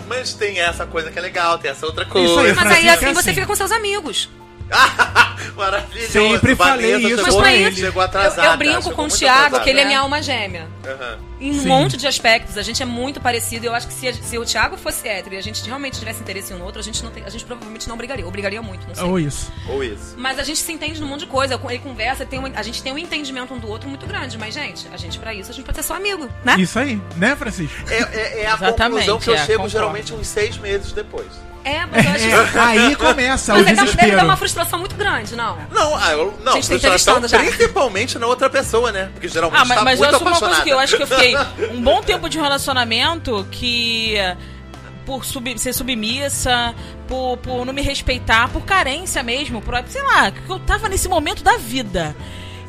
Mas 0.06 0.34
tem 0.34 0.60
essa 0.60 0.84
coisa 0.86 1.10
que 1.10 1.18
é 1.18 1.22
legal, 1.22 1.58
tem 1.58 1.70
essa 1.70 1.86
outra 1.86 2.04
coisa. 2.04 2.28
Isso 2.28 2.38
aí, 2.40 2.46
Mas 2.52 2.58
aí 2.58 2.64
Francisco, 2.64 2.90
assim 2.94 3.04
é 3.06 3.12
você 3.14 3.20
assim. 3.20 3.34
fica 3.34 3.46
com 3.46 3.54
seus 3.56 3.72
amigos. 3.72 4.28
Maravilhoso. 5.56 6.12
Sempre 6.12 6.56
falei 6.56 6.92
Vanessa 6.92 7.08
isso 7.08 7.24
chegou, 7.24 7.40
pra 7.40 7.50
Mas 7.50 7.60
ele. 7.60 7.76
Chegou 7.76 8.02
Eu, 8.02 8.06
atrasada. 8.06 8.48
eu 8.48 8.56
brinco 8.56 8.82
chegou 8.82 8.92
com 8.94 9.02
o 9.04 9.08
Thiago, 9.08 9.38
atrasada. 9.38 9.64
que 9.64 9.70
ele 9.70 9.80
é 9.80 9.84
minha 9.84 10.00
alma 10.00 10.22
gêmea. 10.22 10.68
Aham. 10.86 11.18
Em 11.44 11.50
um 11.50 11.60
Sim. 11.60 11.68
monte 11.68 11.96
de 11.98 12.06
aspectos, 12.06 12.56
a 12.56 12.62
gente 12.62 12.82
é 12.82 12.86
muito 12.86 13.20
parecido. 13.20 13.66
Eu 13.66 13.74
acho 13.74 13.86
que 13.86 13.92
se, 13.92 14.08
a- 14.08 14.14
se 14.14 14.38
o 14.38 14.44
Thiago 14.46 14.78
fosse 14.78 15.06
hétero 15.06 15.34
e 15.34 15.38
a 15.38 15.42
gente 15.42 15.62
realmente 15.66 15.98
tivesse 15.98 16.20
interesse 16.20 16.54
um 16.54 16.58
no 16.58 16.64
outro, 16.64 16.80
a 16.80 16.82
gente, 16.82 17.04
não 17.04 17.10
tem- 17.10 17.22
a 17.22 17.28
gente 17.28 17.44
provavelmente 17.44 17.86
não 17.86 17.98
brigaria. 17.98 18.24
Ou 18.24 18.30
brigaria 18.30 18.62
muito, 18.62 18.86
não 18.88 18.94
sei. 18.94 19.04
Ou 19.04 19.18
isso. 19.20 19.52
Ou 19.68 19.84
isso. 19.84 20.14
Mas 20.16 20.38
a 20.38 20.42
gente 20.42 20.58
se 20.60 20.72
entende 20.72 20.98
num 21.02 21.06
monte 21.06 21.20
de 21.20 21.26
coisa. 21.26 21.60
Ele 21.68 21.78
conversa, 21.80 22.24
tem 22.24 22.38
um- 22.38 22.50
a 22.54 22.62
gente 22.62 22.82
tem 22.82 22.92
um 22.94 22.98
entendimento 22.98 23.52
um 23.52 23.58
do 23.58 23.68
outro 23.68 23.88
muito 23.90 24.06
grande. 24.06 24.38
Mas, 24.38 24.54
gente, 24.54 24.88
a 24.90 24.96
gente, 24.96 25.18
pra 25.18 25.34
isso, 25.34 25.50
a 25.50 25.54
gente 25.54 25.66
pode 25.66 25.76
ser 25.76 25.82
só 25.84 25.94
amigo, 25.96 26.28
né? 26.42 26.56
Isso 26.58 26.78
aí, 26.78 26.98
né, 27.16 27.36
Francisco? 27.36 27.76
É, 27.90 27.98
é- 27.98 28.42
é 28.42 28.46
a 28.46 28.54
Exatamente, 28.54 28.76
conclusão 29.06 29.18
que 29.20 29.28
eu 29.28 29.34
é, 29.34 29.38
chego 29.38 29.48
concordo. 29.52 29.68
geralmente 29.70 30.14
uns 30.14 30.26
seis 30.26 30.56
meses 30.56 30.92
depois. 30.92 31.26
É, 31.66 31.86
mas 31.86 32.04
eu 32.04 32.42
acho 32.42 32.58
É, 32.58 32.60
aí 32.60 32.94
começa 32.96 33.54
o 33.54 33.56
Mas 33.56 33.66
aí 33.68 33.74
dá- 33.74 33.82
deve 33.84 33.92
desespero. 33.96 34.16
dar 34.18 34.24
uma 34.24 34.36
frustração 34.36 34.78
muito 34.78 34.94
grande, 34.96 35.34
não? 35.34 35.56
Não, 35.72 35.96
ah, 35.96 36.12
eu, 36.12 36.34
não, 36.44 36.52
Gente, 36.52 36.68
tá 36.68 36.78
frustração 36.78 37.16
entrevistando 37.16 37.26
já. 37.28 37.38
principalmente 37.38 38.18
na 38.18 38.26
outra 38.26 38.50
pessoa, 38.50 38.92
né? 38.92 39.08
Porque 39.14 39.28
geralmente 39.28 39.62
Ah, 39.62 39.64
mas, 39.64 39.78
tá 39.78 39.82
mas 39.84 39.98
eu 39.98 40.04
muito 40.04 40.14
assumo 40.16 40.30
uma 40.30 40.40
coisa 40.40 40.62
que 40.62 40.68
eu 40.68 40.78
acho 40.78 40.94
que 40.98 41.02
eu 41.04 41.06
fiquei 41.06 41.33
um 41.72 41.82
bom 41.82 42.02
tempo 42.02 42.28
de 42.28 42.38
relacionamento 42.38 43.46
que 43.50 44.14
por 45.06 45.24
sub- 45.24 45.58
ser 45.58 45.72
submissa, 45.72 46.74
por, 47.06 47.36
por 47.38 47.64
não 47.66 47.72
me 47.72 47.82
respeitar, 47.82 48.48
por 48.48 48.62
carência 48.62 49.22
mesmo, 49.22 49.60
por, 49.60 49.74
sei 49.86 50.02
lá, 50.02 50.30
que 50.30 50.48
eu 50.48 50.58
tava 50.60 50.88
nesse 50.88 51.08
momento 51.08 51.42
da 51.44 51.56
vida. 51.58 52.16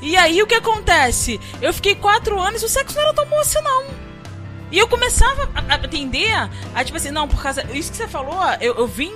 E 0.02 0.18
aí 0.18 0.42
o 0.42 0.48
que 0.48 0.56
acontece? 0.56 1.40
Eu 1.62 1.74
fiquei 1.74 1.96
quatro 1.96 2.40
anos 2.40 2.62
e 2.62 2.66
o 2.66 2.70
sexo 2.70 2.96
não 2.96 3.04
era 3.04 3.14
tão 3.14 3.26
bom 3.26 3.40
assim, 3.40 3.62
não. 3.62 3.86
E 4.72 4.78
eu 4.78 4.88
começava 4.88 5.50
a 5.56 5.76
atender 5.76 6.32
a, 6.76 6.84
tipo 6.84 6.98
assim, 6.98 7.12
não, 7.12 7.28
por 7.28 7.42
causa. 7.42 7.64
Isso 7.72 7.92
que 7.92 7.98
você 7.98 8.08
falou, 8.08 8.38
eu, 8.60 8.76
eu 8.76 8.88
vim 8.88 9.14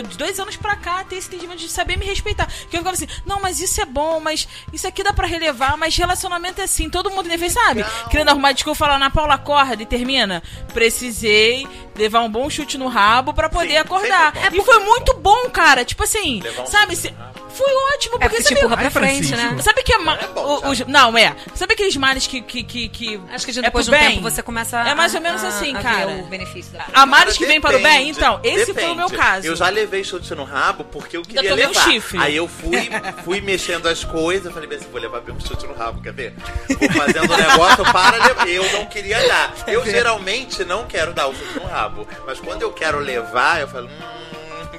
de 0.00 0.16
dois 0.16 0.38
anos 0.40 0.56
pra 0.56 0.76
cá, 0.76 1.04
ter 1.04 1.16
esse 1.16 1.28
entendimento 1.28 1.58
de 1.58 1.68
saber 1.68 1.98
me 1.98 2.06
respeitar. 2.06 2.46
Que 2.46 2.76
eu 2.76 2.80
ficava 2.80 2.92
assim, 2.92 3.08
não, 3.26 3.40
mas 3.40 3.60
isso 3.60 3.80
é 3.80 3.84
bom, 3.84 4.20
mas 4.20 4.46
isso 4.72 4.86
aqui 4.86 5.02
dá 5.02 5.12
pra 5.12 5.26
relevar, 5.26 5.76
mas 5.76 5.96
relacionamento 5.96 6.60
é 6.60 6.64
assim, 6.64 6.88
todo 6.88 7.10
mundo 7.10 7.28
defende, 7.28 7.52
sabe? 7.52 7.84
Querendo 8.10 8.28
arrumar 8.30 8.52
desculpa, 8.52 8.78
falar 8.78 8.98
na 8.98 9.10
Paula 9.10 9.34
acorda 9.34 9.82
e 9.82 9.86
termina. 9.86 10.42
Precisei 10.72 11.66
levar 11.96 12.20
um 12.20 12.30
bom 12.30 12.48
chute 12.48 12.76
no 12.78 12.88
rabo 12.88 13.32
pra 13.34 13.48
poder 13.48 13.70
Sim, 13.72 13.76
acordar. 13.78 14.32
é 14.36 14.48
e 14.56 14.62
foi 14.62 14.78
muito 14.80 15.14
bom, 15.14 15.48
cara. 15.50 15.84
Tipo 15.84 16.04
assim, 16.04 16.42
um 16.60 16.66
sabe? 16.66 16.94
se-. 16.96 17.14
Foi 17.54 17.66
ótimo, 17.94 18.16
É 18.16 18.18
porque 18.20 18.36
porque 18.36 18.42
te 18.42 18.48
sabe, 18.48 18.60
empurra 18.60 18.76
pra 18.76 18.86
Ai, 18.86 18.90
frente, 18.90 19.28
Francisco. 19.28 19.54
né? 19.56 19.62
Sabe 19.62 19.82
que 19.82 19.92
é, 19.92 19.98
ma- 19.98 20.14
É 20.16 20.26
bom, 20.28 20.68
os- 20.70 20.80
não, 20.86 21.16
é. 21.18 21.36
Sabe 21.54 21.74
aqueles 21.74 21.94
males 21.96 22.26
que. 22.26 22.40
que, 22.40 22.62
que, 22.62 22.88
que 22.88 23.20
Acho 23.30 23.44
que 23.44 23.58
é 23.58 23.62
depois 23.62 23.86
pro 23.86 23.96
de 23.96 24.02
um 24.02 24.06
bem? 24.06 24.16
tempo 24.16 24.30
você 24.30 24.42
começa 24.42 24.78
É 24.80 24.94
mais 24.94 25.12
ou 25.12 25.18
a- 25.18 25.22
menos 25.22 25.44
a- 25.44 25.48
assim, 25.48 25.74
a 25.76 25.82
cara. 25.82 26.08
o 26.08 26.22
benefício 26.26 26.72
da 26.72 26.86
Há 26.94 27.04
males 27.04 27.36
que 27.36 27.44
vêm 27.44 27.60
para 27.60 27.76
o 27.76 27.82
bem? 27.82 27.92
depende, 28.06 28.10
Então, 28.18 28.40
esse 28.42 28.72
foi 28.72 28.90
o 28.90 28.94
meu 28.94 29.10
caso. 29.10 29.46
Eu 29.46 29.54
já 29.54 29.68
levei 29.68 29.81
chute 30.04 30.34
no 30.34 30.44
rabo 30.44 30.84
porque 30.84 31.16
eu 31.16 31.22
queria 31.22 31.50
tomei 31.50 31.66
um 31.66 31.68
levar. 31.68 31.84
chifre. 31.84 32.18
Aí 32.18 32.36
eu 32.36 32.48
fui, 32.48 32.90
fui 33.24 33.40
mexendo 33.40 33.86
as 33.88 34.04
coisas, 34.04 34.52
falei 34.52 34.68
assim, 34.76 34.86
vou 34.90 35.00
levar 35.00 35.20
bem 35.20 35.34
um 35.34 35.40
chute 35.40 35.66
no 35.66 35.74
rabo, 35.74 36.00
quer 36.02 36.12
ver? 36.12 36.34
Vou 36.68 36.90
fazendo 36.92 37.32
o 37.32 37.36
negócio 37.36 37.84
para 37.92 38.16
levar. 38.16 38.48
Eu 38.48 38.72
não 38.72 38.86
queria 38.86 39.26
dar. 39.26 39.54
Eu 39.66 39.84
geralmente 39.84 40.64
não 40.64 40.86
quero 40.86 41.12
dar 41.12 41.26
o 41.28 41.34
chute 41.34 41.58
no 41.58 41.66
rabo. 41.66 42.06
Mas 42.26 42.40
quando 42.40 42.62
eu 42.62 42.72
quero 42.72 42.98
levar, 42.98 43.60
eu 43.60 43.68
falo, 43.68 43.86
hum, 43.86 44.31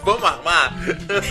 vamos 0.03 0.23
armar? 0.23 0.73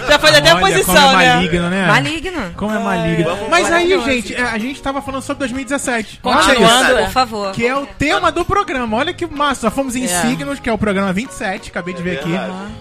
Já 0.08 0.18
faz 0.18 0.36
até 0.36 0.50
a 0.50 0.56
posição, 0.56 0.94
como 0.94 1.20
é 1.20 1.26
né? 1.26 1.34
maligno, 1.36 1.70
né? 1.70 1.86
Maligno. 1.86 2.54
Como 2.56 2.74
é 2.74 2.78
maligno. 2.78 3.24
Vamos 3.24 3.48
Mas 3.48 3.70
aí, 3.72 3.88
gente, 4.04 4.34
a 4.36 4.58
gente 4.58 4.80
tava 4.82 5.00
falando 5.02 5.22
sobre 5.22 5.40
2017. 5.40 6.20
Continuando. 6.22 6.96
Por 6.96 7.10
favor. 7.10 7.52
Que 7.52 7.66
é 7.66 7.76
o 7.76 7.86
tema 7.86 8.30
do 8.32 8.44
programa. 8.44 8.96
Olha 8.96 9.12
que 9.12 9.26
massa. 9.26 9.66
Nós 9.66 9.74
fomos 9.74 9.96
em 9.96 10.04
É. 10.04 10.08
signos, 10.22 10.58
que 10.60 10.68
é 10.68 10.72
o 10.72 10.78
programa 10.78 11.12
27, 11.12 11.70
acabei 11.70 11.94
de 11.94 12.00
É 12.00 12.04
ver 12.04 12.18
aqui. 12.18 12.30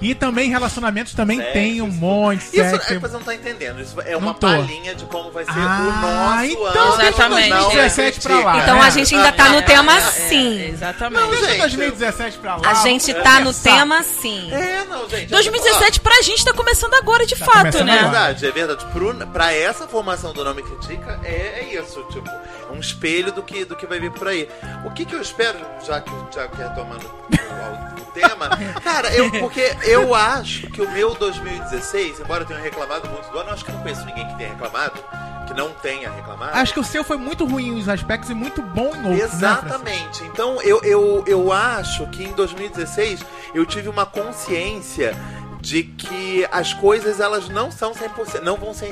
E 0.01 0.15
também 0.15 0.49
relacionamentos 0.49 1.13
também 1.13 1.37
Sexo, 1.37 1.53
tem 1.53 1.81
um 1.81 1.87
monte. 1.91 2.41
Isso 2.41 2.51
sexo. 2.55 2.75
é 2.75 2.79
que 2.95 2.99
você 2.99 3.13
não 3.13 3.21
tá 3.23 3.35
entendendo. 3.35 3.81
Isso 3.81 3.99
é 4.01 4.11
Não 4.13 4.19
uma 4.19 4.33
tô. 4.33 4.47
palhinha 4.47 4.95
de 4.95 5.05
como 5.05 5.31
vai 5.31 5.43
ser 5.45 5.51
Ah, 5.55 5.79
o 5.81 5.91
nosso 5.91 6.45
então 6.45 6.83
ano. 6.93 7.01
Exatamente. 7.03 7.49
2017 7.49 8.19
pra 8.21 8.39
lá. 8.39 8.57
Então 8.59 8.77
É. 8.83 8.87
a 8.87 8.89
gente 8.89 9.15
ainda 9.15 9.31
tá 9.31 9.49
no 9.49 9.57
É, 9.57 9.61
tema 9.61 9.97
é, 9.97 10.01
sim. 10.01 10.61
Exatamente. 10.69 11.21
Não, 11.21 11.29
Deixa 11.31 11.47
gente, 11.49 11.59
2017 11.61 12.37
pra 12.37 12.55
lá. 12.55 12.69
A 12.69 12.73
gente 12.75 13.13
tá 13.13 13.39
no 13.39 13.53
tema 13.53 14.03
sim. 14.03 14.49
É, 14.51 14.83
não, 14.89 15.07
gente. 15.09 15.27
2017 15.27 15.80
pra 16.01 16.21
gente 16.21 16.45
tá 16.45 16.53
começando 16.53 16.93
agora, 16.93 17.25
de 17.25 17.35
Tá 17.35 17.45
fato, 17.45 17.83
né? 17.83 17.97
É 17.97 18.01
verdade, 18.03 18.45
é 18.45 18.51
verdade. 18.51 18.85
Pro, 18.91 19.15
pra 19.27 19.53
essa 19.53 19.87
formação 19.87 20.31
do 20.33 20.43
Nome 20.43 20.61
Critica, 20.61 21.19
é, 21.23 21.59
é 21.61 21.73
isso, 21.81 22.03
tipo, 22.11 22.29
é 22.29 22.71
um 22.71 22.79
espelho 22.79 23.31
do 23.31 23.41
que, 23.41 23.65
do 23.65 23.75
que 23.75 23.85
vai 23.87 23.99
vir 23.99 24.11
por 24.11 24.27
aí. 24.27 24.47
O 24.85 24.91
que 24.91 25.05
que 25.05 25.15
eu 25.15 25.21
espero, 25.21 25.57
já 25.85 25.99
que 26.01 26.11
o 26.11 26.23
Thiago 26.25 26.55
quer 26.55 26.69
retomando 26.69 27.05
o, 27.07 28.01
o 28.01 28.05
tema, 28.13 28.49
cara, 28.83 29.11
eu, 29.13 29.31
porque 29.31 29.75
eu 29.83 30.13
acho 30.13 30.67
que 30.67 30.81
o 30.81 30.91
meu 30.91 31.13
2016, 31.15 32.19
embora 32.19 32.43
eu 32.43 32.47
tenha 32.47 32.59
reclamado 32.59 33.09
muito 33.09 33.29
do 33.31 33.39
ano, 33.39 33.49
eu 33.49 33.53
acho 33.53 33.65
que 33.65 33.71
eu 33.71 33.75
não 33.75 33.81
conheço 33.81 34.05
ninguém 34.05 34.27
que 34.27 34.37
tenha 34.37 34.49
reclamado, 34.49 35.03
que 35.47 35.53
não 35.53 35.69
tenha 35.73 36.09
reclamado. 36.11 36.57
Acho 36.57 36.73
que 36.73 36.79
o 36.79 36.83
seu 36.83 37.03
foi 37.03 37.17
muito 37.17 37.45
ruim 37.45 37.67
em 37.67 37.71
uns 37.73 37.87
aspectos 37.89 38.29
e 38.29 38.33
muito 38.33 38.61
bom 38.61 38.95
em 38.95 39.11
outros. 39.11 39.17
né? 39.17 39.23
Exatamente. 39.23 40.23
então 40.25 40.61
eu, 40.61 40.81
eu, 40.83 41.23
eu 41.27 41.51
acho 41.51 42.05
que 42.07 42.23
em 42.23 42.31
2016 42.33 43.21
eu 43.53 43.65
tive 43.65 43.89
uma 43.89 44.05
consciência 44.05 45.15
de 45.61 45.83
que 45.83 46.47
as 46.51 46.73
coisas 46.73 47.19
elas 47.19 47.47
não 47.47 47.71
são 47.71 47.93
100%, 47.93 48.41
não 48.41 48.57
vão 48.57 48.73
ser 48.73 48.89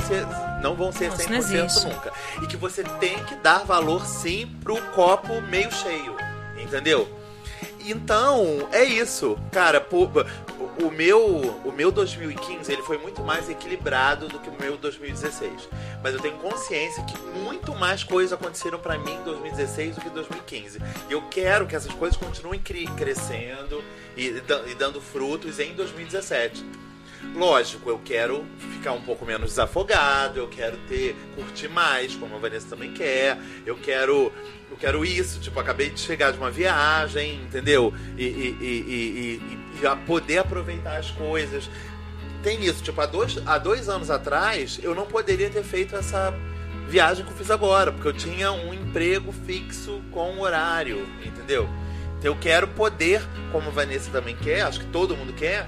não 0.62 0.76
vão 0.76 0.92
ser 0.92 1.10
não 1.10 1.18
100% 1.18 1.38
existe. 1.38 1.88
nunca. 1.88 2.14
E 2.42 2.48
que 2.48 2.56
você 2.56 2.84
tem 2.84 3.24
que 3.26 3.36
dar 3.36 3.66
valor 3.66 4.06
sim 4.06 4.48
pro 4.64 4.80
copo 4.92 5.42
meio 5.42 5.72
cheio, 5.74 6.16
entendeu? 6.62 7.10
Então, 7.86 8.68
é 8.72 8.84
isso. 8.84 9.38
Cara, 9.52 9.82
pô, 9.82 10.08
o- 10.82 10.92
meu, 10.92 11.22
o 11.66 11.72
meu 11.72 11.92
2015, 11.92 12.72
ele 12.72 12.82
foi 12.84 12.98
muito 12.98 13.22
mais 13.22 13.50
equilibrado 13.50 14.28
do 14.28 14.40
que 14.40 14.50
o 14.50 14.54
meu 14.60 14.78
2016. 14.78 15.68
Mas 16.04 16.14
eu 16.14 16.20
tenho 16.20 16.38
consciência 16.38 17.04
que 17.04 17.18
muito 17.40 17.74
mais 17.76 18.04
coisas 18.04 18.34
aconteceram 18.34 18.80
pra 18.80 18.98
mim 18.98 19.14
em 19.14 19.24
2016 19.24 19.96
do 19.96 20.02
que 20.02 20.08
em 20.08 20.12
2015. 20.14 20.80
E 21.10 21.14
eu 21.14 21.22
quero 21.30 21.68
que 21.68 21.76
essas 21.76 21.94
coisas 21.94 22.18
continuem 22.18 22.60
crescendo 22.60 23.84
e, 24.16 24.28
e 24.68 24.76
dando 24.76 25.00
frutos 25.02 25.60
em 25.60 25.74
2017. 25.74 26.64
Lógico, 27.36 27.90
eu 27.90 28.00
quero 28.04 28.46
ficar 28.58 28.94
um 28.94 29.02
pouco 29.02 29.26
menos 29.26 29.50
desafogado, 29.50 30.40
eu 30.40 30.48
quero 30.48 30.78
ter 30.88 31.16
curtir 31.36 31.68
mais, 31.68 32.16
como 32.16 32.36
a 32.36 32.40
Vanessa 32.40 32.68
também 32.70 32.92
quer. 32.92 33.38
Eu 33.66 33.76
quero 33.76 34.32
eu 34.72 34.78
quero 34.78 35.04
isso, 35.04 35.40
tipo, 35.40 35.60
acabei 35.60 35.90
de 35.90 36.00
chegar 36.00 36.32
de 36.32 36.38
uma 36.38 36.52
viagem, 36.52 37.36
entendeu? 37.42 37.92
E, 38.18 38.24
e, 38.24 38.58
e, 38.62 39.42
e- 39.42 39.86
e- 39.86 39.96
poder 40.06 40.38
aproveitar 40.40 40.98
as 40.98 41.10
coisas. 41.12 41.70
Tem 42.44 42.64
isso, 42.64 42.84
tipo, 42.84 43.02
há 43.02 43.06
dois, 43.06 43.38
há 43.46 43.58
dois 43.58 43.90
anos 43.90 44.10
atrás 44.10 44.80
eu 44.82 44.94
não 44.96 45.06
poderia 45.06 45.50
ter 45.50 45.64
feito 45.64 45.96
essa 45.96 46.34
viagem 46.88 47.26
que 47.26 47.32
eu 47.32 47.38
fiz 47.38 47.52
agora, 47.52 47.92
porque 47.92 48.08
eu 48.08 48.14
tinha 48.14 48.52
um 48.52 48.74
emprego 48.74 49.32
fixo 49.46 50.02
com 50.12 50.40
horário, 50.40 51.06
entendeu? 51.26 51.68
Então 52.18 52.32
eu 52.34 52.38
quero 52.40 52.68
poder, 52.68 53.22
como 53.52 53.68
a 53.70 53.72
Vanessa 53.72 54.10
também 54.12 54.36
quer, 54.36 54.62
acho 54.62 54.80
que 54.82 54.88
todo 54.88 55.16
mundo 55.18 55.34
quer, 55.34 55.68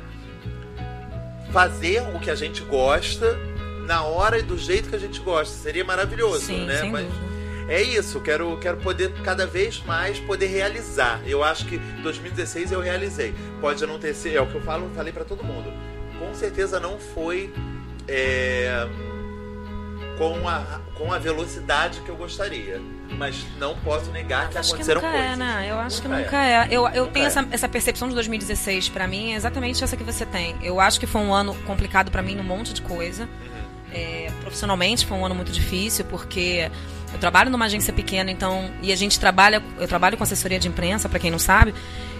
fazer 1.52 2.02
o 2.16 2.20
que 2.20 2.30
a 2.30 2.36
gente 2.36 2.62
gosta 2.64 3.38
na 3.86 4.04
hora 4.04 4.39
e 4.39 4.41
do 4.41 4.58
jeito 4.58 4.89
que 4.89 4.95
a 4.95 4.99
gente 4.99 5.20
gosta. 5.20 5.54
Seria 5.56 5.84
maravilhoso, 5.84 6.45
Sim, 6.45 6.66
né? 6.66 6.84
Mas 6.84 7.06
dúvida. 7.06 7.74
é 7.74 7.82
isso, 7.82 8.20
quero, 8.22 8.58
quero 8.60 8.78
poder 8.78 9.12
cada 9.24 9.45
vez 9.45 9.82
mais 9.86 10.20
poder 10.20 10.47
realizar. 10.47 11.22
Eu 11.26 11.43
acho 11.43 11.66
que 11.66 11.78
2016 11.78 12.72
eu 12.72 12.80
realizei. 12.80 13.34
Pode 13.60 13.86
não 13.86 13.99
ter 13.99 14.14
sido, 14.14 14.38
é 14.38 14.41
o 14.41 14.47
que 14.47 14.56
eu 14.56 14.62
falo, 14.62 14.89
falei 14.95 15.12
pra 15.12 15.24
todo 15.24 15.43
mundo. 15.43 15.72
Com 16.20 16.34
certeza 16.34 16.80
não 16.80 16.99
foi 16.99 17.54
é, 18.08 18.88
com, 20.18 20.47
a, 20.47 20.80
com 20.95 21.12
a 21.12 21.18
velocidade 21.18 22.01
que 22.01 22.09
eu 22.09 22.16
gostaria. 22.16 22.80
Mas 23.18 23.45
não 23.57 23.76
posso 23.78 24.09
negar 24.12 24.49
que 24.49 24.57
Acho 24.57 24.70
que 24.70 24.76
aconteceram 24.76 25.01
nunca 25.01 25.14
coisas. 25.14 25.34
é, 25.34 25.36
né? 25.36 25.68
Eu 25.70 25.78
acho 25.80 26.01
que 26.01 26.07
Nunca 26.07 26.22
nunca 26.22 26.45
é. 26.45 26.68
Eu, 26.70 26.88
eu 26.88 27.01
Nunca 27.01 27.14
tenho 27.14 27.24
é. 27.26 27.28
essa, 27.28 27.47
essa 27.51 27.68
percepção 27.70 28.07
de 28.07 28.16
2016 28.16 28.89
pra 28.89 29.07
mim, 29.07 29.34
é 29.34 29.36
exatamente 29.36 29.84
essa 29.84 29.97
que 29.97 30.03
você 30.03 30.26
tem. 30.26 30.55
Eu 30.62 30.80
acho 30.80 30.99
que 30.99 31.05
foi 31.07 31.22
um 31.22 31.34
ano 31.34 31.53
complicado 31.66 32.09
pra 32.12 32.22
mim 32.22 32.36
num 32.36 32.43
monte 32.43 32.74
de 32.74 32.82
coisa. 32.82 33.28
É, 33.93 34.32
profissionalmente 34.39 35.05
foi 35.05 35.18
um 35.18 35.26
ano 35.26 35.36
muito 35.36 35.51
difícil 35.51 36.05
porque 36.05 36.72
eu 37.14 37.20
trabalho 37.20 37.49
numa 37.49 37.66
agência 37.66 37.91
pequena, 37.93 38.32
então 38.32 38.70
e 38.82 38.91
a 38.91 38.95
gente 38.95 39.20
trabalha, 39.20 39.62
eu 39.80 39.88
trabalho 39.88 40.18
com 40.18 40.24
assessoria 40.24 40.59
de 40.59 40.68
imprensa, 40.68 41.07
pra 41.09 41.20
quem 41.20 41.30
não 41.32 41.39
sabe. 41.39 41.74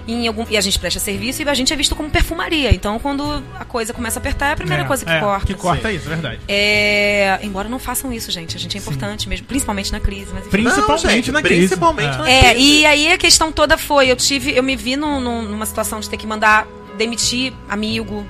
E, 0.08 0.14
em 0.14 0.28
algum, 0.28 0.44
e 0.50 0.58
a 0.58 0.62
gente 0.62 0.80
presta 0.80 1.00
serviço 1.00 1.44
e 1.44 1.48
a 1.48 1.54
gente 1.54 1.72
é 1.72 1.76
visto 1.76 1.96
como 1.96 2.10
perfumaria. 2.10 2.74
Então, 2.74 2.98
quando 2.98 3.44
a 3.60 3.64
coisa 3.66 3.94
começa 3.94 4.18
a 4.18 4.20
apertar, 4.20 4.48
é 4.50 4.54
a 4.54 4.56
primeira 4.56 4.82
É, 4.84 4.88
coisa 4.88 5.06
que 5.06 5.12
é, 5.12 5.20
corta. 5.20 5.46
Que 5.46 5.54
corta 5.54 5.92
isso, 5.92 6.10
verdade. 6.10 6.40
É, 6.48 7.40
embora 7.44 7.70
não 7.70 7.78
façam 7.78 8.12
isso, 8.12 8.32
gente. 8.32 8.58
A 8.58 8.60
gente 8.60 8.76
é 8.76 8.80
importante 8.80 9.30
mesmo, 9.30 9.46
principalmente 9.46 9.92
na 9.92 10.00
crise. 10.00 10.32
Mas. 10.34 10.48
Principalmente 10.48 10.90
Não, 11.06 11.12
gente, 11.12 11.32
na 11.32 11.42
crise. 11.44 11.68
principalmente 11.68 12.16
É. 12.16 12.18
na- 12.18 12.30
É, 12.30 12.54
crise. 12.56 12.68
e 12.80 12.86
aí 12.88 13.12
a 13.14 13.18
questão 13.18 13.52
toda 13.52 13.78
foi, 13.78 14.10
eu 14.10 14.16
tive, 14.16 14.52
eu 14.58 14.64
me 14.64 14.76
vi 14.76 14.96
num- 14.96 15.20
num- 15.20 15.44
numa 15.44 15.68
situação 15.68 16.00
de 16.00 16.10
ter 16.10 16.18
que 16.18 16.26
mandar 16.26 16.66
demitir 16.98 17.54
amigo, 17.70 18.26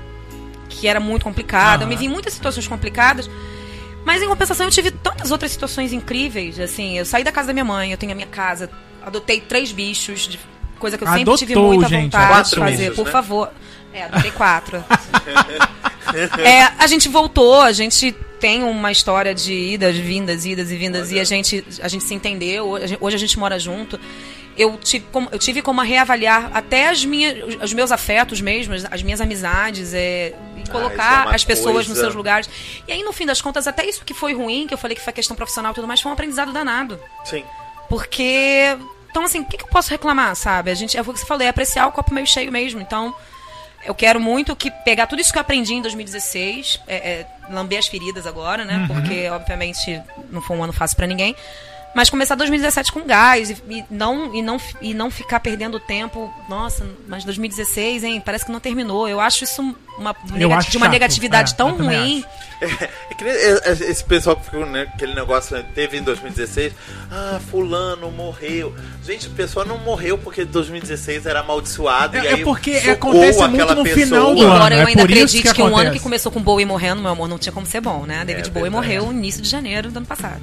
que 0.68 0.86
era 0.86 1.00
muito 1.00 1.24
complicado. 1.24 1.80
Eu 1.80 1.86
Aham. 1.86 1.88
me 1.88 1.96
vi 1.96 2.04
em 2.04 2.08
muitas 2.10 2.34
situações 2.34 2.68
complicadas. 2.68 3.30
Mas 4.04 4.22
em 4.22 4.28
compensação 4.28 4.66
eu 4.66 4.70
tive 4.70 4.90
tantas 4.90 5.30
outras 5.30 5.52
situações 5.52 5.92
incríveis, 5.92 6.58
assim, 6.58 6.98
eu 6.98 7.04
saí 7.04 7.22
da 7.22 7.32
casa 7.32 7.48
da 7.48 7.52
minha 7.52 7.64
mãe, 7.64 7.92
eu 7.92 7.98
tenho 7.98 8.12
a 8.12 8.14
minha 8.14 8.26
casa, 8.26 8.68
adotei 9.02 9.40
três 9.40 9.70
bichos, 9.70 10.38
coisa 10.78 10.98
que 10.98 11.04
eu 11.04 11.08
sempre 11.08 11.36
tive 11.36 11.52
Adotou, 11.52 11.72
muita 11.72 11.88
gente, 11.88 12.12
vontade 12.12 12.50
de 12.50 12.56
fazer, 12.56 12.76
bichos, 12.76 12.96
por 12.96 13.06
né? 13.06 13.12
favor. 13.12 13.52
É, 13.92 14.04
adotei 14.04 14.30
quatro. 14.30 14.84
É, 16.44 16.64
a 16.78 16.86
gente 16.88 17.08
voltou, 17.08 17.60
a 17.60 17.72
gente 17.72 18.12
tem 18.38 18.64
uma 18.64 18.90
história 18.90 19.34
de 19.34 19.54
idas, 19.54 19.96
vindas, 19.96 20.44
idas 20.44 20.70
e 20.70 20.76
vindas, 20.76 21.12
e 21.12 21.18
a 21.18 21.24
gente, 21.24 21.64
a 21.80 21.88
gente 21.88 22.04
se 22.04 22.12
entendeu, 22.12 22.68
hoje 23.00 23.16
a 23.16 23.18
gente 23.18 23.38
mora 23.38 23.58
junto. 23.58 23.98
Eu 24.56 24.76
tive, 24.76 25.06
como, 25.10 25.28
eu 25.32 25.38
tive 25.38 25.62
como 25.62 25.80
reavaliar 25.80 26.50
até 26.52 26.88
as 26.88 27.04
minhas, 27.04 27.56
os 27.62 27.72
meus 27.72 27.90
afetos 27.90 28.40
mesmo, 28.40 28.74
as- 28.74 28.84
as 28.90 29.02
minhas 29.02 29.20
amizades, 29.20 29.94
é, 29.94 30.34
e 30.56 30.62
isso 30.62 30.70
colocar 30.70 31.22
é 31.22 31.26
uma 31.28 31.34
as 31.34 31.42
pessoas 31.44 31.76
nos 31.76 31.86
coisa- 31.86 32.00
seus 32.02 32.14
lugares. 32.14 32.50
E 32.86 32.92
aí, 32.92 33.02
no 33.02 33.12
fim 33.12 33.24
das 33.24 33.40
contas, 33.40 33.66
até 33.66 33.86
isso 33.86 34.04
que 34.04 34.12
foi 34.12 34.34
ruim, 34.34 34.66
que 34.66 34.74
eu 34.74 34.78
falei 34.78 34.94
que 34.94 35.02
foi 35.02 35.12
questão 35.12 35.34
profissional 35.34 35.72
e 35.72 35.74
tudo 35.74 35.86
mais, 35.88 36.00
foi 36.00 36.10
um 36.10 36.12
aprendizado 36.12 36.52
danado. 36.52 37.00
Sim. 37.24 37.44
Porque. 37.88 38.76
Então, 39.10 39.24
assim, 39.24 39.40
o 39.40 39.44
que, 39.44 39.58
que 39.58 39.64
eu 39.64 39.68
posso 39.68 39.90
reclamar, 39.90 40.34
sabe? 40.34 40.70
A 40.70 40.74
gente, 40.74 40.96
é 40.96 41.00
o 41.00 41.04
que 41.04 41.18
você 41.18 41.26
falou, 41.26 41.44
é 41.44 41.48
apreciar 41.48 41.86
o 41.86 41.92
copo 41.92 42.14
meio 42.14 42.26
cheio 42.26 42.50
mesmo. 42.50 42.80
Então, 42.80 43.14
eu 43.84 43.94
quero 43.94 44.18
muito 44.18 44.56
que 44.56 44.70
pegar 44.70 45.06
tudo 45.06 45.20
isso 45.20 45.30
que 45.32 45.38
eu 45.38 45.42
aprendi 45.42 45.74
em 45.74 45.82
2016, 45.82 46.80
é, 46.86 46.96
é, 46.96 47.26
lamber 47.50 47.78
as 47.78 47.86
feridas 47.86 48.26
agora, 48.26 48.64
né? 48.64 48.86
Porque, 48.86 49.28
obviamente, 49.28 50.00
não 50.30 50.40
foi 50.40 50.56
um 50.56 50.64
ano 50.64 50.72
fácil 50.72 50.96
pra 50.96 51.06
ninguém. 51.06 51.36
Mas 51.94 52.08
começar 52.08 52.34
2017 52.36 52.90
com 52.90 53.04
gás 53.04 53.50
e, 53.50 53.56
e 53.68 53.84
não, 53.90 54.34
e, 54.34 54.40
não, 54.42 54.58
e 54.80 54.94
não 54.94 55.10
ficar 55.10 55.40
perdendo 55.40 55.78
tempo. 55.78 56.32
Nossa, 56.48 56.86
mas 57.06 57.22
2016, 57.24 58.02
hein? 58.04 58.22
Parece 58.24 58.46
que 58.46 58.52
não 58.52 58.60
terminou. 58.60 59.06
Eu 59.08 59.20
acho 59.20 59.44
isso 59.44 59.60
uma, 59.98 60.16
Eu 60.30 60.36
negati- 60.38 60.54
acho 60.54 60.70
de 60.70 60.76
uma 60.78 60.86
chato. 60.86 60.92
negatividade 60.92 61.52
É, 61.52 61.56
tão 61.56 61.76
ruim. 61.76 62.24
É 62.62 63.14
que 63.14 63.24
é, 63.24 63.72
esse 63.90 64.02
pessoal 64.04 64.36
que 64.36 64.44
ficou 64.44 64.64
né, 64.64 64.82
aquele 64.94 65.14
negócio 65.14 65.54
né, 65.56 65.64
teve 65.74 65.98
em 65.98 66.02
2016. 66.02 66.72
Ah, 67.10 67.38
fulano 67.50 68.10
morreu. 68.10 68.74
Gente, 69.04 69.26
a 69.26 69.30
pessoa 69.30 69.64
não 69.64 69.76
morreu 69.78 70.16
porque 70.16 70.44
2016 70.46 71.26
era 71.26 71.40
amaldiçoado. 71.40 72.16
e 72.16 72.20
É, 72.20 72.26
é 72.30 72.34
aí 72.34 72.44
porque 72.44 72.70
acontece 72.76 73.46
muito 73.48 73.74
no 73.74 73.82
pessoa. 73.82 74.06
final 74.06 74.34
do 74.34 74.42
Embora 74.42 74.64
ano, 74.64 74.74
eu 74.76 74.80
é 74.82 74.86
ainda 74.86 75.02
acredite 75.02 75.42
que 75.42 75.52
que, 75.54 75.62
um 75.62 75.76
ano 75.76 75.90
que 75.92 76.00
começou 76.00 76.32
com 76.32 76.40
Bowie 76.40 76.64
morrendo, 76.64 77.02
meu 77.02 77.10
amor, 77.10 77.28
não 77.28 77.38
tinha 77.38 77.52
como 77.52 77.66
ser 77.66 77.80
bom, 77.82 78.06
né? 78.06 78.24
David 78.24 78.50
Bowie 78.50 78.70
verdade. 78.70 78.70
morreu 78.88 79.06
no 79.12 79.18
início 79.18 79.42
de 79.42 79.48
janeiro 79.50 79.90
do 79.90 79.96
ano 79.98 80.06
passado. 80.06 80.40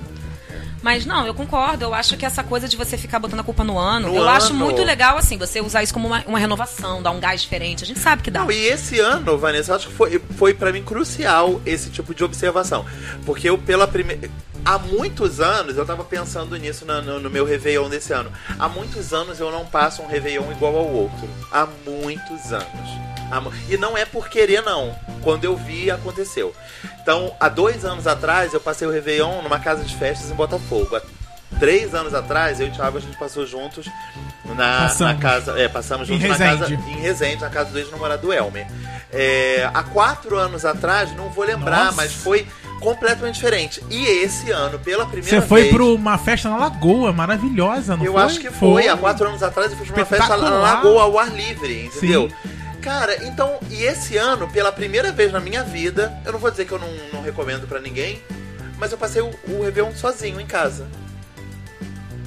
Mas 0.82 1.06
não, 1.06 1.26
eu 1.28 1.34
concordo. 1.34 1.84
Eu 1.84 1.94
acho 1.94 2.16
que 2.18 2.26
essa 2.26 2.44
coisa 2.44 2.68
de 2.68 2.78
você 2.78 2.98
ficar 2.98 3.20
botando 3.20 3.42
a 3.42 3.44
culpa 3.44 3.64
no 3.64 3.78
ano, 3.78 4.08
No 4.10 4.16
eu 4.16 4.22
ano. 4.22 4.32
acho 4.32 4.54
muito 4.54 4.82
legal, 4.84 5.18
assim, 5.18 5.38
você 5.38 5.60
usar 5.62 5.84
isso 5.84 5.94
como 5.94 6.08
uma, 6.08 6.24
uma 6.26 6.40
renovação, 6.40 7.02
dar 7.02 7.12
um 7.12 7.20
gás 7.20 7.42
diferente. 7.42 7.84
A 7.84 7.88
gente 7.88 8.00
sabe 8.00 8.22
que 8.24 8.32
dá. 8.32 8.42
Não, 8.42 8.52
e 8.52 8.68
esse 8.68 9.00
ano, 9.00 9.38
Vanessa, 9.38 9.72
eu 9.72 9.76
acho 9.76 9.88
que 9.88 9.94
foi, 9.94 10.22
foi 10.38 10.54
para 10.54 10.72
mim 10.72 10.82
crucial 10.84 11.62
esse 11.66 11.90
tipo 11.90 12.14
de 12.16 12.24
observação. 12.24 12.86
Porque 13.26 13.50
eu, 13.50 13.58
pela 13.58 13.88
primeira. 13.88 14.30
Há 14.66 14.78
muitos 14.78 15.40
anos, 15.40 15.78
eu 15.78 15.86
tava 15.86 16.04
pensando 16.04 16.56
nisso 16.58 16.86
na- 16.86 17.02
no, 17.02 17.18
no 17.20 17.30
meu 17.30 17.46
Réveillon 17.46 17.88
desse 17.90 18.12
ano. 18.12 18.30
Há 18.60 18.68
muitos 18.68 19.14
anos 19.14 19.40
eu 19.40 19.50
não 19.52 19.66
passo 19.66 20.02
um 20.02 20.08
Réveillon 20.08 20.52
igual 20.52 20.76
ao 20.76 20.86
outro. 20.88 21.28
Há 21.52 21.66
muitos 21.86 22.52
anos. 22.52 23.09
E 23.70 23.78
não 23.78 23.98
é 23.98 24.06
por 24.06 24.28
querer, 24.30 24.62
não. 24.62 24.96
Quando 25.22 25.44
eu 25.46 25.56
vi, 25.56 25.90
aconteceu. 25.92 26.54
Então, 27.02 27.34
há 27.40 27.50
dois 27.50 27.86
anos 27.86 28.08
atrás, 28.08 28.54
eu 28.54 28.60
passei 28.62 28.88
o 28.88 28.92
Réveillon 28.92 29.42
numa 29.42 29.60
casa 29.60 29.84
de 29.84 29.96
festas 29.96 30.32
em 30.32 30.36
Botafogo. 30.36 30.96
Há 30.96 31.02
três 31.60 31.94
anos 31.94 32.14
atrás, 32.14 32.60
eu 32.60 32.68
e 32.68 32.70
o 32.70 32.74
Thiago, 32.74 32.98
a 32.98 33.02
gente 33.02 33.18
passou 33.18 33.46
juntos 33.46 33.88
na, 34.56 34.94
na 35.00 35.16
casa. 35.16 35.60
É, 35.60 35.68
passamos 35.68 36.10
Em 36.10 36.14
juntos 36.14 36.30
na 36.30 36.38
casa 36.38 36.74
em 36.74 37.00
Resende, 37.02 37.42
na 37.42 37.50
casa 37.50 37.70
do 37.72 37.80
ex-namorado 37.80 38.22
do 38.24 38.34
Elmer. 38.34 38.68
É, 39.12 39.70
há 39.74 39.84
quatro 39.84 40.38
anos 40.38 40.66
atrás, 40.66 41.16
não 41.16 41.30
vou 41.30 41.44
lembrar, 41.44 41.86
Nossa. 41.86 41.98
mas 41.98 42.14
foi 42.14 42.48
completamente 42.80 43.36
diferente. 43.36 43.84
E 43.90 44.06
esse 44.06 44.52
ano, 44.52 44.80
pela 44.80 45.06
primeira 45.06 45.42
Você 45.42 45.46
foi 45.46 45.62
vez. 45.64 45.74
pra 45.74 45.84
uma 45.84 46.18
festa 46.18 46.50
na 46.50 46.58
Lagoa, 46.58 47.12
maravilhosa, 47.12 47.98
não 47.98 48.06
Eu 48.06 48.14
foi? 48.14 48.22
acho 48.24 48.40
que 48.40 48.50
foi. 48.52 48.88
Há 48.88 48.96
quatro 48.96 49.28
anos 49.28 49.44
atrás 49.44 49.72
eu 49.72 49.78
fui 49.78 49.88
pra 49.88 49.98
uma 49.98 50.06
festa 50.06 50.38
na. 50.38 50.50
Lagoa 50.50 51.04
ao 51.04 51.20
ar 51.20 51.30
livre, 51.30 51.86
entendeu? 51.88 52.30
Sim. 52.30 52.59
Cara, 52.82 53.26
então, 53.26 53.60
e 53.70 53.84
esse 53.84 54.16
ano, 54.18 54.50
pela 54.50 54.72
primeira 54.72 55.12
vez 55.12 55.32
na 55.32 55.40
minha 55.40 55.64
vida, 55.64 56.18
eu 56.26 56.32
não 56.32 56.40
vou 56.40 56.50
dizer 56.50 56.66
que 56.66 56.72
eu 56.72 56.80
não, 56.80 56.92
não 57.14 57.22
recomendo 57.22 57.68
pra 57.68 57.80
ninguém, 57.80 58.22
mas 58.78 58.92
eu 58.92 58.98
passei 58.98 59.22
o, 59.22 59.32
o 59.50 59.64
Réveillon 59.64 59.94
sozinho 59.94 60.40
em 60.40 60.48
casa. 60.48 60.88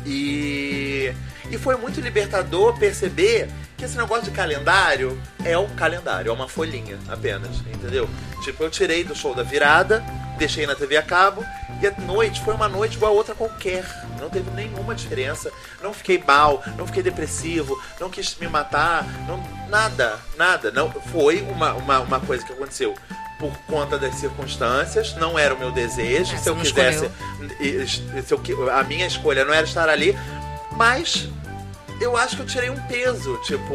E, 0.05 1.13
e 1.51 1.59
foi 1.59 1.77
muito 1.77 2.01
libertador 2.01 2.79
perceber 2.79 3.49
que 3.77 3.85
esse 3.87 3.97
negócio 3.97 4.25
de 4.25 4.31
calendário 4.31 5.21
é 5.45 5.57
um 5.57 5.69
calendário, 5.71 6.29
é 6.29 6.33
uma 6.33 6.49
folhinha 6.49 6.99
apenas, 7.09 7.57
entendeu? 7.67 8.09
Tipo, 8.45 8.65
eu 8.65 8.71
tirei 8.71 9.03
do 9.03 9.15
show 9.15 9.35
da 9.35 9.43
virada, 9.43 10.05
deixei 10.39 10.67
na 10.67 10.75
TV 10.75 10.97
a 10.99 11.03
cabo, 11.03 11.45
e 11.83 11.87
a 11.89 12.01
noite 12.03 12.41
foi 12.43 12.55
uma 12.55 12.69
noite 12.69 12.97
igual 12.97 13.13
a 13.13 13.17
outra 13.17 13.35
qualquer. 13.35 13.85
Não 14.21 14.31
teve 14.31 14.49
nenhuma 14.53 14.95
diferença. 14.95 15.51
Não 15.83 15.93
fiquei 15.93 16.23
mal, 16.25 16.63
não 16.77 16.87
fiquei 16.87 17.03
depressivo, 17.03 17.77
não 17.99 18.09
quis 18.09 18.37
me 18.37 18.47
matar, 18.47 19.05
não, 19.27 19.43
nada, 19.69 20.21
nada. 20.37 20.71
Não, 20.71 20.89
foi 20.91 21.43
uma, 21.43 21.73
uma, 21.75 21.99
uma 21.99 22.21
coisa 22.21 22.47
que 22.47 22.53
aconteceu 22.53 22.95
por 23.41 23.53
conta 23.67 23.99
das 23.99 24.15
circunstâncias, 24.15 25.17
não 25.17 25.37
era 25.37 25.53
o 25.53 25.59
meu 25.59 25.73
desejo. 25.73 26.33
É, 26.33 26.39
se 26.39 26.49
eu 26.49 26.55
quisesse, 26.55 27.11
se 28.25 28.33
eu 28.33 28.71
a 28.73 28.85
minha 28.85 29.05
escolha 29.05 29.45
não 29.45 29.53
era 29.53 29.67
estar 29.67 29.89
ali, 29.89 30.17
mas 30.77 31.29
eu 32.01 32.17
acho 32.17 32.37
que 32.37 32.43
eu 32.43 32.47
tirei 32.47 32.71
um 32.71 32.81
peso, 32.83 33.37
tipo, 33.39 33.75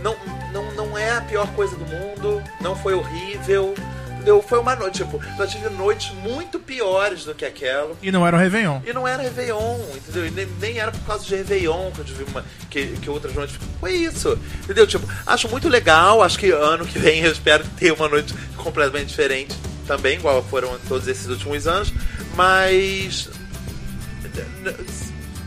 não, 0.00 0.16
não, 0.52 0.70
não 0.72 0.96
é 0.96 1.16
a 1.16 1.20
pior 1.20 1.48
coisa 1.54 1.74
do 1.74 1.84
mundo, 1.84 2.40
não 2.60 2.76
foi 2.76 2.94
horrível. 2.94 3.74
Entendeu? 4.22 4.40
Foi 4.40 4.60
uma 4.60 4.76
noite, 4.76 4.98
tipo, 4.98 5.20
eu 5.36 5.46
tive 5.48 5.68
noites 5.70 6.14
muito 6.14 6.60
piores 6.60 7.24
do 7.24 7.34
que 7.34 7.44
aquela. 7.44 7.96
E 8.00 8.12
não 8.12 8.24
era 8.24 8.36
o 8.36 8.38
Réveillon. 8.38 8.80
E 8.86 8.92
não 8.92 9.06
era 9.06 9.20
Réveillon, 9.20 9.80
entendeu? 9.96 10.24
E 10.24 10.30
nem, 10.30 10.46
nem 10.60 10.78
era 10.78 10.92
por 10.92 11.00
causa 11.00 11.24
de 11.24 11.34
Réveillon 11.34 11.90
que 11.90 11.98
eu 11.98 12.04
tive 12.04 12.22
uma. 12.22 12.44
que, 12.70 12.86
que 12.98 13.10
outras 13.10 13.34
noites. 13.34 13.58
Foi 13.80 13.92
isso. 13.92 14.38
Entendeu? 14.62 14.86
Tipo, 14.86 15.08
acho 15.26 15.48
muito 15.48 15.68
legal. 15.68 16.22
Acho 16.22 16.38
que 16.38 16.52
ano 16.52 16.86
que 16.86 17.00
vem 17.00 17.24
eu 17.24 17.32
espero 17.32 17.64
ter 17.76 17.92
uma 17.92 18.08
noite 18.08 18.32
completamente 18.56 19.08
diferente 19.08 19.56
também, 19.88 20.18
igual 20.18 20.40
foram 20.44 20.78
todos 20.88 21.08
esses 21.08 21.26
últimos 21.26 21.66
anos. 21.66 21.92
Mas. 22.36 23.28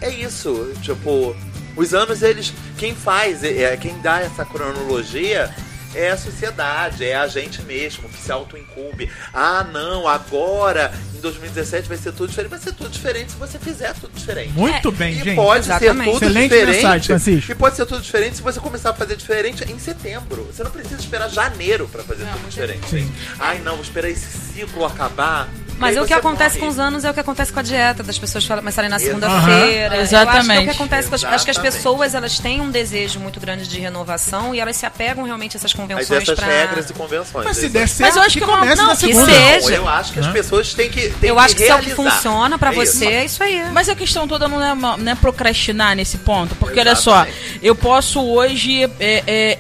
É 0.01 0.09
isso. 0.09 0.73
Tipo, 0.81 1.33
os 1.77 1.93
anos, 1.93 2.21
eles. 2.21 2.53
Quem 2.77 2.93
faz, 2.93 3.41
é, 3.41 3.77
quem 3.77 3.97
dá 4.01 4.19
essa 4.19 4.43
cronologia 4.43 5.55
é 5.95 6.11
a 6.11 6.17
sociedade, 6.17 7.05
é 7.05 7.15
a 7.15 7.27
gente 7.27 7.61
mesmo 7.63 8.07
que 8.09 8.17
se 8.17 8.31
auto-incube. 8.31 9.09
Ah, 9.33 9.65
não, 9.71 10.07
agora, 10.07 10.93
em 11.15 11.19
2017 11.21 11.87
vai 11.87 11.97
ser 11.97 12.11
tudo 12.11 12.27
diferente. 12.29 12.49
Vai 12.49 12.59
ser 12.59 12.73
tudo 12.73 12.89
diferente 12.89 13.31
se 13.31 13.37
você 13.37 13.57
fizer 13.57 13.93
tudo 13.93 14.13
diferente. 14.13 14.51
Muito 14.53 14.91
bem, 14.91 15.13
E 15.13 15.23
gente. 15.23 15.35
pode 15.35 15.65
Exatamente. 15.65 16.05
ser 16.05 16.11
tudo 16.13 16.25
Excelente 16.25 16.49
diferente. 16.49 16.75
mensagem, 16.75 17.07
Francisco. 17.07 17.51
E 17.51 17.55
pode 17.55 17.75
ser 17.75 17.85
tudo 17.85 18.01
diferente 18.01 18.35
se 18.37 18.41
você 18.41 18.59
começar 18.59 18.89
a 18.91 18.93
fazer 18.93 19.15
diferente 19.15 19.63
em 19.71 19.79
setembro. 19.79 20.43
Você 20.51 20.63
não 20.63 20.71
precisa 20.71 20.99
esperar 20.99 21.29
janeiro 21.29 21.87
pra 21.91 22.03
fazer 22.03 22.25
tudo 22.25 22.49
diferente. 22.49 22.87
Sim. 22.89 23.11
Ai, 23.39 23.59
não, 23.59 23.73
vou 23.73 23.83
esperar 23.83 24.09
esse 24.09 24.25
ciclo 24.53 24.85
acabar. 24.85 25.47
Mas 25.77 25.95
é 25.97 26.01
o 26.01 26.05
que 26.05 26.13
acontece 26.13 26.57
morre. 26.57 26.67
com 26.67 26.73
os 26.73 26.79
anos 26.79 27.03
é 27.05 27.11
o 27.11 27.13
que 27.13 27.19
acontece 27.19 27.51
com 27.51 27.59
a 27.59 27.63
dieta, 27.63 28.01
das 28.03 28.17
pessoas 28.17 28.45
fala- 28.45 28.61
começarem 28.61 28.89
na 28.89 28.99
segunda-feira. 28.99 29.95
Eu 29.95 30.01
acho 30.01 30.09
que 30.09 30.15
é 30.15 30.19
o 30.19 30.21
Exatamente. 30.23 30.63
que 30.65 30.69
acontece 30.71 31.09
com 31.09 31.15
as, 31.15 31.23
acho 31.23 31.45
que 31.45 31.51
as 31.51 31.57
Exatamente. 31.57 31.75
pessoas 31.77 32.15
elas 32.15 32.39
têm 32.39 32.61
um 32.61 32.71
desejo 32.71 33.19
muito 33.19 33.39
grande 33.39 33.67
de 33.67 33.79
renovação 33.79 34.53
e 34.55 34.59
elas 34.59 34.75
se 34.75 34.85
apegam 34.85 35.23
realmente 35.23 35.55
a 35.55 35.57
essas 35.57 35.73
Mas 35.73 35.81
convenções 35.81 36.21
essas 36.23 36.35
pra... 36.39 36.47
regras 36.47 36.89
e 36.89 36.93
convenções. 36.93 37.45
Mas 37.45 37.57
se 37.57 37.69
der 37.69 37.87
certo, 37.87 38.15
eu 38.17 38.21
acho 38.23 38.33
que 38.37 38.45
não- 38.45 38.47
comece 38.57 38.75
não, 38.81 38.87
na 38.87 38.95
que 38.95 39.07
segunda. 39.07 39.25
seja. 39.31 39.69
Não, 39.69 39.75
eu 39.75 39.87
acho 39.89 40.13
que 40.13 40.19
as 40.19 40.25
Hã? 40.27 40.31
pessoas 40.31 40.73
têm 40.73 40.89
que 40.89 41.09
têm 41.09 41.29
Eu 41.29 41.39
acho 41.39 41.55
que 41.55 41.63
se 41.63 41.69
é 41.69 41.75
o 41.75 41.79
que 41.79 41.89
funciona 41.91 42.57
pra 42.57 42.73
É 42.73 42.83
isso. 42.83 42.97
você, 42.97 43.05
é 43.07 43.25
isso 43.25 43.43
aí. 43.43 43.63
Mas 43.71 43.89
a 43.89 43.95
questão 43.95 44.27
toda 44.27 44.47
não 44.47 44.63
é, 44.63 44.73
uma- 44.73 44.97
não 44.97 45.11
é 45.11 45.15
procrastinar 45.15 45.95
nesse 45.95 46.17
ponto. 46.19 46.55
Porque 46.55 46.79
olha 46.79 46.95
só, 46.95 47.23
Exatamente. 47.25 47.59
eu 47.61 47.75
posso 47.75 48.21
hoje 48.23 48.83
é, 48.83 49.23
é, 49.27 49.57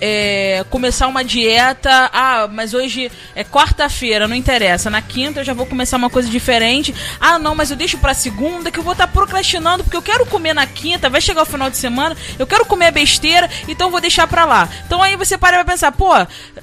é, 0.59 0.65
começar 0.69 1.07
uma 1.07 1.23
dieta. 1.23 2.09
Ah, 2.13 2.47
mas 2.51 2.73
hoje 2.73 3.11
é 3.35 3.43
quarta-feira, 3.43 4.27
não 4.27 4.35
interessa. 4.35 4.89
Na 4.89 5.01
quinta 5.01 5.39
eu 5.41 5.43
já 5.43 5.53
vou 5.53 5.65
começar 5.65 5.97
uma 5.97 6.04
coisa 6.09 6.29
diferente. 6.29 6.93
Ah, 7.19 7.39
não, 7.39 7.55
mas 7.55 7.71
eu 7.71 7.77
deixo 7.77 7.97
pra 7.97 8.13
segunda 8.13 8.71
que 8.71 8.79
eu 8.79 8.83
vou 8.83 8.93
estar 8.93 9.07
procrastinando 9.07 9.83
porque 9.83 9.97
eu 9.97 10.01
quero 10.01 10.25
comer 10.25 10.53
na 10.53 10.65
quinta, 10.65 11.09
vai 11.09 11.21
chegar 11.21 11.43
o 11.43 11.45
final 11.45 11.69
de 11.69 11.77
semana, 11.77 12.15
eu 12.37 12.47
quero 12.47 12.65
comer 12.65 12.91
besteira, 12.91 13.49
então 13.67 13.91
vou 13.91 14.01
deixar 14.01 14.27
pra 14.27 14.45
lá. 14.45 14.69
Então 14.85 15.01
aí 15.01 15.15
você 15.15 15.37
para 15.37 15.63
pra 15.63 15.73
pensar, 15.73 15.91
pô, 15.91 16.13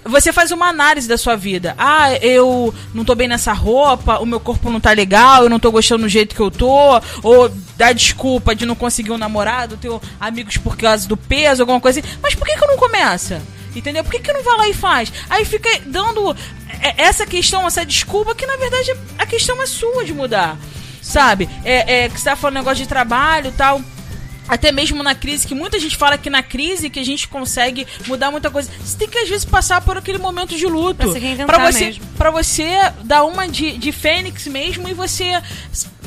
você 0.04 0.32
faz 0.32 0.50
uma 0.50 0.68
análise 0.68 1.08
da 1.08 1.18
sua 1.18 1.36
vida. 1.36 1.74
Ah, 1.78 2.12
eu 2.16 2.74
não 2.94 3.04
tô 3.04 3.14
bem 3.14 3.28
nessa 3.28 3.52
roupa, 3.52 4.18
o 4.18 4.26
meu 4.26 4.40
corpo 4.40 4.70
não 4.70 4.80
tá 4.80 4.92
legal, 4.92 5.44
eu 5.44 5.50
não 5.50 5.60
tô 5.60 5.70
gostando 5.70 6.02
do 6.02 6.08
jeito 6.08 6.34
que 6.34 6.40
eu 6.40 6.50
tô, 6.50 7.00
ou 7.22 7.50
dá 7.76 7.92
desculpa 7.92 8.54
de 8.54 8.66
não 8.66 8.74
conseguir 8.74 9.12
um 9.12 9.18
namorado, 9.18 9.76
ter 9.76 9.90
amigos 10.20 10.56
por 10.56 10.76
causa 10.76 11.08
do 11.08 11.16
peso, 11.16 11.62
alguma 11.62 11.80
coisa 11.80 12.00
assim. 12.00 12.08
Mas 12.22 12.34
por 12.34 12.46
que, 12.46 12.56
que 12.56 12.64
eu 12.64 12.68
não 12.68 12.76
começa? 12.76 13.42
Entendeu? 13.74 14.04
Por 14.04 14.10
que, 14.12 14.18
que 14.18 14.32
não 14.32 14.42
vai 14.42 14.56
lá 14.58 14.68
e 14.68 14.74
faz? 14.74 15.12
Aí 15.30 15.44
fica 15.44 15.68
dando 15.86 16.36
é, 16.80 17.02
essa 17.02 17.24
questão, 17.26 17.66
essa 17.66 17.84
desculpa, 17.84 18.34
que 18.34 18.46
na 18.46 18.56
verdade 18.56 18.94
a 19.18 19.26
questão 19.26 19.60
é 19.62 19.66
sua 19.66 20.04
de 20.04 20.12
mudar. 20.12 20.56
Sabe? 21.00 21.48
É, 21.64 22.04
é 22.04 22.08
que 22.08 22.18
você 22.18 22.30
tá 22.30 22.36
falando 22.36 22.54
negócio 22.56 22.78
de 22.82 22.88
trabalho 22.88 23.48
e 23.48 23.52
tal. 23.52 23.80
Até 24.48 24.72
mesmo 24.72 25.02
na 25.02 25.14
crise, 25.14 25.46
que 25.46 25.54
muita 25.54 25.78
gente 25.78 25.96
fala 25.96 26.18
que 26.18 26.28
na 26.28 26.42
crise 26.42 26.90
que 26.90 26.98
a 26.98 27.04
gente 27.04 27.28
consegue 27.28 27.86
mudar 28.06 28.30
muita 28.30 28.50
coisa. 28.50 28.68
Você 28.84 28.98
tem 28.98 29.08
que 29.08 29.18
às 29.18 29.28
vezes 29.28 29.44
passar 29.44 29.80
por 29.80 29.96
aquele 29.96 30.18
momento 30.18 30.56
de 30.56 30.66
luto. 30.66 30.96
Pra 30.96 31.06
Pra 31.46 31.70
você, 31.70 31.84
mesmo. 31.86 32.04
pra 32.18 32.30
você 32.30 32.92
dar 33.04 33.24
uma 33.24 33.48
de, 33.48 33.78
de 33.78 33.92
fênix 33.92 34.46
mesmo 34.48 34.88
e 34.88 34.94
você 34.94 35.40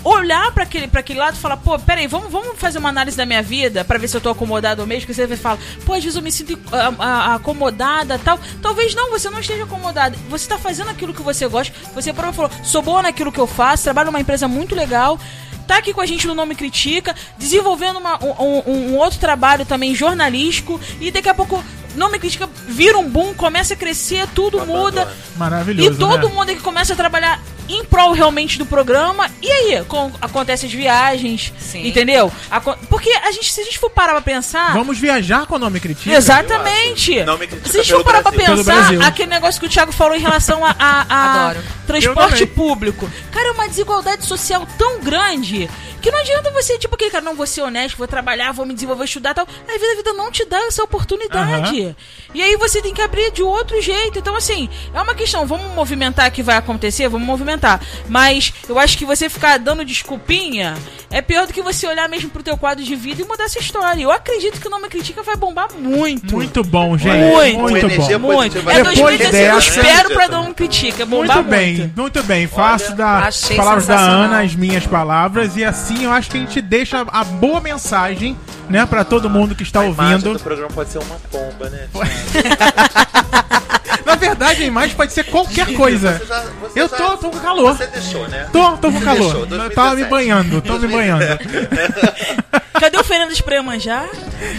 olhar 0.05 0.51
pra 0.53 0.63
aquele, 0.63 0.87
aquele 0.93 1.19
lado 1.19 1.35
e 1.35 1.39
falar, 1.39 1.57
pô, 1.57 1.77
peraí, 1.79 2.05
vamos, 2.07 2.31
vamos 2.31 2.57
fazer 2.59 2.77
uma 2.77 2.89
análise 2.89 3.17
da 3.17 3.25
minha 3.25 3.41
vida 3.41 3.83
pra 3.83 3.97
ver 3.97 4.07
se 4.07 4.15
eu 4.15 4.21
tô 4.21 4.29
acomodado 4.29 4.81
ou 4.81 4.87
mesmo. 4.87 5.01
Porque 5.01 5.13
você 5.15 5.25
vai 5.27 5.35
falar, 5.35 5.57
pô, 5.85 5.93
às 5.93 6.03
vezes 6.03 6.15
eu 6.15 6.21
me 6.21 6.31
sinto 6.31 6.57
ah, 6.71 6.93
ah, 6.99 7.35
acomodada 7.35 8.19
tal. 8.19 8.39
Talvez 8.61 8.93
não, 8.95 9.09
você 9.09 9.29
não 9.29 9.39
esteja 9.39 9.63
acomodada. 9.63 10.15
Você 10.29 10.47
tá 10.47 10.57
fazendo 10.57 10.89
aquilo 10.91 11.13
que 11.13 11.21
você 11.23 11.47
gosta. 11.47 11.73
Você 11.95 12.13
próprio 12.13 12.33
falou, 12.33 12.51
sou 12.63 12.81
boa 12.81 13.01
naquilo 13.01 13.31
que 13.31 13.39
eu 13.39 13.47
faço, 13.47 13.83
trabalho 13.83 14.07
numa 14.11 14.21
empresa 14.21 14.47
muito 14.47 14.75
legal. 14.75 15.19
Tá 15.67 15.77
aqui 15.77 15.91
com 15.91 16.01
a 16.01 16.05
gente 16.05 16.27
no 16.27 16.35
Nome 16.35 16.53
Critica, 16.53 17.15
desenvolvendo 17.39 17.97
uma- 17.97 18.23
um, 18.23 18.61
um- 18.67 18.91
um 18.91 18.97
outro 18.97 19.17
trabalho 19.17 19.65
também 19.65 19.95
jornalístico. 19.95 20.79
E 21.01 21.09
daqui 21.09 21.27
a 21.27 21.33
pouco, 21.33 21.63
Nome 21.95 22.19
Critica 22.19 22.49
vira 22.67 22.97
um 22.97 23.09
boom, 23.09 23.33
começa 23.33 23.73
a 23.73 23.77
crescer, 23.77 24.27
tudo 24.35 24.65
muda. 24.65 25.11
Maravilhoso, 25.37 25.91
E 25.91 25.95
todo 25.95 26.27
né? 26.27 26.33
mundo 26.33 26.47
que 26.47 26.59
começa 26.61 26.93
a 26.93 26.95
trabalhar 26.95 27.41
em 27.67 27.83
prol 27.83 28.11
realmente 28.11 28.57
do 28.59 28.65
programa. 28.65 29.29
E 29.41 29.49
aí, 29.51 29.83
com, 29.85 30.11
acontecem 30.21 30.67
as 30.67 30.73
viagens, 30.75 31.51
Sim. 31.57 31.87
entendeu? 31.87 32.31
Aco- 32.51 32.77
porque 32.89 33.09
a 33.09 33.31
gente, 33.31 33.51
se 33.51 33.61
a 33.61 33.63
gente 33.63 33.79
for 33.79 33.89
parar 33.89 34.11
pra 34.13 34.21
pensar. 34.21 34.73
Vamos 34.73 34.97
viajar 34.99 35.45
com 35.47 35.55
o 35.55 35.59
nome 35.59 35.79
critica? 35.79 36.15
Exatamente. 36.15 37.13
Eu 37.13 37.21
acho. 37.21 37.25
Não 37.31 37.37
me 37.37 37.47
critica 37.47 37.71
Se 37.71 37.79
a 37.79 37.83
gente 37.83 37.93
for 37.93 38.03
parar 38.03 38.21
pra 38.21 38.31
Brasil. 38.31 38.63
Pelo 38.63 38.63
pensar, 38.65 39.07
aquele 39.07 39.29
negócio 39.29 39.59
que 39.59 39.65
o 39.65 39.69
Thiago 39.69 39.91
falou 39.91 40.15
em 40.15 40.19
relação 40.21 40.63
a, 40.65 40.75
a- 40.77 41.05
a 41.51 41.55
transporte 41.87 42.45
público. 42.45 43.09
Cara, 43.31 43.47
é 43.49 43.51
uma 43.51 43.67
desigualdade 43.67 44.25
social 44.25 44.67
tão 44.77 44.99
grande 44.99 45.69
Porque 46.05 46.15
não 46.15 46.21
adianta 46.21 46.51
você, 46.51 46.77
tipo, 46.77 46.93
aquele 46.93 47.09
cara, 47.09 47.25
não, 47.25 47.33
vou 47.33 47.47
ser 47.47 47.63
honesto, 47.63 47.97
vou 47.97 48.07
trabalhar, 48.07 48.51
vou 48.51 48.63
me 48.63 48.75
desenvolver, 48.75 49.05
estudar 49.05 49.31
e 49.31 49.33
tal. 49.33 49.47
Aí 49.67 49.75
a 49.75 49.79
vida, 49.79 49.91
a 49.91 49.95
vida 49.95 50.13
não 50.13 50.29
te 50.29 50.45
dá 50.45 50.59
essa 50.67 50.83
oportunidade. 50.83 51.95
E 52.31 52.43
aí 52.43 52.55
você 52.57 52.79
tem 52.79 52.93
que 52.93 53.01
abrir 53.01 53.31
de 53.31 53.41
outro 53.41 53.81
jeito. 53.81 54.19
Então, 54.19 54.35
assim, 54.35 54.69
é 54.93 55.01
uma 55.01 55.15
questão, 55.15 55.47
vamos 55.47 55.73
movimentar 55.73 56.29
o 56.29 56.31
que 56.31 56.43
vai 56.43 56.57
acontecer, 56.57 57.09
vamos 57.09 57.25
movimentar. 57.25 57.81
Mas 58.07 58.53
eu 58.69 58.77
acho 58.77 58.99
que 58.99 59.03
você 59.03 59.27
ficar 59.29 59.57
dando 59.57 59.83
desculpinha 59.83 60.75
é 61.09 61.23
pior 61.23 61.47
do 61.47 61.53
que 61.53 61.61
você 61.63 61.87
olhar 61.87 62.07
mesmo 62.07 62.29
pro 62.29 62.43
teu 62.43 62.55
quadro 62.55 62.83
de 62.83 62.95
vida 62.95 63.23
e 63.23 63.25
mudar 63.25 63.45
essa 63.45 63.57
história. 63.57 64.03
Eu 64.03 64.11
acredito 64.11 64.61
que 64.61 64.67
o 64.67 64.69
Nome 64.69 64.89
Critica 64.89 65.23
vai 65.23 65.35
bombar 65.35 65.69
muito. 65.73 66.35
Muito 66.35 66.63
bom, 66.63 66.95
gente. 66.95 67.17
Muito. 67.17 67.59
Muito 67.59 67.85
Energia 67.85 68.19
bom. 68.19 68.33
Muito. 68.33 68.57
É 68.59 68.61
Depois 68.61 68.99
2016, 68.99 69.49
eu 69.49 69.57
espero 69.57 70.09
pra 70.13 70.27
Nome 70.27 70.53
Critica 70.53 71.03
bombar 71.03 71.37
Muito 71.37 71.49
bem, 71.49 71.77
muito. 71.77 71.99
muito 71.99 72.23
bem. 72.23 72.45
Faço 72.45 72.93
da 72.93 73.29
palavras 73.55 73.87
da. 73.87 73.97
Ana 73.97 74.43
as 74.43 74.53
minhas 74.53 74.85
palavras 74.85 75.57
e 75.57 75.63
assim 75.63 75.94
eu 76.03 76.11
acho 76.11 76.29
que 76.29 76.37
a 76.37 76.39
gente 76.39 76.61
deixa 76.61 77.01
a 77.07 77.23
boa 77.23 77.59
mensagem, 77.61 78.37
né, 78.69 78.85
pra 78.85 79.03
todo 79.03 79.29
mundo 79.29 79.55
que 79.55 79.63
está 79.63 79.79
A 79.81 79.83
ouvindo. 79.83 80.33
do 80.33 80.39
programa 80.39 80.69
pode 80.73 80.89
ser 80.91 80.99
uma 80.99 81.15
pomba, 81.31 81.69
né? 81.69 81.87
Na 84.05 84.15
verdade, 84.15 84.63
a 84.63 84.65
imagem 84.65 84.95
pode 84.95 85.11
ser 85.13 85.23
qualquer 85.25 85.73
coisa. 85.73 86.13
Você 86.19 86.25
já- 86.25 86.43
você 86.61 86.79
Eu 86.81 86.87
já- 86.87 86.95
tô, 86.97 87.17
tô 87.17 87.29
com 87.31 87.39
calor. 87.39 87.75
Você 87.75 87.87
deixou, 87.87 88.27
né? 88.27 88.47
Tô, 88.51 88.77
tô 88.77 88.91
com 88.91 88.99
Você 88.99 89.05
calor. 89.05 89.47
deixou, 89.47 89.69
tava 89.71 89.95
me 89.95 90.03
2017. 90.05 90.09
banhando, 90.09 90.61
tô 90.61 90.77
me 90.77 90.87
banhando. 90.87 91.25
Cadê 92.79 92.97
o 92.97 93.03
Fernando 93.03 93.35
pra 93.43 93.63
manjar? 93.63 94.05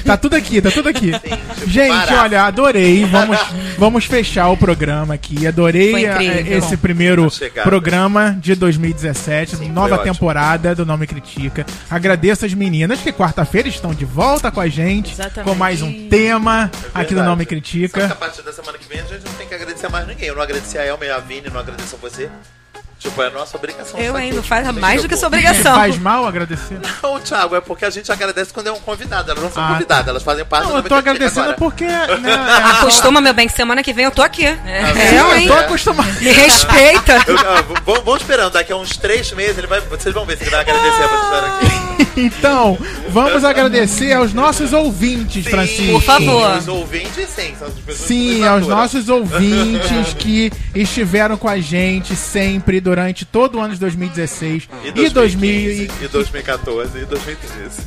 Tá 0.05 0.17
tudo 0.17 0.35
aqui, 0.37 0.61
tá 0.63 0.71
tudo 0.71 0.89
aqui. 0.89 1.13
tipo, 1.13 1.37
Gente, 1.67 1.91
barato. 1.91 2.15
olha, 2.15 2.43
adorei. 2.45 3.05
Vamos, 3.05 3.39
vamos 3.79 4.05
fechar 4.07 4.49
o 4.49 4.57
programa 4.57 5.13
aqui. 5.15 5.47
Adorei 5.47 5.95
eh, 6.07 6.13
incrível. 6.15 6.59
esse 6.59 6.77
primeiro 6.79 7.31
chegada. 7.31 7.69
programa 7.69 8.35
de 8.41 8.55
2017, 8.55 9.57
Sim, 9.57 9.69
nova 9.71 9.89
foi 9.91 9.99
ótimo. 9.99 10.15
temporada 10.15 10.75
do 10.75 10.87
Nome 10.87 11.07
Critica. 11.07 11.67
Agradeço 11.91 12.47
as 12.47 12.55
meninas 12.55 13.01
que 13.01 13.13
quarta-feira 13.13 13.69
estão 13.69 13.93
de 13.93 14.07
volta 14.07 14.51
com 14.51 14.61
a 14.61 14.69
gente 14.69 15.13
Exatamente. 15.13 15.49
com 15.51 15.55
mais 15.55 15.83
um 15.83 16.09
tema 16.09 16.71
É 16.95 17.01
aqui 17.01 17.15
do. 17.15 17.23
Nome 17.23 17.45
Só 17.45 17.49
que 17.49 17.55
a 17.55 17.59
Critica. 17.59 18.09
partir 18.19 18.43
da 18.43 18.53
semana 18.53 18.79
que 18.79 18.89
vem 18.89 19.01
a 19.01 19.03
gente 19.05 19.25
não 19.27 19.33
tem 19.37 19.47
que 19.47 19.55
agradecer 19.55 19.89
mais 19.89 20.07
ninguém. 20.07 20.29
Eu 20.29 20.35
não 20.35 20.43
agradeci 20.43 20.79
a 20.79 20.85
Elma 20.85 21.05
e 21.05 21.11
a 21.11 21.19
Vini, 21.19 21.49
não 21.51 21.61
agradeço 21.61 21.97
a 21.97 21.99
você. 21.99 22.31
Tipo, 22.99 23.23
é 23.23 23.31
nossa 23.31 23.57
obrigação. 23.57 24.01
Eu 24.01 24.17
ainda 24.17 24.43
faz 24.43 24.67
mais 24.73 25.03
do 25.03 25.09
que 25.09 25.17
sua 25.17 25.29
obrigação. 25.29 25.75
Faz 25.77 25.99
mal 25.99 26.27
agradecer? 26.27 26.79
Não, 27.03 27.21
Thiago, 27.21 27.55
é 27.55 27.61
porque 27.61 27.85
a 27.85 27.91
gente 27.91 28.11
agradece 28.11 28.53
quando 28.53 28.69
é 28.69 28.73
um 28.73 28.81
convidado. 28.81 29.31
Elas 29.31 29.43
não 29.43 29.53
são 29.53 29.63
Ah, 29.63 29.69
convidadas, 29.73 30.09
elas 30.09 30.23
fazem 30.23 30.45
parte 30.47 30.65
Não, 30.65 30.73
do 30.73 30.79
eu 30.79 30.83
tô 30.89 30.95
agradecendo 30.95 31.41
agora. 31.43 31.57
porque. 31.59 31.85
Né, 31.85 32.07
é, 32.27 32.71
Acostuma, 32.79 33.21
meu 33.21 33.35
bem, 33.35 33.47
que 33.49 33.55
semana 33.55 33.83
que 33.83 33.93
vem 33.93 34.07
eu 34.07 34.11
tô 34.11 34.23
aqui. 34.23 34.47
É, 34.47 34.59
eu, 35.13 35.27
eu 35.29 35.37
hein? 35.37 35.47
tô 35.47 35.53
acostumado. 35.55 36.11
Me 36.21 36.33
respeita. 36.33 37.23
Eu- 37.29 37.37
v- 37.37 37.75
vamos, 37.85 38.03
vamos 38.05 38.21
esperando, 38.23 38.53
daqui 38.53 38.73
a 38.73 38.77
uns 38.77 38.97
três 38.97 39.31
meses 39.33 39.59
ele 39.59 39.67
vai, 39.67 39.81
vocês 39.83 40.15
vão 40.15 40.25
ver 40.25 40.37
se 40.39 40.45
ele 40.45 40.51
vai 40.51 40.61
agradecer 40.61 41.03
a 41.03 41.07
vocês 41.07 41.45
aqui. 41.45 42.21
Então, 42.21 42.79
vamos 43.11 43.45
agradecer 43.45 44.13
aos 44.15 44.33
nossos 44.33 44.73
ouvintes, 44.73 45.45
Sim, 45.45 45.51
Francisco. 45.51 45.93
Por 45.93 46.03
favor. 46.03 46.57
Os 46.57 46.69
ouvintes, 46.69 47.29
sim, 47.29 47.55
são 47.59 47.69
as 47.69 47.75
pessoas 47.75 48.09
Sim, 48.09 48.45
aos 48.47 48.67
nossos 48.67 49.09
ouvintes 49.09 50.15
que 50.19 50.51
estiveram 50.75 51.37
com 51.37 51.49
a 51.49 51.59
gente 51.61 52.17
sempre 52.17 52.81
durante 52.87 53.25
todo 53.25 53.59
o 53.59 53.61
ano 53.61 53.75
de 53.75 53.81
2016 53.81 54.69
E 54.85 54.89
e 55.01 55.11
2015, 55.11 55.91
e 56.05 56.09
2014, 56.09 56.99
e 56.99 57.05
2013. 57.05 57.81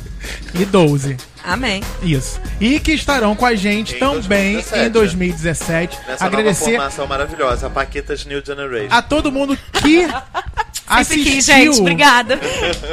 2012. 0.52 1.16
Amém. 1.42 1.82
Isso. 2.02 2.40
E 2.60 2.78
que 2.78 2.92
estarão 2.92 3.34
com 3.34 3.46
a 3.46 3.54
gente 3.54 3.94
Em 3.96 3.98
também 3.98 4.54
2017. 4.54 4.86
em 4.86 4.90
2017. 4.90 5.98
Nessa 6.06 6.24
Agradecer 6.26 6.64
nova 6.72 6.76
formação 6.76 7.06
maravilhosa, 7.06 7.66
a 7.66 7.70
Paquetas 7.70 8.24
New 8.26 8.42
Generation. 8.44 8.88
a 8.94 9.00
todo 9.00 9.32
mundo 9.32 9.56
que 9.72 10.06
assistiu, 10.86 11.24
quis, 11.32 11.44
gente. 11.46 11.80
Obrigada. 11.80 12.38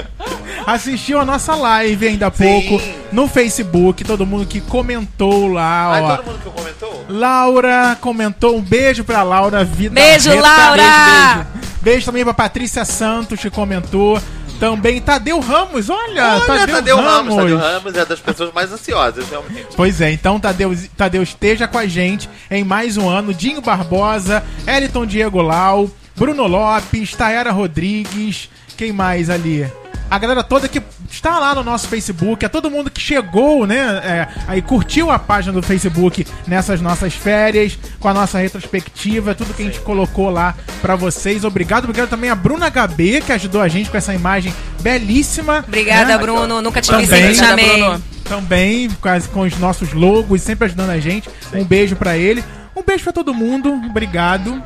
assistiu 0.65 1.19
a 1.19 1.25
nossa 1.25 1.55
live 1.55 2.07
ainda 2.07 2.27
há 2.27 2.31
Sim. 2.31 2.43
pouco 2.43 2.81
no 3.11 3.27
Facebook, 3.27 4.03
todo 4.05 4.25
mundo 4.25 4.45
que 4.45 4.61
comentou 4.61 5.47
lá, 5.51 5.91
Ai, 5.93 6.01
ó. 6.01 6.15
todo 6.17 6.25
mundo 6.27 6.39
que 6.43 6.49
comentou? 6.49 7.05
Laura 7.09 7.97
comentou 8.01 8.57
um 8.57 8.61
beijo 8.61 9.03
pra 9.03 9.23
Laura 9.23 9.63
Vida. 9.63 9.93
Beijo, 9.95 10.29
Reta. 10.29 10.41
Laura! 10.41 10.83
Beijo, 10.83 11.35
beijo. 11.53 11.67
Beijo 11.81 12.05
também 12.05 12.23
pra 12.23 12.33
Patrícia 12.33 12.83
Santos 12.85 13.39
que 13.39 13.49
comentou. 13.49 14.21
Também 14.59 14.99
Tadeu 14.99 15.39
Ramos, 15.39 15.89
olha, 15.89 16.35
Olha, 16.35 16.45
Tadeu, 16.45 16.75
Tadeu 16.75 16.97
Ramos. 16.97 17.35
Ramos. 17.35 17.35
Tadeu 17.35 17.57
Ramos 17.57 17.95
é 17.95 18.05
das 18.05 18.19
pessoas 18.19 18.53
mais 18.53 18.71
ansiosas, 18.71 19.29
realmente. 19.29 19.67
Pois 19.75 20.01
é, 20.01 20.11
então 20.11 20.39
Tadeu, 20.39 20.75
Tadeu 20.95 21.21
esteja 21.21 21.67
com 21.67 21.77
a 21.77 21.85
gente 21.85 22.27
em 22.49 22.63
mais 22.63 22.97
um 22.97 23.07
ano. 23.07 23.33
Dinho 23.33 23.61
Barbosa, 23.61 24.43
Eliton 24.65 25.05
Diego 25.05 25.41
Lau, 25.41 25.89
Bruno 26.15 26.47
Lopes, 26.47 27.13
Tayara 27.13 27.51
Rodrigues, 27.51 28.49
quem 28.75 28.91
mais 28.91 29.29
ali? 29.29 29.71
A 30.09 30.17
galera 30.17 30.43
toda 30.43 30.67
que 30.67 30.81
está 31.09 31.39
lá 31.39 31.55
no 31.55 31.63
nosso 31.63 31.87
Facebook, 31.87 32.45
a 32.45 32.49
todo 32.49 32.69
mundo 32.69 32.89
que 32.89 33.01
chegou, 33.01 33.65
né? 33.65 33.77
é, 34.03 34.27
aí 34.47 34.61
curtiu 34.61 35.09
a 35.09 35.17
página 35.17 35.53
do 35.53 35.61
Facebook 35.61 36.25
nessas 36.47 36.81
nossas 36.81 37.13
férias, 37.13 37.77
com 37.99 38.07
a 38.07 38.13
nossa 38.13 38.37
retrospectiva, 38.37 39.33
tudo 39.33 39.53
que 39.53 39.61
a 39.61 39.65
gente 39.65 39.79
colocou 39.79 40.29
lá 40.29 40.55
pra 40.81 40.95
vocês. 40.95 41.43
Obrigado, 41.43 41.85
obrigado 41.85 42.09
também 42.09 42.29
a 42.29 42.35
Bruna 42.35 42.69
HB, 42.69 43.21
que 43.25 43.31
ajudou 43.31 43.61
a 43.61 43.67
gente 43.67 43.89
com 43.89 43.97
essa 43.97 44.13
imagem 44.13 44.53
belíssima. 44.81 45.63
Obrigada, 45.67 46.05
né? 46.05 46.17
Bruno. 46.17 46.61
Nunca 46.61 46.81
te 46.81 46.95
vi 46.95 47.07
Também. 47.07 47.79
Bruno. 47.79 48.03
também 48.23 48.89
quase 49.01 49.27
com 49.29 49.41
os 49.41 49.57
nossos 49.57 49.93
logos, 49.93 50.41
sempre 50.41 50.65
ajudando 50.65 50.89
a 50.91 50.99
gente. 50.99 51.29
Um 51.53 51.63
beijo 51.63 51.95
pra 51.95 52.17
ele. 52.17 52.43
Um 52.75 52.83
beijo 52.83 53.03
pra 53.03 53.13
todo 53.13 53.33
mundo. 53.33 53.73
Obrigado. 53.89 54.63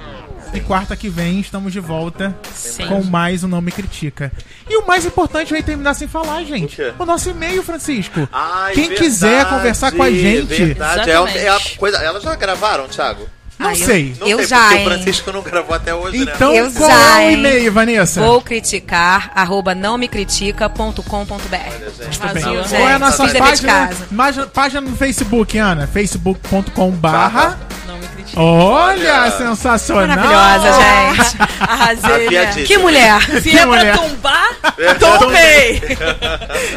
E 0.54 0.60
quarta 0.60 0.96
que 0.98 1.08
vem 1.10 1.40
estamos 1.40 1.72
de 1.72 1.80
volta 1.80 2.36
Sim. 2.54 2.86
com 2.88 3.02
mais 3.04 3.44
um 3.44 3.48
Não 3.48 3.62
Me 3.62 3.72
Critica. 3.72 4.32
E 4.70 4.76
o 4.78 4.86
mais 4.86 5.06
importante, 5.06 5.52
eu 5.52 5.58
ia 5.58 5.64
terminar 5.64 5.94
sem 5.94 6.08
falar, 6.10 6.44
gente. 6.44 6.82
O? 7.00 7.04
O 7.04 7.06
nosso 7.06 7.30
e-mail, 7.30 7.64
Francisco. 7.64 8.28
Ai, 8.32 8.74
Quem 8.74 8.88
verdade, 8.90 9.02
quiser 9.10 9.46
conversar 9.50 9.92
com 9.94 10.04
a 10.04 10.12
gente, 10.12 10.44
Verdade, 10.54 11.10
é, 11.10 11.14
Exatamente. 11.14 11.38
é 11.38 11.50
a 11.50 11.60
coisa. 11.78 11.98
Elas 12.00 12.24
já 12.24 12.36
gravaram, 12.36 12.88
Thiago? 12.90 13.28
não 13.58 13.68
Ah, 13.68 13.72
eu- 13.72 13.86
sei. 13.86 14.16
Não 14.20 14.28
Eu 14.28 14.38
sei, 14.40 14.48
já, 14.48 14.60
porque 14.64 14.76
hein? 14.76 14.82
o 14.82 14.90
Francisco 14.90 15.32
não 15.32 15.42
gravou 15.42 15.76
até 15.76 15.94
hoje, 15.96 16.18
Então, 16.18 16.52
né? 16.52 16.60
Eu 16.60 16.72
qual 16.74 16.90
já, 16.90 17.22
é 17.22 17.28
o 17.28 17.32
e-mail, 17.32 17.72
Vanessa? 17.72 18.20
Vou 18.22 18.42
criticar, 18.42 19.32
arroba 19.36 19.74
não 19.76 19.98
me 19.98 20.08
critica.com.br. 20.08 21.02
Arrasou, 22.22 22.64
Qual 22.70 22.90
é 22.90 22.94
a 22.94 23.00
nossa 23.00 23.28
página? 23.30 23.90
Página 24.54 24.82
no 24.82 24.98
Facebook, 24.98 25.58
Ana? 25.58 25.88
facebook.com 25.88 26.92
barra... 26.92 27.58
Olha, 28.36 29.22
Olha. 29.24 29.32
sensacional! 29.32 30.08
Maravilhosa, 30.08 30.80
gente. 30.82 31.38
Arrasei, 31.60 32.30
né? 32.30 32.54
Que 32.66 32.78
mulher. 32.78 33.22
Se 33.42 33.58
é 33.58 33.66
mulher. 33.66 33.98
pra 33.98 34.08
tombar, 34.08 34.50
tombei. 35.00 35.82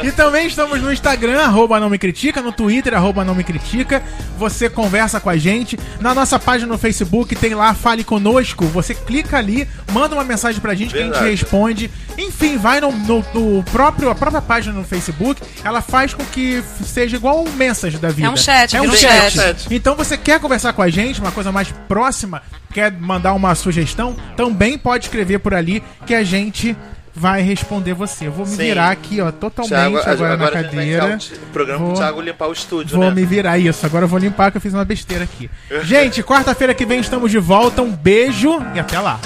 E 0.02 0.10
também 0.12 0.46
estamos 0.46 0.80
no 0.80 0.92
Instagram, 0.92 1.40
arroba 1.40 1.78
não 1.80 1.88
me 1.90 1.98
critica, 1.98 2.40
no 2.42 2.52
Twitter, 2.52 2.94
arroba 2.94 3.24
não 3.24 3.34
me 3.34 3.44
critica. 3.44 4.02
Você 4.38 4.68
conversa 4.68 5.20
com 5.20 5.30
a 5.30 5.36
gente. 5.36 5.78
Na 6.00 6.14
nossa 6.14 6.38
página 6.38 6.70
no 6.72 6.78
Facebook 6.78 7.34
tem 7.36 7.54
lá 7.54 7.74
Fale 7.74 8.04
Conosco. 8.04 8.64
Você 8.66 8.94
clica 8.94 9.38
ali, 9.38 9.68
manda 9.92 10.14
uma 10.14 10.24
mensagem 10.24 10.60
pra 10.60 10.74
gente 10.74 10.92
que 10.92 10.98
a 10.98 11.02
Verdade. 11.02 11.24
gente 11.28 11.40
responde. 11.42 11.90
Enfim, 12.18 12.56
vai 12.56 12.80
no, 12.80 12.92
no- 12.92 13.24
no 13.34 13.62
próprio, 13.64 14.08
a 14.10 14.14
própria 14.14 14.40
página 14.42 14.74
no 14.74 14.84
Facebook. 14.84 15.40
Ela 15.64 15.80
faz 15.82 16.14
com 16.14 16.24
que 16.24 16.62
seja 16.84 17.16
igual 17.16 17.42
um 17.44 17.50
message 17.52 17.98
da 17.98 18.08
vida. 18.08 18.28
É 18.28 18.30
um 18.30 18.36
chat, 18.36 18.76
É 18.76 18.80
um 18.80 18.86
um 18.86 18.92
chat. 18.94 19.30
chat. 19.32 19.66
Então 19.70 19.94
você 19.96 20.16
quer 20.16 20.38
conversar 20.40 20.72
com 20.72 20.82
a 20.82 20.88
gente, 20.90 21.20
uma 21.20 21.32
coisa 21.32 21.43
mais 21.52 21.72
próxima, 21.88 22.42
quer 22.72 22.92
mandar 22.92 23.32
uma 23.34 23.54
sugestão, 23.54 24.16
também 24.36 24.76
pode 24.78 25.04
escrever 25.04 25.38
por 25.38 25.54
ali 25.54 25.82
que 26.06 26.14
a 26.14 26.22
gente 26.24 26.76
vai 27.16 27.42
responder 27.42 27.94
você. 27.94 28.26
Eu 28.26 28.32
vou 28.32 28.44
me 28.44 28.50
Sim. 28.52 28.56
virar 28.58 28.90
aqui, 28.90 29.20
ó, 29.20 29.30
totalmente 29.30 29.70
Thiago, 29.70 29.98
agora, 29.98 30.36
na 30.36 30.44
a 30.44 30.46
gente 30.46 30.54
vai 30.54 30.62
cadeira. 30.64 31.16
o 31.16 31.46
programa 31.52 31.78
Vou- 31.78 31.88
pro 31.90 31.98
Thiago 32.00 32.20
limpar 32.20 32.48
o 32.48 32.52
estúdio, 32.52 32.96
Vou 32.96 33.08
né? 33.08 33.14
me 33.14 33.24
virar 33.24 33.56
isso. 33.56 33.86
Agora 33.86 34.04
eu 34.04 34.08
vou 34.08 34.18
limpar 34.18 34.50
que 34.50 34.56
eu 34.56 34.60
fiz 34.60 34.74
uma 34.74 34.84
besteira 34.84 35.22
aqui. 35.22 35.48
Gente, 35.84 36.22
quarta-feira 36.24 36.74
que 36.74 36.84
vem 36.84 36.98
estamos 36.98 37.30
de 37.30 37.38
volta. 37.38 37.82
Um 37.82 37.92
beijo 37.92 38.60
e 38.74 38.80
até 38.80 38.98
lá. 38.98 39.20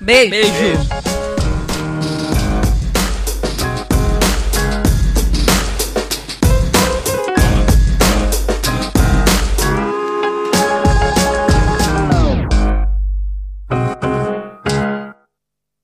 Beijo. 0.00 0.30
Beijo. 0.30 1.31